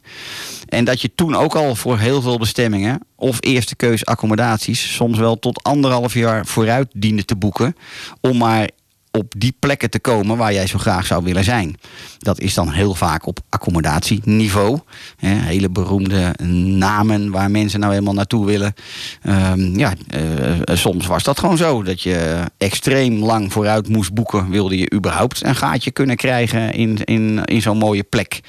En 0.67 0.85
dat 0.85 1.01
je 1.01 1.11
toen 1.15 1.35
ook 1.35 1.55
al 1.55 1.75
voor 1.75 1.99
heel 1.99 2.21
veel 2.21 2.37
bestemmingen... 2.37 2.99
of 3.15 3.37
eerste 3.39 3.75
keus 3.75 4.05
accommodaties... 4.05 4.93
soms 4.95 5.17
wel 5.17 5.39
tot 5.39 5.63
anderhalf 5.63 6.13
jaar 6.13 6.45
vooruit 6.45 6.87
diende 6.93 7.25
te 7.25 7.35
boeken... 7.35 7.75
om 8.21 8.37
maar 8.37 8.69
op 9.15 9.33
die 9.37 9.55
plekken 9.59 9.89
te 9.89 9.99
komen 9.99 10.37
waar 10.37 10.53
jij 10.53 10.67
zo 10.67 10.77
graag 10.77 11.05
zou 11.05 11.23
willen 11.23 11.43
zijn. 11.43 11.77
Dat 12.17 12.39
is 12.39 12.53
dan 12.53 12.71
heel 12.71 12.93
vaak 12.93 13.25
op 13.25 13.39
accommodatieniveau. 13.49 14.79
Hele 15.17 15.69
beroemde 15.69 16.33
namen 16.77 17.31
waar 17.31 17.51
mensen 17.51 17.79
nou 17.79 17.91
helemaal 17.91 18.13
naartoe 18.13 18.45
willen. 18.45 18.73
Ehm, 19.21 19.79
ja, 19.79 19.93
eh, 20.07 20.75
soms 20.75 21.05
was 21.05 21.23
dat 21.23 21.39
gewoon 21.39 21.57
zo. 21.57 21.83
Dat 21.83 22.01
je 22.01 22.43
extreem 22.57 23.23
lang 23.23 23.51
vooruit 23.51 23.89
moest 23.89 24.13
boeken... 24.13 24.49
wilde 24.49 24.77
je 24.77 24.93
überhaupt 24.93 25.43
een 25.43 25.55
gaatje 25.55 25.91
kunnen 25.91 26.15
krijgen 26.15 26.73
in, 26.73 27.03
in, 27.03 27.43
in 27.45 27.61
zo'n 27.61 27.77
mooie 27.77 28.03
plek. 28.03 28.39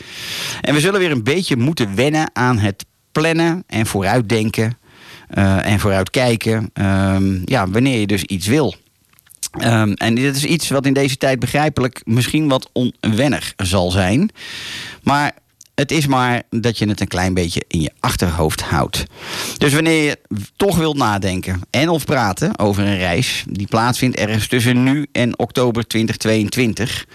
En 0.60 0.74
we 0.74 0.80
zullen 0.80 1.00
weer 1.00 1.10
een 1.10 1.24
beetje 1.24 1.56
moeten 1.56 1.94
wennen 1.94 2.30
aan 2.32 2.58
het 2.58 2.84
plannen 3.12 3.64
en 3.66 3.86
vooruitdenken... 3.86 4.78
eh, 5.28 5.66
en 5.66 5.80
vooruitkijken. 5.80 6.70
Ehm, 6.72 7.38
ja, 7.44 7.68
wanneer 7.68 8.00
je 8.00 8.06
dus 8.06 8.22
iets 8.22 8.46
wil. 8.46 8.74
Ehm, 9.50 9.92
en 9.92 10.14
dit 10.14 10.36
is 10.36 10.44
iets 10.44 10.68
wat 10.68 10.86
in 10.86 10.92
deze 10.92 11.16
tijd 11.16 11.38
begrijpelijk 11.38 12.00
misschien 12.04 12.48
wat 12.48 12.70
onwennig 12.72 13.52
zal 13.56 13.90
zijn. 13.90 14.30
Maar 15.02 15.32
het 15.76 15.92
is 15.92 16.06
maar 16.06 16.42
dat 16.50 16.78
je 16.78 16.88
het 16.88 17.00
een 17.00 17.08
klein 17.08 17.34
beetje 17.34 17.64
in 17.68 17.80
je 17.80 17.90
achterhoofd 18.00 18.60
houdt. 18.60 19.04
Dus 19.58 19.72
wanneer 19.72 20.04
je 20.04 20.18
toch 20.56 20.76
wilt 20.76 20.96
nadenken 20.96 21.60
en 21.70 21.88
of 21.88 22.04
praten 22.04 22.58
over 22.58 22.84
een 22.84 22.98
reis 22.98 23.44
die 23.48 23.66
plaatsvindt 23.66 24.16
ergens 24.16 24.46
tussen 24.46 24.82
nu 24.82 25.06
en 25.12 25.38
oktober 25.38 25.86
2022, 25.86 27.06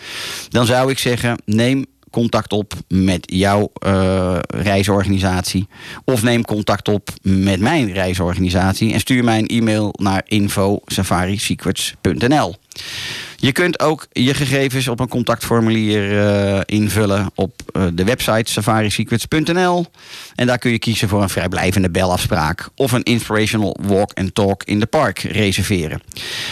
dan 0.49 0.65
zou 0.65 0.91
ik 0.91 0.99
zeggen: 0.99 1.41
neem 1.45 1.85
contact 2.11 2.53
op 2.53 2.73
met 2.87 3.31
jouw 3.33 3.71
eh, 3.73 4.37
reisorganisatie. 4.47 5.67
Of 6.05 6.23
neem 6.23 6.45
contact 6.45 6.87
op 6.87 7.09
met 7.21 7.59
mijn 7.59 7.91
reisorganisatie. 7.91 8.93
En 8.93 8.99
stuur 8.99 9.23
mij 9.23 9.39
een 9.39 9.47
e-mail 9.47 9.93
naar 9.97 10.21
info.safarisecrets.nl. 10.25 12.55
Je 13.41 13.51
kunt 13.51 13.79
ook 13.79 14.07
je 14.11 14.33
gegevens 14.33 14.87
op 14.87 14.99
een 14.99 15.07
contactformulier 15.07 16.27
eh, 16.27 16.59
invullen 16.65 17.31
op 17.35 17.61
eh, 17.71 17.83
de 17.93 18.03
website 18.03 18.51
safarisecrets.nl. 18.51 19.85
En 20.35 20.47
daar 20.47 20.57
kun 20.57 20.71
je 20.71 20.79
kiezen 20.79 21.09
voor 21.09 21.21
een 21.21 21.29
vrijblijvende 21.29 21.89
belafspraak 21.89 22.69
of 22.75 22.91
een 22.91 23.03
inspirational 23.03 23.77
walk 23.81 24.13
and 24.13 24.35
talk 24.35 24.63
in 24.63 24.79
de 24.79 24.85
park 24.85 25.19
reserveren. 25.19 26.01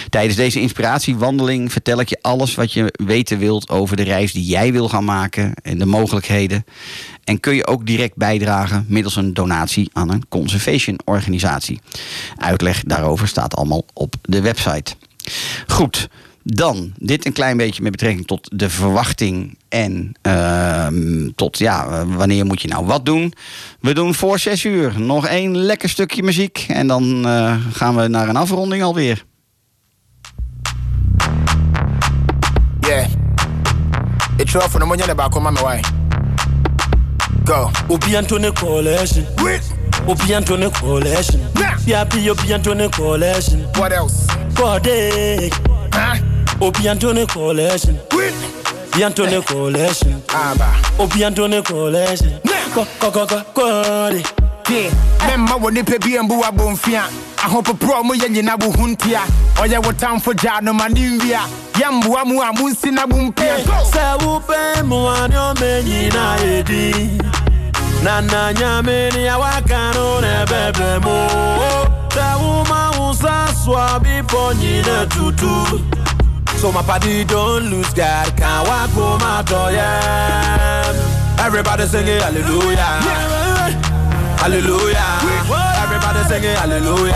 Tijdens 0.10 0.36
deze 0.36 0.62
inspiratiewandeling 0.62 1.72
vertel 1.72 2.00
ik 2.00 2.10
je 2.10 2.18
alles 2.22 2.56
wat 2.56 2.74
je 2.74 2.94
weten 3.06 3.40
wilt 3.40 3.70
over 3.70 3.96
de 3.98 4.04
reis 4.04 4.32
die 4.32 4.46
jij 4.46 4.72
wil 4.72 4.90
gaan 4.90 5.06
maken 5.06 5.54
en 5.62 5.78
de 5.78 5.86
mogelijkheden. 5.86 6.66
En 7.24 7.40
kun 7.40 7.56
je 7.56 7.68
ook 7.68 7.86
direct 7.86 8.16
bijdragen 8.16 8.86
middels 8.88 9.16
een 9.16 9.34
donatie 9.34 9.90
aan 9.94 10.12
een 10.12 10.28
conservation 10.30 11.00
organisatie. 11.06 11.80
Uitleg 12.38 12.84
daarover 12.84 13.28
staat 13.28 13.56
allemaal 13.56 13.86
op 13.94 14.16
de 14.22 14.42
website. 14.42 14.96
Goed, 15.68 16.10
dan 16.56 16.94
dit 16.98 17.26
een 17.26 17.34
klein 17.34 17.58
beetje 17.58 17.82
met 17.82 17.92
betrekking 17.92 18.28
tot 18.28 18.50
de 18.54 18.70
verwachting 18.70 19.58
en 19.70 20.12
ehm, 20.22 21.30
tot 21.36 21.58
ja, 21.58 22.06
wanneer 22.06 22.46
moet 22.46 22.62
je 22.62 22.68
nou 22.68 22.86
wat 22.86 23.06
doen. 23.06 23.34
We 23.80 23.94
doen 23.94 24.14
voor 24.14 24.40
zes 24.40 24.64
uur 24.64 25.00
nog 25.00 25.28
één 25.28 25.58
lekker 25.58 25.90
stukje 25.90 26.24
muziek 26.24 26.66
en 26.68 26.88
dan 26.88 27.26
eh, 27.28 27.56
gaan 27.72 27.96
we 27.96 28.08
naar 28.08 28.30
een 28.30 28.36
afronding 28.36 28.84
alweer. 28.84 29.26
Yeah. 32.80 33.08
It's 34.38 34.54
rough 34.54 34.70
for 34.70 34.80
the 34.80 34.86
money 34.86 35.16
back 35.16 35.36
on 35.36 35.44
my 35.44 35.62
way. 35.62 35.82
Go. 37.44 37.70
Obi 37.88 38.16
Antone 38.16 38.54
Coalition. 38.54 39.26
Obi 40.06 40.36
Antone 40.36 40.70
Coalition. 40.70 41.42
Yapi 41.86 42.30
Obi 42.30 42.54
Antone 42.54 42.90
Coalition. 42.90 43.66
What 43.74 43.92
else? 43.92 44.26
Kode. 44.54 45.52
Huh? 45.92 46.29
Opiantone 46.62 47.26
collection. 47.26 47.96
Biantone 48.92 49.38
eh. 49.38 49.42
collection. 49.42 50.22
Opiantone 51.00 51.64
collection. 51.64 52.40
Kokokokore. 52.74 54.24
mɛmma 55.28 55.56
wɔ 55.62 55.72
nipa 55.74 55.98
bi 56.00 56.18
mbu 56.20 56.36
abɔmfia 56.44 57.02
ahopoporɔ 57.44 58.04
mu 58.06 58.14
yɛ 58.14 58.28
nyina 58.30 58.56
wo 58.62 58.70
ho 58.72 58.86
ntia. 58.88 59.22
Ɔyɛ 59.56 59.84
wo 59.86 59.92
tamfo 59.94 60.34
gyaa 60.34 60.62
no 60.62 60.74
ma 60.74 60.88
ne 60.90 61.18
nwia. 61.18 61.42
Yɛmboa 61.74 62.26
mu 62.28 62.42
a 62.42 62.52
monsi 62.54 62.92
na 62.94 63.06
mo 63.08 63.18
mpia. 63.32 63.58
Sɛ 63.92 64.20
wopɛ 64.20 64.84
mmoa 64.84 65.28
ne 65.30 65.36
ɔma 65.36 65.84
nyina 65.84 66.36
yɛdi 66.44 68.04
na 68.04 68.20
na 68.22 68.52
nyame 68.54 69.12
ne 69.14 69.28
awaka 69.30 69.94
no 69.96 70.20
ne 70.20 70.46
ɛbɛbrɛ 70.46 71.02
mu 71.04 71.18
sɛ 72.10 72.28
woma 72.42 73.00
wo 73.00 73.14
sa 73.14 73.48
soa 73.64 74.00
bepɔ 74.04 74.54
nyina 74.60 75.06
tutu. 75.10 75.99
So 76.60 76.74
my 76.74 76.82
party 76.82 77.24
don't 77.24 77.70
lose 77.70 77.94
God, 77.94 78.36
can't 78.36 78.68
walk 78.68 78.90
home 78.90 79.22
out 79.22 79.50
yeah. 79.72 81.40
Everybody 81.40 81.86
singing 81.88 82.20
hallelujah, 82.20 83.00
hallelujah. 84.36 85.20
Everybody 85.82 86.22
singing 86.28 86.56
hallelujah, 86.58 87.14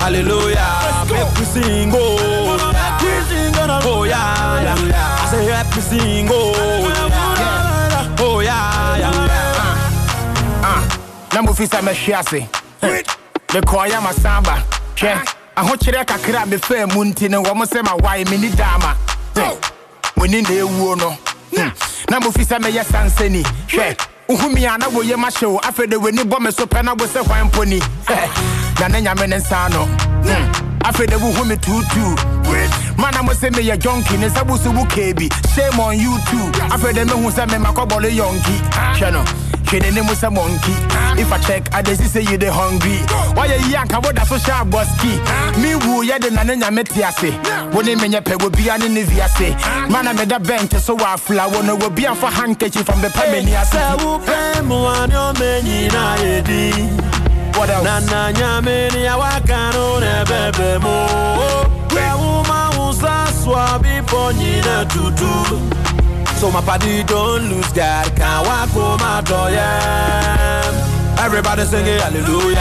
hallelujah. 0.00 0.70
Make 1.10 1.38
we 1.38 1.44
sing, 1.44 1.92
oh, 1.92 2.16
oh 3.84 4.04
yeah, 4.04 4.62
yeah. 4.62 5.20
I 5.20 5.28
say 5.30 5.44
happy 5.44 5.80
sing, 5.82 6.28
oh, 6.30 6.54
yeah, 6.88 8.16
oh 8.18 8.40
yeah, 8.40 8.96
yeah. 8.96 10.64
Ah, 10.64 10.80
na 11.34 11.42
mofi 11.42 11.66
sɛ 11.66 11.82
mɛhwe 11.82 12.14
ase 12.18 12.48
mekɔɔyɛ 13.52 14.00
masamba 14.00 14.54
hwɛ 14.96 15.43
ahokyerɛ 15.56 16.04
kakra 16.06 16.42
a 16.42 16.46
mefaa 16.46 16.86
mu 16.94 17.04
nti 17.04 17.28
no 17.30 17.42
wɔ 17.42 17.54
mo 17.56 17.64
sɛ 17.64 17.82
mawae 17.82 18.24
menni 18.26 18.50
daama 18.50 18.96
moni 20.16 20.42
na 20.42 20.48
ɛwuo 20.48 20.96
no. 20.98 21.10
Hmm. 21.54 21.70
na 22.10 22.20
mofi 22.20 22.44
sɛ 22.44 22.58
mɛyɛ 22.60 22.84
sansani. 22.84 23.42
Hwɛ 23.68 23.96
wohumi 24.28 24.64
a 24.74 24.78
na 24.78 24.86
woyɛ 24.88 25.14
mahyɛ 25.16 25.46
wo 25.52 25.58
afei 25.60 25.88
de 25.88 25.96
w'ani 25.98 26.22
bɔ 26.24 26.40
me 26.40 26.50
so 26.50 26.66
pɛ 26.66 26.84
na 26.84 26.92
wo 26.94 27.06
sɛ 27.06 27.24
hwan 27.26 27.50
mponi 27.50 27.80
na 28.80 28.88
ne 28.88 29.00
nyame 29.02 29.28
ne 29.28 29.36
nsa 29.36 29.70
no 29.70 29.84
Hmm. 30.24 30.52
afei 30.82 31.06
de 31.06 31.16
wohu 31.16 31.46
me 31.46 31.56
tuutuu. 31.56 32.16
Mana 32.98 33.22
mo 33.22 33.32
sɛ 33.32 33.50
meyɛ 33.52 33.76
jonki 33.78 34.18
ne 34.18 34.28
nsa 34.28 34.46
bo 34.46 34.56
so 34.56 34.70
wo 34.70 34.84
kee 34.86 35.12
bi 35.12 35.28
shame 35.54 35.78
on 35.80 35.98
you 35.98 36.16
too. 36.30 36.50
Afei 36.70 36.94
de 36.94 37.04
mehu 37.04 37.30
sɛ 37.30 37.46
memakɔbɔle 37.48 38.10
yɔnki. 38.10 38.56
Hwɛ 38.98 39.12
no 39.12 39.24
kid 39.80 39.84
and 39.84 39.98
a 39.98 40.30
monkey. 40.30 40.74
If 41.20 41.32
I 41.32 41.38
check, 41.38 41.74
I 41.74 41.82
just 41.82 42.02
say 42.12 42.22
you 42.22 42.38
the 42.38 42.52
hungry. 42.52 42.98
Why 43.34 43.46
you 43.46 43.58
young? 43.70 43.90
I 43.92 43.98
would 43.98 44.18
so 44.26 44.38
sharp 44.38 44.68
boski. 44.68 45.18
Me 45.62 45.74
woo, 45.74 46.02
ya 46.02 46.18
the 46.18 46.30
nana 46.30 46.70
metiase. 46.70 47.32
When 47.74 47.86
they 47.86 47.94
menya 47.96 48.24
pe 48.24 48.36
will 48.36 48.50
be 48.50 48.68
an 48.68 48.82
inviase. 48.82 49.54
Man, 49.90 50.06
I 50.06 50.12
made 50.12 50.30
a 50.32 50.38
bank 50.38 50.70
so 50.72 50.96
I 50.98 51.16
fly. 51.16 51.46
One 51.46 51.66
will 51.78 51.90
be 51.90 52.04
a 52.04 52.14
for 52.14 52.30
handkerchief 52.30 52.86
from 52.86 53.00
the 53.00 53.08
Pamania. 53.08 53.64
What 57.56 57.70
else? 57.70 57.84
Nana 57.84 58.32
nyamini 58.32 59.04
ya 59.04 59.16
wakano 59.16 60.00
nebebe 60.00 60.78
mo. 60.82 61.06
Kwa 61.88 62.16
uma 62.16 62.70
usa 62.90 63.26
swabi 63.44 64.02
ponyina 64.06 64.84
tutu. 64.84 65.83
So 66.44 66.50
my 66.50 66.60
body 66.60 67.02
don't 67.04 67.48
lose 67.48 67.72
God, 67.72 68.04
can't 68.16 68.46
walk 68.46 68.68
home 68.68 69.00
out 69.00 69.30
yeah. 69.50 71.16
Everybody 71.18 71.64
singing 71.64 71.98
hallelujah, 71.98 72.60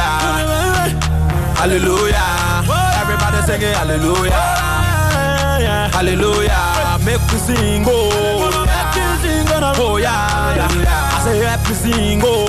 hallelujah. 1.59 2.63
Everybody 3.01 3.41
singing 3.45 3.73
hallelujah, 3.75 4.31
hallelujah. 5.91 6.97
Make 7.03 7.19
we 7.29 7.37
sing, 7.39 7.83
oh, 7.85 8.63
me 8.95 9.19
sing. 9.21 9.47
Oh, 9.51 9.97
yeah. 9.97 10.55
Oh, 10.55 10.79
I 10.87 11.21
say 11.25 11.39
happy 11.43 11.73
sing, 11.73 12.21
oh, 12.23 12.47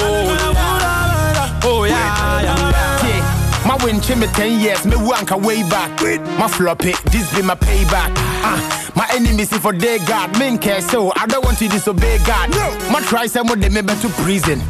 oh 1.65 1.83
yeah, 1.83 2.43
yeah. 2.43 3.09
Yeah, 3.09 3.67
my 3.67 3.75
win 3.85 4.01
me 4.21 4.29
10 4.29 4.61
years, 4.61 4.87
me 4.87 4.95
wank 4.95 5.33
way 5.37 5.69
back. 5.69 6.01
My 6.39 6.47
flop 6.47 6.85
it, 6.85 6.95
this 7.07 7.35
be 7.35 7.43
my 7.43 7.57
payback. 7.57 8.15
My 8.45 8.84
enemies 9.15 9.51
for 9.59 9.73
their 9.73 9.99
God, 10.07 10.37
men 10.39 10.59
care 10.59 10.81
so 10.83 11.13
I 11.17 11.27
don't 11.27 11.45
want 11.45 11.59
to 11.59 11.69
disobey 11.69 12.19
God. 12.27 12.51
No. 12.51 12.91
My 12.91 13.01
try 13.01 13.27
some 13.27 13.49
of 13.49 13.61
them 13.61 13.75
me 13.75 13.83
to 13.83 14.09
prison. 14.23 14.61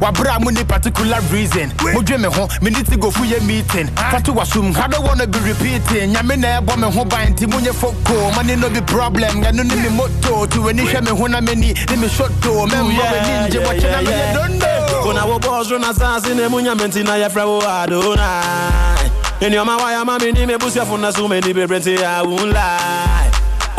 Wa 0.00 0.12
bra 0.12 0.38
mo 0.38 0.50
ni 0.50 0.64
particular 0.64 1.20
reason. 1.32 1.68
Mo 1.80 2.02
dwe 2.02 2.20
me 2.20 2.28
ho, 2.28 2.48
me 2.62 2.70
need 2.70 2.86
to 2.86 2.96
go 2.96 3.10
for 3.10 3.24
your 3.24 3.40
meeting. 3.42 3.86
Fatu 4.12 4.32
wasum, 4.32 4.76
I 4.76 4.88
don't 4.88 5.04
wanna 5.04 5.26
be 5.26 5.38
repeating. 5.40 6.12
Nya 6.12 6.22
me 6.22 6.36
na 6.36 6.58
ebo 6.58 6.76
me 6.76 6.90
ho 6.90 7.04
ban 7.04 7.34
ti 7.34 7.46
mo 7.46 7.58
nye 7.58 7.72
foko. 7.72 8.34
Money 8.36 8.56
no 8.56 8.68
be 8.68 8.80
problem, 8.82 9.42
ya 9.42 9.50
no 9.50 9.62
ni 9.62 9.74
me 9.76 9.88
motto. 9.88 10.46
To 10.46 10.68
any 10.68 10.82
hwe 10.82 11.00
me 11.02 11.10
ho 11.10 11.26
na 11.26 11.40
me 11.40 11.54
ni, 11.54 11.72
ni 11.72 11.96
me 11.96 12.08
shot 12.08 12.30
to. 12.42 12.66
Me 12.66 12.76
mo 12.76 12.88
we 12.88 13.18
ninja, 13.24 13.64
watch 13.64 13.82
na 13.82 14.00
me 14.02 14.14
don't 14.34 14.58
know. 14.58 15.00
Kuna 15.02 15.26
wo 15.26 15.38
boss 15.38 15.70
run 15.70 15.84
assassin 15.84 16.38
e 16.38 16.48
munya 16.48 16.76
menti 16.76 17.02
na 17.02 17.14
ya 17.16 17.28
fra 17.28 17.46
wo 17.46 17.60
Adonai. 17.60 19.10
In 19.40 19.52
your 19.52 19.64
waya 19.66 20.04
mami 20.04 20.32
ni 20.32 20.46
me 20.46 20.54
busia 20.54 20.84
funa 20.86 21.12
so 21.12 21.28
many 21.28 21.52
brenti 21.52 21.98
I 21.98 22.22
won't 22.22 22.52
lie. 22.52 23.33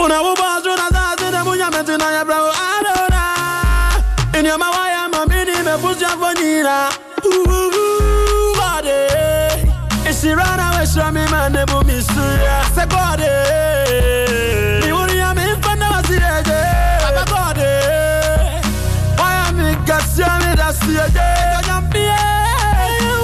Una 0.06 0.22
wuba 0.22 0.62
zuna 0.64 0.90
da 0.92 1.16
zina 1.18 1.44
bunya 1.44 1.70
metina 1.72 2.12
ya 2.12 2.26
bravo 2.26 2.52
adora 2.52 3.26
Inya 4.40 4.58
mawaya 4.58 5.10
mamini 5.10 5.52
mepusha 5.66 6.10
fonira 6.20 6.90
Uuuu 7.26 8.56
bade 8.58 9.10
Isirana 10.10 10.72
weshwa 10.80 11.12
mimane 11.12 11.66
bumisuya 11.66 12.66
Se 12.76 12.86
bade 12.86 13.32
Miuri 14.86 15.18
ya 15.18 15.34
mifanda 15.34 15.90
wasireje 15.90 16.62
Papa 17.02 17.26
bade 17.32 17.72
Waya 19.22 19.52
mikasya 19.52 20.40
midasiyeje 20.40 21.28
Konyambie 21.56 22.20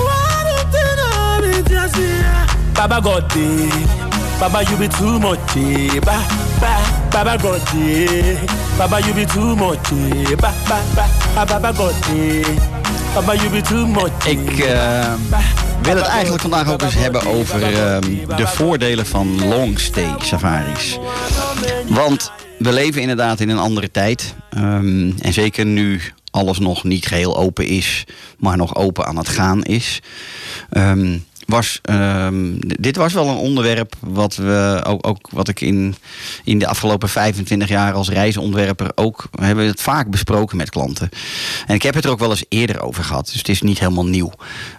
Wadu 0.07 0.57
tina 0.71 1.47
mityasiya 1.47 2.47
Baba 2.75 3.01
God 3.01 3.29
Baba 4.41 4.61
you 4.63 4.77
be 4.77 4.87
too 4.87 5.19
much, 5.19 5.55
eh. 5.55 5.99
ba 6.01 6.17
ba. 6.59 6.73
Baba 7.11 7.37
God, 7.37 7.61
eh. 7.75 8.37
Baba 8.77 8.97
you 8.99 9.13
be 9.13 9.25
too 9.25 9.55
much, 9.55 9.91
eh. 9.91 10.35
ba 10.35 10.51
ba 10.67 10.79
ba. 10.95 11.05
Baba 11.45 11.71
God, 11.73 11.93
eh. 12.09 12.41
Baba 13.13 13.35
you 13.35 13.49
be 13.49 13.61
too 13.61 13.85
much. 13.85 14.25
eh. 14.25 14.31
Ik 14.31 15.87
wil 15.87 15.95
het 15.95 16.05
eigenlijk 16.05 16.41
vandaag 16.41 16.71
ook 16.71 16.81
eens 16.81 16.93
hebben 16.93 17.25
over 17.27 17.63
ehm, 17.63 18.01
de 18.35 18.47
voordelen 18.47 19.05
van 19.05 19.47
long 19.47 19.79
stay 19.79 20.09
safaris. 20.23 20.99
Want 21.87 22.31
we 22.57 22.73
leven 22.73 23.01
inderdaad 23.01 23.39
in 23.39 23.49
een 23.49 23.57
andere 23.59 23.91
tijd. 23.91 24.33
Ehm, 24.49 25.11
en 25.19 25.33
zeker 25.33 25.65
nu 25.65 26.01
alles 26.31 26.59
nog 26.59 26.83
niet 26.83 27.05
geheel 27.05 27.37
open 27.37 27.67
is, 27.67 28.03
maar 28.37 28.57
nog 28.57 28.75
open 28.75 29.05
aan 29.05 29.17
het 29.17 29.29
gaan 29.29 29.63
is. 29.63 29.99
Ehm, 30.69 31.17
was, 31.51 31.79
ehm, 31.81 32.53
dit 32.59 32.95
was 32.95 33.13
wel 33.13 33.27
een 33.27 33.35
onderwerp 33.35 33.95
wat, 33.99 34.35
we 34.35 34.81
ook, 34.87 35.07
ook 35.07 35.29
wat 35.31 35.47
ik 35.47 35.61
in, 35.61 35.95
in 36.43 36.59
de 36.59 36.67
afgelopen 36.67 37.09
25 37.09 37.69
jaar 37.69 37.93
als 37.93 38.09
reisontwerper 38.09 38.91
ook 38.95 39.27
we 39.31 39.45
hebben 39.45 39.65
het 39.65 39.81
vaak 39.81 40.09
besproken 40.09 40.57
met 40.57 40.69
klanten. 40.69 41.09
En 41.67 41.75
ik 41.75 41.81
heb 41.81 41.93
het 41.93 42.05
er 42.05 42.11
ook 42.11 42.19
wel 42.19 42.29
eens 42.29 42.45
eerder 42.49 42.81
over 42.81 43.03
gehad, 43.03 43.25
dus 43.25 43.37
het 43.37 43.49
is 43.49 43.61
niet 43.61 43.79
helemaal 43.79 44.05
nieuw. 44.05 44.31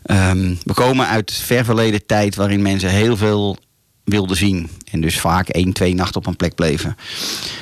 Ehm, 0.02 0.54
we 0.62 0.74
komen 0.74 1.06
uit 1.06 1.32
ver 1.32 1.64
verleden 1.64 2.06
tijd 2.06 2.34
waarin 2.34 2.62
mensen 2.62 2.90
heel 2.90 3.16
veel 3.16 3.56
wilden 4.04 4.36
zien. 4.36 4.70
En 4.90 5.00
dus 5.00 5.20
vaak 5.20 5.48
één, 5.48 5.72
twee 5.72 5.94
nachten 5.94 6.20
op 6.20 6.26
een 6.26 6.36
plek 6.36 6.54
bleven. 6.54 6.96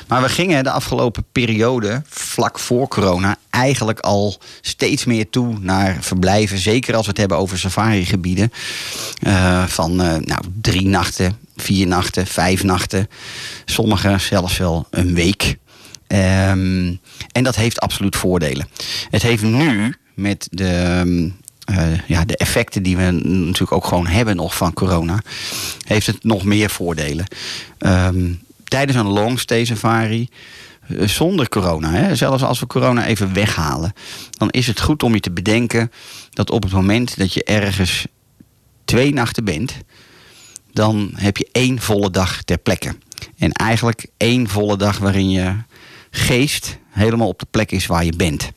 Maar 0.09 0.23
we 0.23 0.29
gingen 0.29 0.65
de 0.65 0.71
afgelopen 0.71 1.25
periode, 1.33 2.03
vlak 2.09 2.59
voor 2.59 2.89
corona, 2.89 3.37
eigenlijk 3.51 4.01
al 4.01 4.39
steeds 4.61 5.05
meer 5.05 5.31
toe 5.31 5.59
naar 5.61 5.97
verblijven. 6.01 6.59
Zeker 6.59 6.95
als 6.95 7.05
we 7.05 7.11
het 7.11 7.21
hebben 7.21 7.39
over 7.39 7.59
safari-gebieden. 7.59 8.53
eh, 9.21 9.67
van 9.67 10.01
eh, 10.01 10.17
nou, 10.17 10.41
drie 10.61 10.87
nachten, 10.87 11.39
vier 11.57 11.87
nachten, 11.87 12.27
vijf 12.27 12.63
nachten. 12.63 13.09
Sommige 13.65 14.19
zelfs 14.19 14.59
wel 14.59 14.87
een 14.91 15.15
week. 15.15 15.57
Ehm, 16.07 16.95
en 17.33 17.43
dat 17.43 17.57
heeft 17.57 17.81
absoluut 17.81 18.17
voordelen. 18.17 18.69
Het 19.11 19.23
heeft 19.23 19.43
nu 19.43 19.95
met 20.15 20.49
de, 20.51 20.67
ehm, 20.67 21.25
eh, 21.25 21.31
ja, 22.07 22.25
de 22.25 22.37
effecten 22.37 22.83
die 22.83 22.97
we 22.97 23.11
natuurlijk 23.23 23.73
ook 23.73 23.85
gewoon 23.85 24.07
hebben 24.07 24.37
nog 24.37 24.57
van 24.57 24.73
corona, 24.73 25.23
heeft 25.87 26.07
het 26.07 26.25
nog 26.25 26.45
meer 26.45 26.71
voordelen. 26.71 27.27
Ehm, 27.79 28.33
tijdens 28.65 28.99
een 28.99 29.07
long 29.07 29.41
stay 29.41 29.65
safari, 29.65 30.29
eh, 30.87 31.09
zonder 31.09 31.49
corona, 31.49 31.93
hè, 31.93 32.15
zelfs 32.15 32.43
als 32.43 32.61
we 32.61 32.67
corona 32.67 33.07
even 33.07 33.33
weghalen, 33.33 33.93
dan 34.31 34.51
is 34.51 34.67
het 34.67 34.81
goed 34.81 35.03
om 35.03 35.15
je 35.15 35.21
te 35.21 35.31
bedenken 35.31 35.93
dat 36.31 36.51
op 36.51 36.63
het 36.63 36.73
moment 36.73 37.19
dat 37.19 37.33
je 37.33 37.45
ergens 37.45 38.07
twee 38.85 39.13
nachten 39.13 39.45
bent, 39.45 39.77
dan 40.73 41.11
heb 41.15 41.37
je 41.37 41.49
één 41.53 41.81
volle 41.81 42.11
dag 42.11 42.43
ter 42.43 42.59
plekke. 42.59 42.97
En 43.39 43.53
eigenlijk 43.53 44.07
één 44.17 44.49
volle 44.49 44.77
dag 44.77 44.99
waarin 44.99 45.31
je 45.31 45.55
geest 46.11 46.79
helemaal 46.91 47.29
op 47.29 47.39
de 47.39 47.47
plek 47.51 47.71
is 47.71 47.87
waar 47.87 48.05
je 48.05 48.17
bent. 48.17 48.53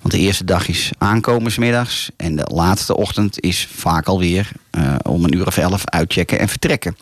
Want 0.00 0.14
de 0.14 0.18
eerste 0.18 0.44
dag 0.44 0.68
is 0.68 0.90
aankomen 0.98 1.52
middags 1.58 2.10
en 2.16 2.36
de 2.36 2.48
laatste 2.52 2.96
ochtend 2.96 3.40
is 3.40 3.68
vaak 3.74 4.06
alweer 4.06 4.50
eh 4.70 4.94
om 5.02 5.24
een 5.24 5.34
uur 5.34 5.46
of 5.46 5.56
elf 5.56 5.84
uitchecken 5.84 6.38
en 6.38 6.48
vertrekken. 6.48 6.96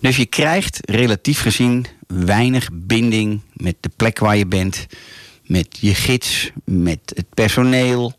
Dus 0.00 0.16
je 0.16 0.26
krijgt 0.26 0.78
relatief 0.80 1.40
gezien 1.40 1.86
weinig 2.06 2.68
binding 2.72 3.40
met 3.52 3.76
de 3.80 3.90
plek 3.96 4.18
waar 4.18 4.36
je 4.36 4.46
bent, 4.46 4.86
met 5.46 5.78
je 5.80 5.94
gids, 5.94 6.50
met 6.64 7.00
het 7.14 7.26
personeel, 7.34 8.18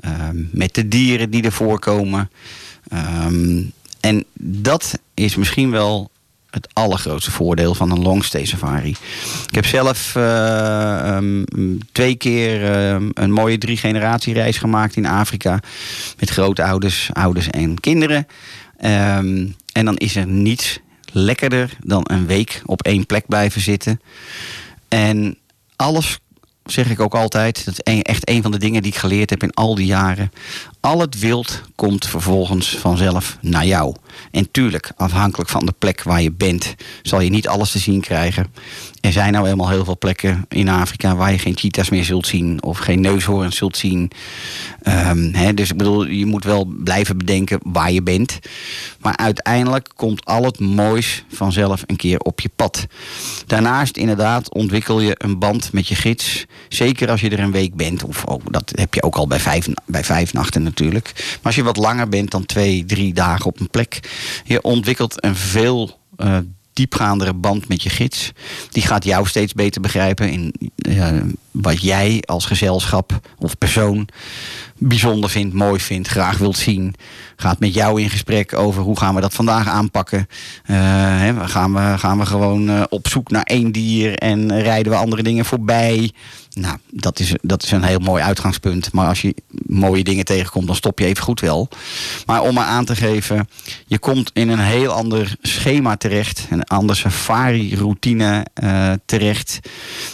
ehm, 0.00 0.44
met 0.50 0.74
de 0.74 0.88
dieren 0.88 1.30
die 1.30 1.42
er 1.42 1.52
voorkomen. 1.52 2.30
Ehm, 2.88 3.62
en 4.00 4.24
dat 4.40 4.98
is 5.14 5.36
misschien 5.36 5.70
wel 5.70 6.10
het 6.50 6.68
allergrootste 6.72 7.30
voordeel 7.30 7.74
van 7.74 7.90
een 7.90 8.02
longstay 8.02 8.44
safari. 8.44 8.96
Ik 9.48 9.54
heb 9.54 9.66
zelf 9.66 10.14
eh, 10.16 11.16
ehm, 11.16 11.44
twee 11.92 12.14
keer 12.14 12.72
ehm, 12.72 13.08
een 13.12 13.32
mooie 13.32 13.58
drie 13.58 13.76
generatie 13.76 14.34
reis 14.34 14.58
gemaakt 14.58 14.96
in 14.96 15.06
Afrika. 15.06 15.60
Met 16.18 16.30
grootouders, 16.30 17.10
ouders 17.12 17.50
en 17.50 17.80
kinderen. 17.80 18.26
Ehm, 18.76 19.46
en 19.72 19.84
dan 19.84 19.96
is 19.96 20.16
er 20.16 20.26
niets 20.26 20.80
lekkerder 21.12 21.76
dan 21.84 22.04
een 22.10 22.26
week 22.26 22.62
op 22.64 22.82
één 22.82 23.06
plek 23.06 23.26
blijven 23.26 23.60
zitten. 23.60 24.00
En 24.88 25.38
alles, 25.76 26.18
zeg 26.64 26.90
ik 26.90 27.00
ook 27.00 27.14
altijd, 27.14 27.64
dat 27.64 27.74
is 27.74 28.02
echt 28.02 28.28
een 28.28 28.42
van 28.42 28.50
de 28.50 28.58
dingen 28.58 28.82
die 28.82 28.92
ik 28.92 28.98
geleerd 28.98 29.30
heb 29.30 29.42
in 29.42 29.54
al 29.54 29.74
die 29.74 29.86
jaren. 29.86 30.32
Al 30.80 31.00
het 31.00 31.18
wild 31.18 31.62
komt 31.74 32.06
vervolgens 32.06 32.76
vanzelf 32.76 33.38
naar 33.40 33.66
jou. 33.66 33.94
En 34.30 34.50
tuurlijk, 34.50 34.92
afhankelijk 34.96 35.50
van 35.50 35.66
de 35.66 35.74
plek 35.78 36.02
waar 36.02 36.22
je 36.22 36.32
bent, 36.32 36.74
zal 37.02 37.20
je 37.20 37.30
niet 37.30 37.48
alles 37.48 37.70
te 37.70 37.78
zien 37.78 38.00
krijgen. 38.00 38.46
Er 39.00 39.12
zijn 39.12 39.32
nou 39.32 39.48
eenmaal 39.48 39.68
heel 39.68 39.84
veel 39.84 39.98
plekken 39.98 40.44
in 40.48 40.68
Afrika 40.68 41.16
waar 41.16 41.32
je 41.32 41.38
geen 41.38 41.56
cheetahs 41.56 41.90
meer 41.90 42.04
zult 42.04 42.26
zien 42.26 42.62
of 42.62 42.78
geen 42.78 43.00
neushoorns 43.00 43.56
zult 43.56 43.76
zien. 43.76 44.10
Ehm, 44.82 45.54
dus 45.54 45.70
ik 45.70 45.76
bedoel, 45.76 46.06
je 46.06 46.26
moet 46.26 46.44
wel 46.44 46.64
blijven 46.64 47.18
bedenken 47.18 47.58
waar 47.62 47.92
je 47.92 48.02
bent. 48.02 48.38
Maar 49.00 49.16
uiteindelijk 49.16 49.88
komt 49.94 50.24
al 50.24 50.44
het 50.44 50.60
moois 50.60 51.24
vanzelf 51.28 51.82
een 51.86 51.96
keer 51.96 52.18
op 52.18 52.40
je 52.40 52.50
pad. 52.56 52.86
Daarnaast 53.46 53.96
inderdaad 53.96 54.54
ontwikkel 54.54 55.00
je 55.00 55.14
een 55.18 55.38
band 55.38 55.72
met 55.72 55.88
je 55.88 55.94
gids. 55.94 56.44
Zeker 56.68 57.10
als 57.10 57.20
je 57.20 57.30
er 57.30 57.40
een 57.40 57.52
week 57.52 57.74
bent. 57.74 58.04
Of 58.04 58.26
ook, 58.26 58.52
dat 58.52 58.72
heb 58.74 58.94
je 58.94 59.02
ook 59.02 59.16
al 59.16 59.26
bij 59.26 59.40
vijf, 59.40 59.68
bij 59.86 60.04
vijf 60.04 60.32
nachten 60.32 60.67
natuurlijk. 60.68 61.12
Maar 61.14 61.38
als 61.42 61.54
je 61.54 61.62
wat 61.62 61.76
langer 61.76 62.08
bent 62.08 62.30
dan 62.30 62.46
twee, 62.46 62.84
drie 62.84 63.14
dagen 63.14 63.46
op 63.46 63.60
een 63.60 63.70
plek. 63.70 64.00
Je 64.44 64.62
ontwikkelt 64.62 65.24
een 65.24 65.36
veel 65.36 65.98
eh, 66.16 66.38
diepgaandere 66.72 67.34
band 67.34 67.68
met 67.68 67.82
je 67.82 67.90
gids. 67.90 68.32
Die 68.70 68.82
gaat 68.82 69.04
jou 69.04 69.26
steeds 69.26 69.52
beter 69.52 69.80
begrijpen 69.80 70.30
in 70.30 70.54
wat 71.50 71.82
jij 71.82 72.22
als 72.26 72.46
gezelschap 72.46 73.20
of 73.38 73.58
persoon 73.58 74.08
bijzonder 74.78 75.30
vindt, 75.30 75.54
mooi 75.54 75.80
vindt, 75.80 76.08
graag 76.08 76.38
wilt 76.38 76.56
zien. 76.56 76.94
Gaat 77.36 77.60
met 77.60 77.74
jou 77.74 78.02
in 78.02 78.10
gesprek 78.10 78.54
over 78.54 78.82
hoe 78.82 78.98
gaan 78.98 79.14
we 79.14 79.20
dat 79.20 79.34
vandaag 79.34 79.68
aanpakken. 79.68 80.28
Eh, 80.64 80.76
gaan, 81.48 81.74
we, 81.74 81.98
gaan 81.98 82.18
we 82.18 82.26
gewoon 82.26 82.68
eh, 82.68 82.82
op 82.88 83.08
zoek 83.08 83.30
naar 83.30 83.42
één 83.42 83.72
dier 83.72 84.14
en 84.14 84.60
rijden 84.60 84.92
we 84.92 84.98
andere 84.98 85.22
dingen 85.22 85.44
voorbij. 85.44 86.12
Nou, 86.58 86.78
dat 86.90 87.20
is, 87.20 87.34
dat 87.42 87.62
is 87.62 87.70
een 87.70 87.82
heel 87.82 87.98
mooi 87.98 88.22
uitgangspunt. 88.22 88.92
Maar 88.92 89.08
als 89.08 89.22
je 89.22 89.34
mooie 89.66 90.04
dingen 90.04 90.24
tegenkomt, 90.24 90.66
dan 90.66 90.76
stop 90.76 90.98
je 90.98 91.04
even 91.04 91.22
goed 91.22 91.40
wel. 91.40 91.68
Maar 92.26 92.42
om 92.42 92.54
maar 92.54 92.66
aan 92.66 92.84
te 92.84 92.96
geven, 92.96 93.48
je 93.86 93.98
komt 93.98 94.30
in 94.34 94.48
een 94.48 94.58
heel 94.58 94.90
ander 94.92 95.36
schema 95.42 95.96
terecht. 95.96 96.46
Een 96.50 96.64
ander 96.64 96.96
safari-routine 96.96 98.46
eh, 98.54 98.92
terecht. 99.04 99.58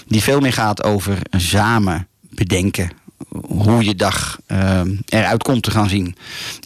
Die 0.06 0.22
veel 0.22 0.40
meer 0.40 0.52
gaat 0.52 0.82
over 0.82 1.18
samen 1.30 2.08
bedenken 2.30 2.90
hoe 3.28 3.84
je 3.84 3.94
dag 3.94 4.38
eh, 4.46 4.80
eruit 5.06 5.42
komt 5.42 5.62
te 5.62 5.70
gaan 5.70 5.88
zien. 5.88 6.16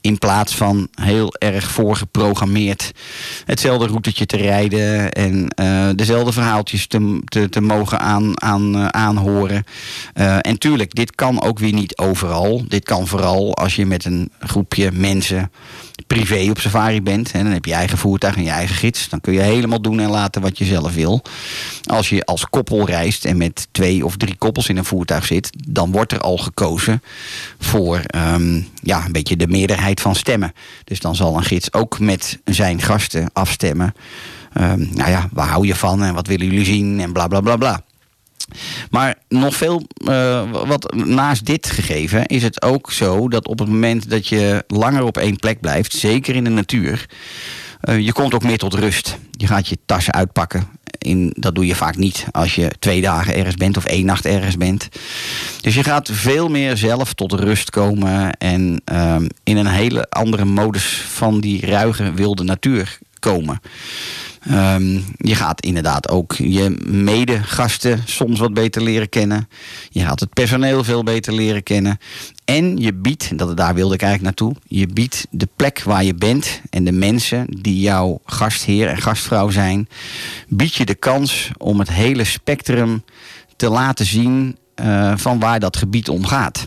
In 0.01 0.19
plaats 0.19 0.55
van 0.55 0.89
heel 0.95 1.35
erg 1.35 1.71
voorgeprogrammeerd 1.71 2.93
hetzelfde 3.45 3.87
routetje 3.87 4.27
te 4.27 4.37
rijden 4.37 5.13
en 5.13 5.49
eh, 5.49 5.89
dezelfde 5.95 6.33
verhaaltjes 6.33 6.87
te, 6.87 7.21
te, 7.25 7.49
te 7.49 7.61
mogen 7.61 8.01
aan, 8.01 8.43
aan, 8.43 8.75
eh, 8.77 8.87
aanhoren. 8.87 9.65
En 10.41 10.59
tuurlijk, 10.59 10.95
dit 10.95 11.15
kan 11.15 11.43
ook 11.43 11.59
weer 11.59 11.73
niet 11.73 11.97
overal. 11.97 12.65
Dit 12.69 12.85
kan 12.85 13.07
vooral 13.07 13.57
als 13.57 13.77
je 13.77 13.87
met 13.87 14.05
een 14.05 14.31
groepje 14.41 14.93
mensen 14.93 15.51
privé 16.09 16.51
op 16.51 16.61
safari 16.61 17.03
bent. 17.03 17.31
En 17.31 17.43
dan 17.43 17.53
heb 17.53 17.65
je 17.65 17.71
je 17.71 17.77
eigen 17.77 17.99
voertuig 17.99 18.37
en 18.37 18.43
je 18.43 18.51
eigen 18.51 18.77
gids. 18.77 19.09
Dan 19.09 19.21
kun 19.21 19.33
je 19.33 19.41
helemaal 19.41 19.81
doen 19.81 20.01
en 20.01 20.11
laten 20.11 20.43
wat 20.43 20.59
je 20.59 20.65
zelf 20.65 20.95
wil. 20.95 21.23
Als 21.87 22.09
je 22.09 22.25
als 22.25 22.49
koppel 22.51 22.87
reist 22.87 23.25
en 23.25 23.37
met 23.37 23.69
twee 23.71 24.05
of 24.05 24.17
drie 24.17 24.37
koppels 24.37 24.69
in 24.69 24.77
een 24.77 24.85
voertuig 24.85 25.27
zit, 25.27 25.51
dan 25.69 25.93
wordt 25.93 26.13
er 26.13 26.21
al 26.21 26.37
gekozen 26.37 27.03
voor 27.59 27.97
ehm, 27.99 28.61
ja, 28.83 29.05
een 29.05 29.13
beetje 29.13 29.37
de 29.37 29.49
meerderheid 29.49 30.01
van 30.01 30.15
stemmen. 30.15 30.53
Dus 30.85 31.01
dan 31.01 31.17
zal 31.17 31.37
een 31.37 31.45
gids 31.45 31.73
ook 31.73 31.99
met 31.99 32.39
zijn 32.45 32.83
gasten 32.83 33.31
afstemmen. 33.33 33.95
Ehm, 34.53 34.87
nou 34.91 35.11
ja, 35.11 35.29
waar 35.33 35.49
hou 35.49 35.67
je 35.67 35.75
van 35.75 36.03
en 36.03 36.15
wat 36.15 36.27
willen 36.27 36.47
jullie 36.47 36.65
zien 36.65 37.01
en 37.01 37.13
bla 37.13 37.27
bla 37.27 37.41
bla 37.41 37.57
bla. 37.57 37.83
Maar 38.91 39.19
nog 39.29 39.57
veel, 39.57 39.87
eh, 40.05 40.51
wat 40.51 40.95
naast 40.95 41.47
dit 41.47 41.71
gegeven, 41.71 42.27
is 42.27 42.43
het 42.43 42.63
ook 42.63 42.93
zo 42.93 43.29
dat 43.29 43.47
op 43.47 43.59
het 43.59 43.69
moment 43.69 44.11
dat 44.11 44.27
je 44.27 44.65
langer 44.67 45.03
op 45.03 45.17
één 45.17 45.37
plek 45.37 45.61
blijft, 45.61 45.93
zeker 45.93 46.35
in 46.35 46.45
de 46.45 46.51
natuur, 46.51 47.07
eh, 47.81 47.99
je 47.99 48.13
komt 48.13 48.35
ook 48.35 48.43
meer 48.43 48.59
tot 48.59 48.75
rust. 48.75 49.19
Je 49.31 49.47
gaat 49.47 49.69
je 49.69 49.79
tassen 49.87 50.13
uitpakken. 50.13 50.69
In, 50.99 51.33
dat 51.37 51.55
doe 51.55 51.67
je 51.67 51.75
vaak 51.75 51.97
niet 51.97 52.27
als 52.31 52.55
je 52.55 52.71
twee 52.79 53.01
dagen 53.01 53.35
ergens 53.35 53.55
bent 53.55 53.77
of 53.77 53.85
één 53.85 54.07
nacht 54.07 54.27
ergens 54.27 54.57
bent. 54.57 54.89
Dus 55.61 55.75
je 55.75 55.85
gaat 55.85 56.11
veel 56.13 56.49
meer 56.49 56.77
zelf 56.77 57.15
tot 57.15 57.33
rust 57.33 57.71
komen 57.71 58.33
en 58.33 58.83
ehm, 58.85 59.27
in 59.45 59.57
een 59.57 59.67
hele 59.67 60.07
andere 60.11 60.45
modus 60.45 61.05
van 61.09 61.41
die 61.41 61.67
ruige 61.67 62.13
wilde 62.13 62.43
natuur 62.43 62.99
komen. 63.19 63.61
Ehm, 64.49 65.01
je 65.17 65.35
gaat 65.35 65.61
inderdaad 65.61 66.09
ook 66.09 66.35
je 66.35 66.77
medegasten 66.87 68.03
soms 68.05 68.39
wat 68.39 68.55
beter 68.55 68.83
leren 68.83 69.09
kennen. 69.09 69.49
Je 69.89 70.01
gaat 70.01 70.21
het 70.21 70.33
personeel 70.33 70.85
veel 70.85 71.03
beter 71.03 71.33
leren 71.33 71.63
kennen. 71.63 71.99
En 72.45 72.77
je 72.77 72.95
biedt, 72.95 73.39
dat, 73.39 73.57
daar 73.57 73.75
wilde 73.75 73.95
ik 73.95 74.03
eigenlijk 74.03 74.39
naartoe, 74.39 74.63
je 74.67 74.87
biedt 74.87 75.27
de 75.31 75.49
plek 75.57 75.83
waar 75.83 76.05
je 76.05 76.15
bent 76.15 76.61
en 76.71 76.85
de 76.85 76.93
mensen 76.93 77.47
die 77.61 77.81
jouw 77.81 78.21
gastheer 78.25 78.89
en 78.89 79.03
gastvrouw 79.03 79.51
zijn, 79.51 79.89
bied 80.49 80.75
je 80.75 80.85
de 80.85 80.95
kans 80.95 81.51
om 81.59 81.79
het 81.79 81.93
hele 81.93 82.25
spectrum 82.25 83.03
te 83.57 83.69
laten 83.69 84.07
zien 84.07 84.57
eh, 84.79 85.13
van 85.17 85.39
waar 85.39 85.61
dat 85.61 85.77
gebied 85.77 86.09
om 86.09 86.27
gaat. 86.27 86.67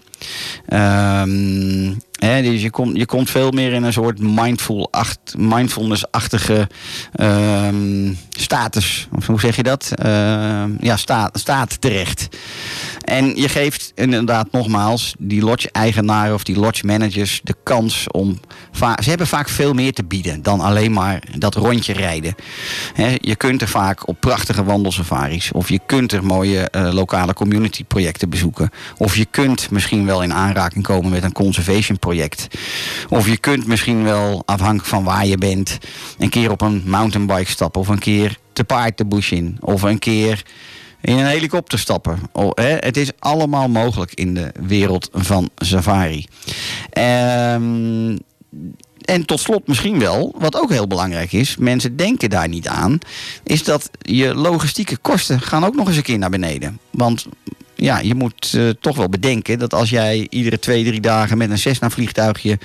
Ehm, 0.67 1.93
hè, 2.11 2.41
dus 2.41 2.61
je 2.61 2.69
komt, 2.69 2.97
je 2.97 3.05
komt 3.05 3.29
veel 3.29 3.51
meer 3.51 3.73
in 3.73 3.83
een 3.83 3.93
soort 3.93 4.19
mindful 4.19 4.87
acht, 4.91 5.19
mindfulness-achtige 5.37 6.67
ehm, 7.13 8.13
status. 8.29 9.07
Of 9.15 9.27
hoe 9.27 9.39
zeg 9.39 9.55
je 9.55 9.63
dat? 9.63 9.91
Ehm, 9.95 10.69
ja, 10.79 10.97
staat, 10.97 11.39
staat 11.39 11.81
terecht. 11.81 12.27
En 13.01 13.35
je 13.35 13.49
geeft 13.49 13.91
inderdaad 13.95 14.51
nogmaals 14.51 15.15
die 15.19 15.43
lodge-eigenaren 15.43 16.33
of 16.33 16.43
die 16.43 16.59
lodge-managers 16.59 17.41
de 17.43 17.55
kans 17.63 18.07
om. 18.11 18.39
Ze 19.03 19.09
hebben 19.09 19.27
vaak 19.27 19.49
veel 19.49 19.73
meer 19.73 19.93
te 19.93 20.03
bieden 20.03 20.41
dan 20.41 20.59
alleen 20.59 20.91
maar 20.91 21.23
dat 21.37 21.55
rondje 21.55 21.93
rijden. 21.93 22.35
Je 23.17 23.35
kunt 23.35 23.61
er 23.61 23.67
vaak 23.67 24.07
op 24.07 24.19
prachtige 24.19 24.63
wandelsafaris. 24.63 25.51
Of 25.51 25.69
je 25.69 25.79
kunt 25.85 26.11
er 26.11 26.23
mooie 26.23 26.69
eh, 26.69 26.93
lokale 26.93 27.33
community 27.33 27.83
projecten 27.83 28.29
bezoeken. 28.29 28.69
Of 28.97 29.15
je 29.15 29.25
kunt 29.25 29.71
misschien 29.71 30.05
wel 30.05 30.23
in 30.23 30.33
aanraking 30.33 30.83
komen 30.83 31.11
met 31.11 31.23
een 31.23 31.31
conservation 31.31 31.99
project. 31.99 32.47
Of 33.09 33.27
je 33.27 33.37
kunt 33.37 33.67
misschien 33.67 34.03
wel, 34.03 34.43
afhankelijk 34.45 34.87
van 34.87 35.03
waar 35.03 35.25
je 35.25 35.37
bent, 35.37 35.77
een 36.17 36.29
keer 36.29 36.51
op 36.51 36.61
een 36.61 36.83
mountainbike 36.85 37.49
stappen. 37.49 37.81
Of 37.81 37.87
een 37.87 37.99
keer 37.99 38.37
te 38.53 38.63
paard 38.63 38.97
de 38.97 39.05
bush 39.05 39.31
in. 39.31 39.57
Of 39.59 39.81
een 39.81 39.99
keer 39.99 40.43
in 41.01 41.17
een 41.17 41.25
helikopter 41.25 41.79
stappen. 41.79 42.19
Oh, 42.31 42.51
hè, 42.53 42.75
het 42.79 42.97
is 42.97 43.11
allemaal 43.19 43.69
mogelijk 43.69 44.13
in 44.13 44.33
de 44.33 44.51
wereld 44.59 45.09
van 45.13 45.49
safari. 45.55 46.25
Ehm, 46.89 48.17
en 49.01 49.25
tot 49.25 49.39
slot 49.39 49.67
misschien 49.67 49.99
wel, 49.99 50.35
wat 50.37 50.61
ook 50.61 50.69
heel 50.69 50.87
belangrijk 50.87 51.31
is, 51.31 51.57
mensen 51.57 51.95
denken 51.95 52.29
daar 52.29 52.47
niet 52.47 52.67
aan, 52.67 52.99
is 53.43 53.63
dat 53.63 53.89
je 53.99 54.35
logistieke 54.35 54.97
kosten 54.97 55.41
gaan 55.41 55.65
ook 55.65 55.75
nog 55.75 55.87
eens 55.87 55.97
een 55.97 56.03
keer 56.03 56.17
naar 56.17 56.29
beneden. 56.29 56.79
Want 56.91 57.27
ja, 57.81 57.99
je 57.99 58.15
moet 58.15 58.53
eh, 58.53 58.69
toch 58.79 58.97
wel 58.97 59.09
bedenken 59.09 59.59
dat 59.59 59.73
als 59.73 59.89
jij 59.89 60.27
iedere 60.29 60.59
twee, 60.59 60.83
drie 60.83 60.99
dagen 60.99 61.37
met 61.37 61.49
een 61.49 61.57
Cessna 61.57 61.89
vliegtuigje 61.89 62.59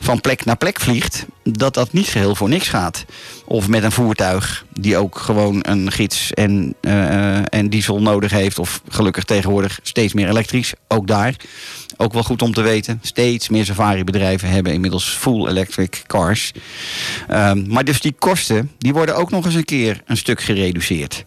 van 0.00 0.20
plek 0.20 0.44
naar 0.44 0.56
plek 0.56 0.80
vliegt, 0.80 1.26
dat 1.42 1.74
dat 1.74 1.92
niet 1.92 2.06
geheel 2.06 2.34
voor 2.34 2.48
niks 2.48 2.68
gaat. 2.68 3.04
Of 3.44 3.68
met 3.68 3.82
een 3.82 3.92
voertuig 3.92 4.64
die 4.72 4.96
ook 4.96 5.18
gewoon 5.18 5.58
een 5.62 5.92
gids 5.92 6.32
en, 6.32 6.74
eh, 6.80 7.54
en 7.54 7.70
diesel 7.70 8.02
nodig 8.02 8.30
heeft. 8.30 8.58
Of 8.58 8.82
gelukkig 8.88 9.24
tegenwoordig 9.24 9.78
steeds 9.82 10.12
meer 10.12 10.28
elektrisch, 10.28 10.72
ook 10.88 11.06
daar. 11.06 11.36
Ook 12.00 12.12
wel 12.12 12.22
goed 12.22 12.42
om 12.42 12.52
te 12.52 12.60
weten. 12.60 12.98
Steeds 13.02 13.48
meer 13.48 13.64
safari-bedrijven 13.64 14.48
hebben 14.48 14.72
inmiddels 14.72 15.04
full 15.04 15.46
electric 15.46 16.02
cars. 16.06 16.52
Ehm, 17.28 17.64
maar 17.66 17.84
dus 17.84 18.00
die 18.00 18.14
kosten, 18.18 18.70
die 18.78 18.92
worden 18.92 19.16
ook 19.16 19.30
nog 19.30 19.44
eens 19.44 19.54
een 19.54 19.64
keer 19.64 20.02
een 20.06 20.16
stuk 20.16 20.40
gereduceerd. 20.40 21.24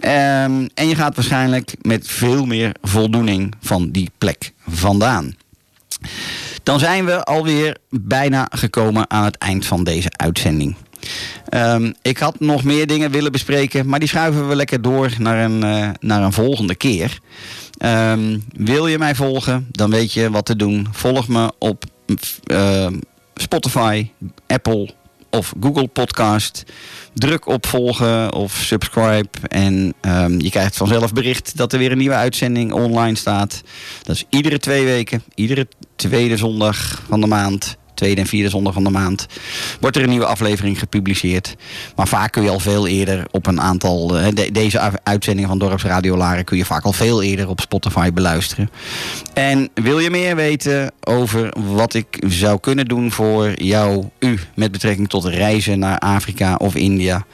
Ehm, 0.00 0.66
en 0.74 0.88
je 0.88 0.94
gaat 0.94 1.14
waarschijnlijk 1.14 1.74
met 1.80 2.08
veel 2.08 2.46
meer 2.46 2.74
voldoening 2.82 3.54
van 3.60 3.90
die 3.90 4.10
plek 4.18 4.52
vandaan. 4.68 5.36
Dan 6.62 6.78
zijn 6.78 7.04
we 7.04 7.24
alweer 7.24 7.76
bijna 7.90 8.48
gekomen 8.50 9.10
aan 9.10 9.24
het 9.24 9.36
eind 9.38 9.66
van 9.66 9.84
deze 9.84 10.10
uitzending. 10.10 10.74
Ehm, 11.48 11.92
ik 12.02 12.18
had 12.18 12.40
nog 12.40 12.64
meer 12.64 12.86
dingen 12.86 13.10
willen 13.10 13.32
bespreken, 13.32 13.88
maar 13.88 13.98
die 13.98 14.08
schuiven 14.08 14.48
we 14.48 14.56
lekker 14.56 14.82
door 14.82 15.12
naar 15.18 15.44
een, 15.44 15.62
eh, 15.62 15.88
naar 16.00 16.22
een 16.22 16.32
volgende 16.32 16.74
keer. 16.74 17.18
Ehm, 17.82 18.38
wil 18.56 18.86
je 18.86 18.98
mij 18.98 19.14
volgen, 19.14 19.66
dan 19.70 19.90
weet 19.90 20.12
je 20.12 20.30
wat 20.30 20.44
te 20.44 20.56
doen. 20.56 20.88
Volg 20.92 21.28
me 21.28 21.52
op 21.58 21.84
ehm, 22.44 22.98
Spotify, 23.34 24.08
Apple 24.46 24.94
of 25.30 25.52
Google 25.60 25.86
Podcast. 25.86 26.64
Druk 27.14 27.46
op 27.46 27.66
volgen 27.66 28.32
of 28.32 28.52
subscribe. 28.52 29.28
En 29.48 29.94
ehm, 30.00 30.40
je 30.40 30.50
krijgt 30.50 30.76
vanzelf 30.76 31.12
bericht 31.12 31.56
dat 31.56 31.72
er 31.72 31.78
weer 31.78 31.92
een 31.92 31.98
nieuwe 31.98 32.14
uitzending 32.14 32.72
online 32.72 33.16
staat. 33.16 33.62
Dat 34.02 34.16
is 34.16 34.24
iedere 34.28 34.58
twee 34.58 34.84
weken, 34.84 35.22
iedere 35.34 35.68
tweede 35.96 36.36
zondag 36.36 37.02
van 37.08 37.20
de 37.20 37.26
maand. 37.26 37.76
Tweede 38.02 38.20
en 38.20 38.26
vierde 38.26 38.48
zondag 38.48 38.72
van 38.74 38.84
de 38.84 38.90
maand 38.90 39.26
wordt 39.80 39.96
er 39.96 40.02
een 40.02 40.08
nieuwe 40.08 40.24
aflevering 40.26 40.78
gepubliceerd. 40.78 41.54
Maar 41.96 42.08
vaak 42.08 42.32
kun 42.32 42.42
je 42.42 42.50
al 42.50 42.60
veel 42.60 42.86
eerder 42.86 43.24
op 43.30 43.46
een 43.46 43.60
aantal. 43.60 44.18
eh, 44.18 44.26
de- 44.34 44.50
deze 44.52 44.80
uitzendingen 45.02 45.48
van 45.50 45.58
Dorpsradio 45.58 46.16
Laren 46.16 46.44
kun 46.44 46.56
je 46.56 46.64
vaak 46.64 46.84
al 46.84 46.92
veel 46.92 47.22
eerder 47.22 47.48
op 47.48 47.60
Spotify 47.60 48.10
beluisteren. 48.12 48.70
En 49.34 49.68
wil 49.74 49.98
je 49.98 50.10
meer 50.10 50.36
weten 50.36 50.92
over 51.00 51.52
wat 51.74 51.94
ik 51.94 52.06
zou 52.28 52.60
kunnen 52.60 52.84
doen 52.86 53.10
voor 53.12 53.62
jou, 53.62 54.04
u, 54.18 54.38
met 54.54 54.72
betrekking 54.72 55.08
tot 55.08 55.24
reizen 55.24 55.78
naar 55.78 55.98
Afrika 55.98 56.54
of 56.54 56.74
India? 56.74 57.24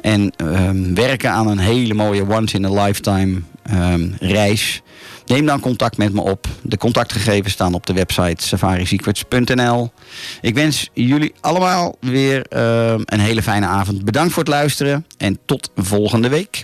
En 0.00 0.32
ehm, 0.36 0.94
werken 0.94 1.30
aan 1.30 1.46
een 1.48 1.58
hele 1.58 1.94
mooie 1.94 2.26
once-in-a-lifetime 2.28 3.40
ehm, 3.62 4.08
reis. 4.20 4.82
Neem 5.28 5.46
dan 5.46 5.60
contact 5.60 5.96
met 5.96 6.12
me 6.12 6.20
op. 6.20 6.46
De 6.62 6.78
contactgegevens 6.78 7.52
staan 7.52 7.74
op 7.74 7.86
de 7.86 7.92
website 7.92 8.46
safarisecrets.nl. 8.46 9.90
Ik 10.40 10.54
wens 10.54 10.90
jullie 10.92 11.34
allemaal 11.40 11.96
weer 12.00 12.42
ehm, 12.42 13.00
een 13.04 13.20
hele 13.20 13.42
fijne 13.42 13.66
avond. 13.66 14.04
Bedankt 14.04 14.32
voor 14.32 14.42
het 14.42 14.52
luisteren 14.52 15.06
en 15.16 15.38
tot 15.44 15.70
volgende 15.76 16.28
week. 16.28 16.62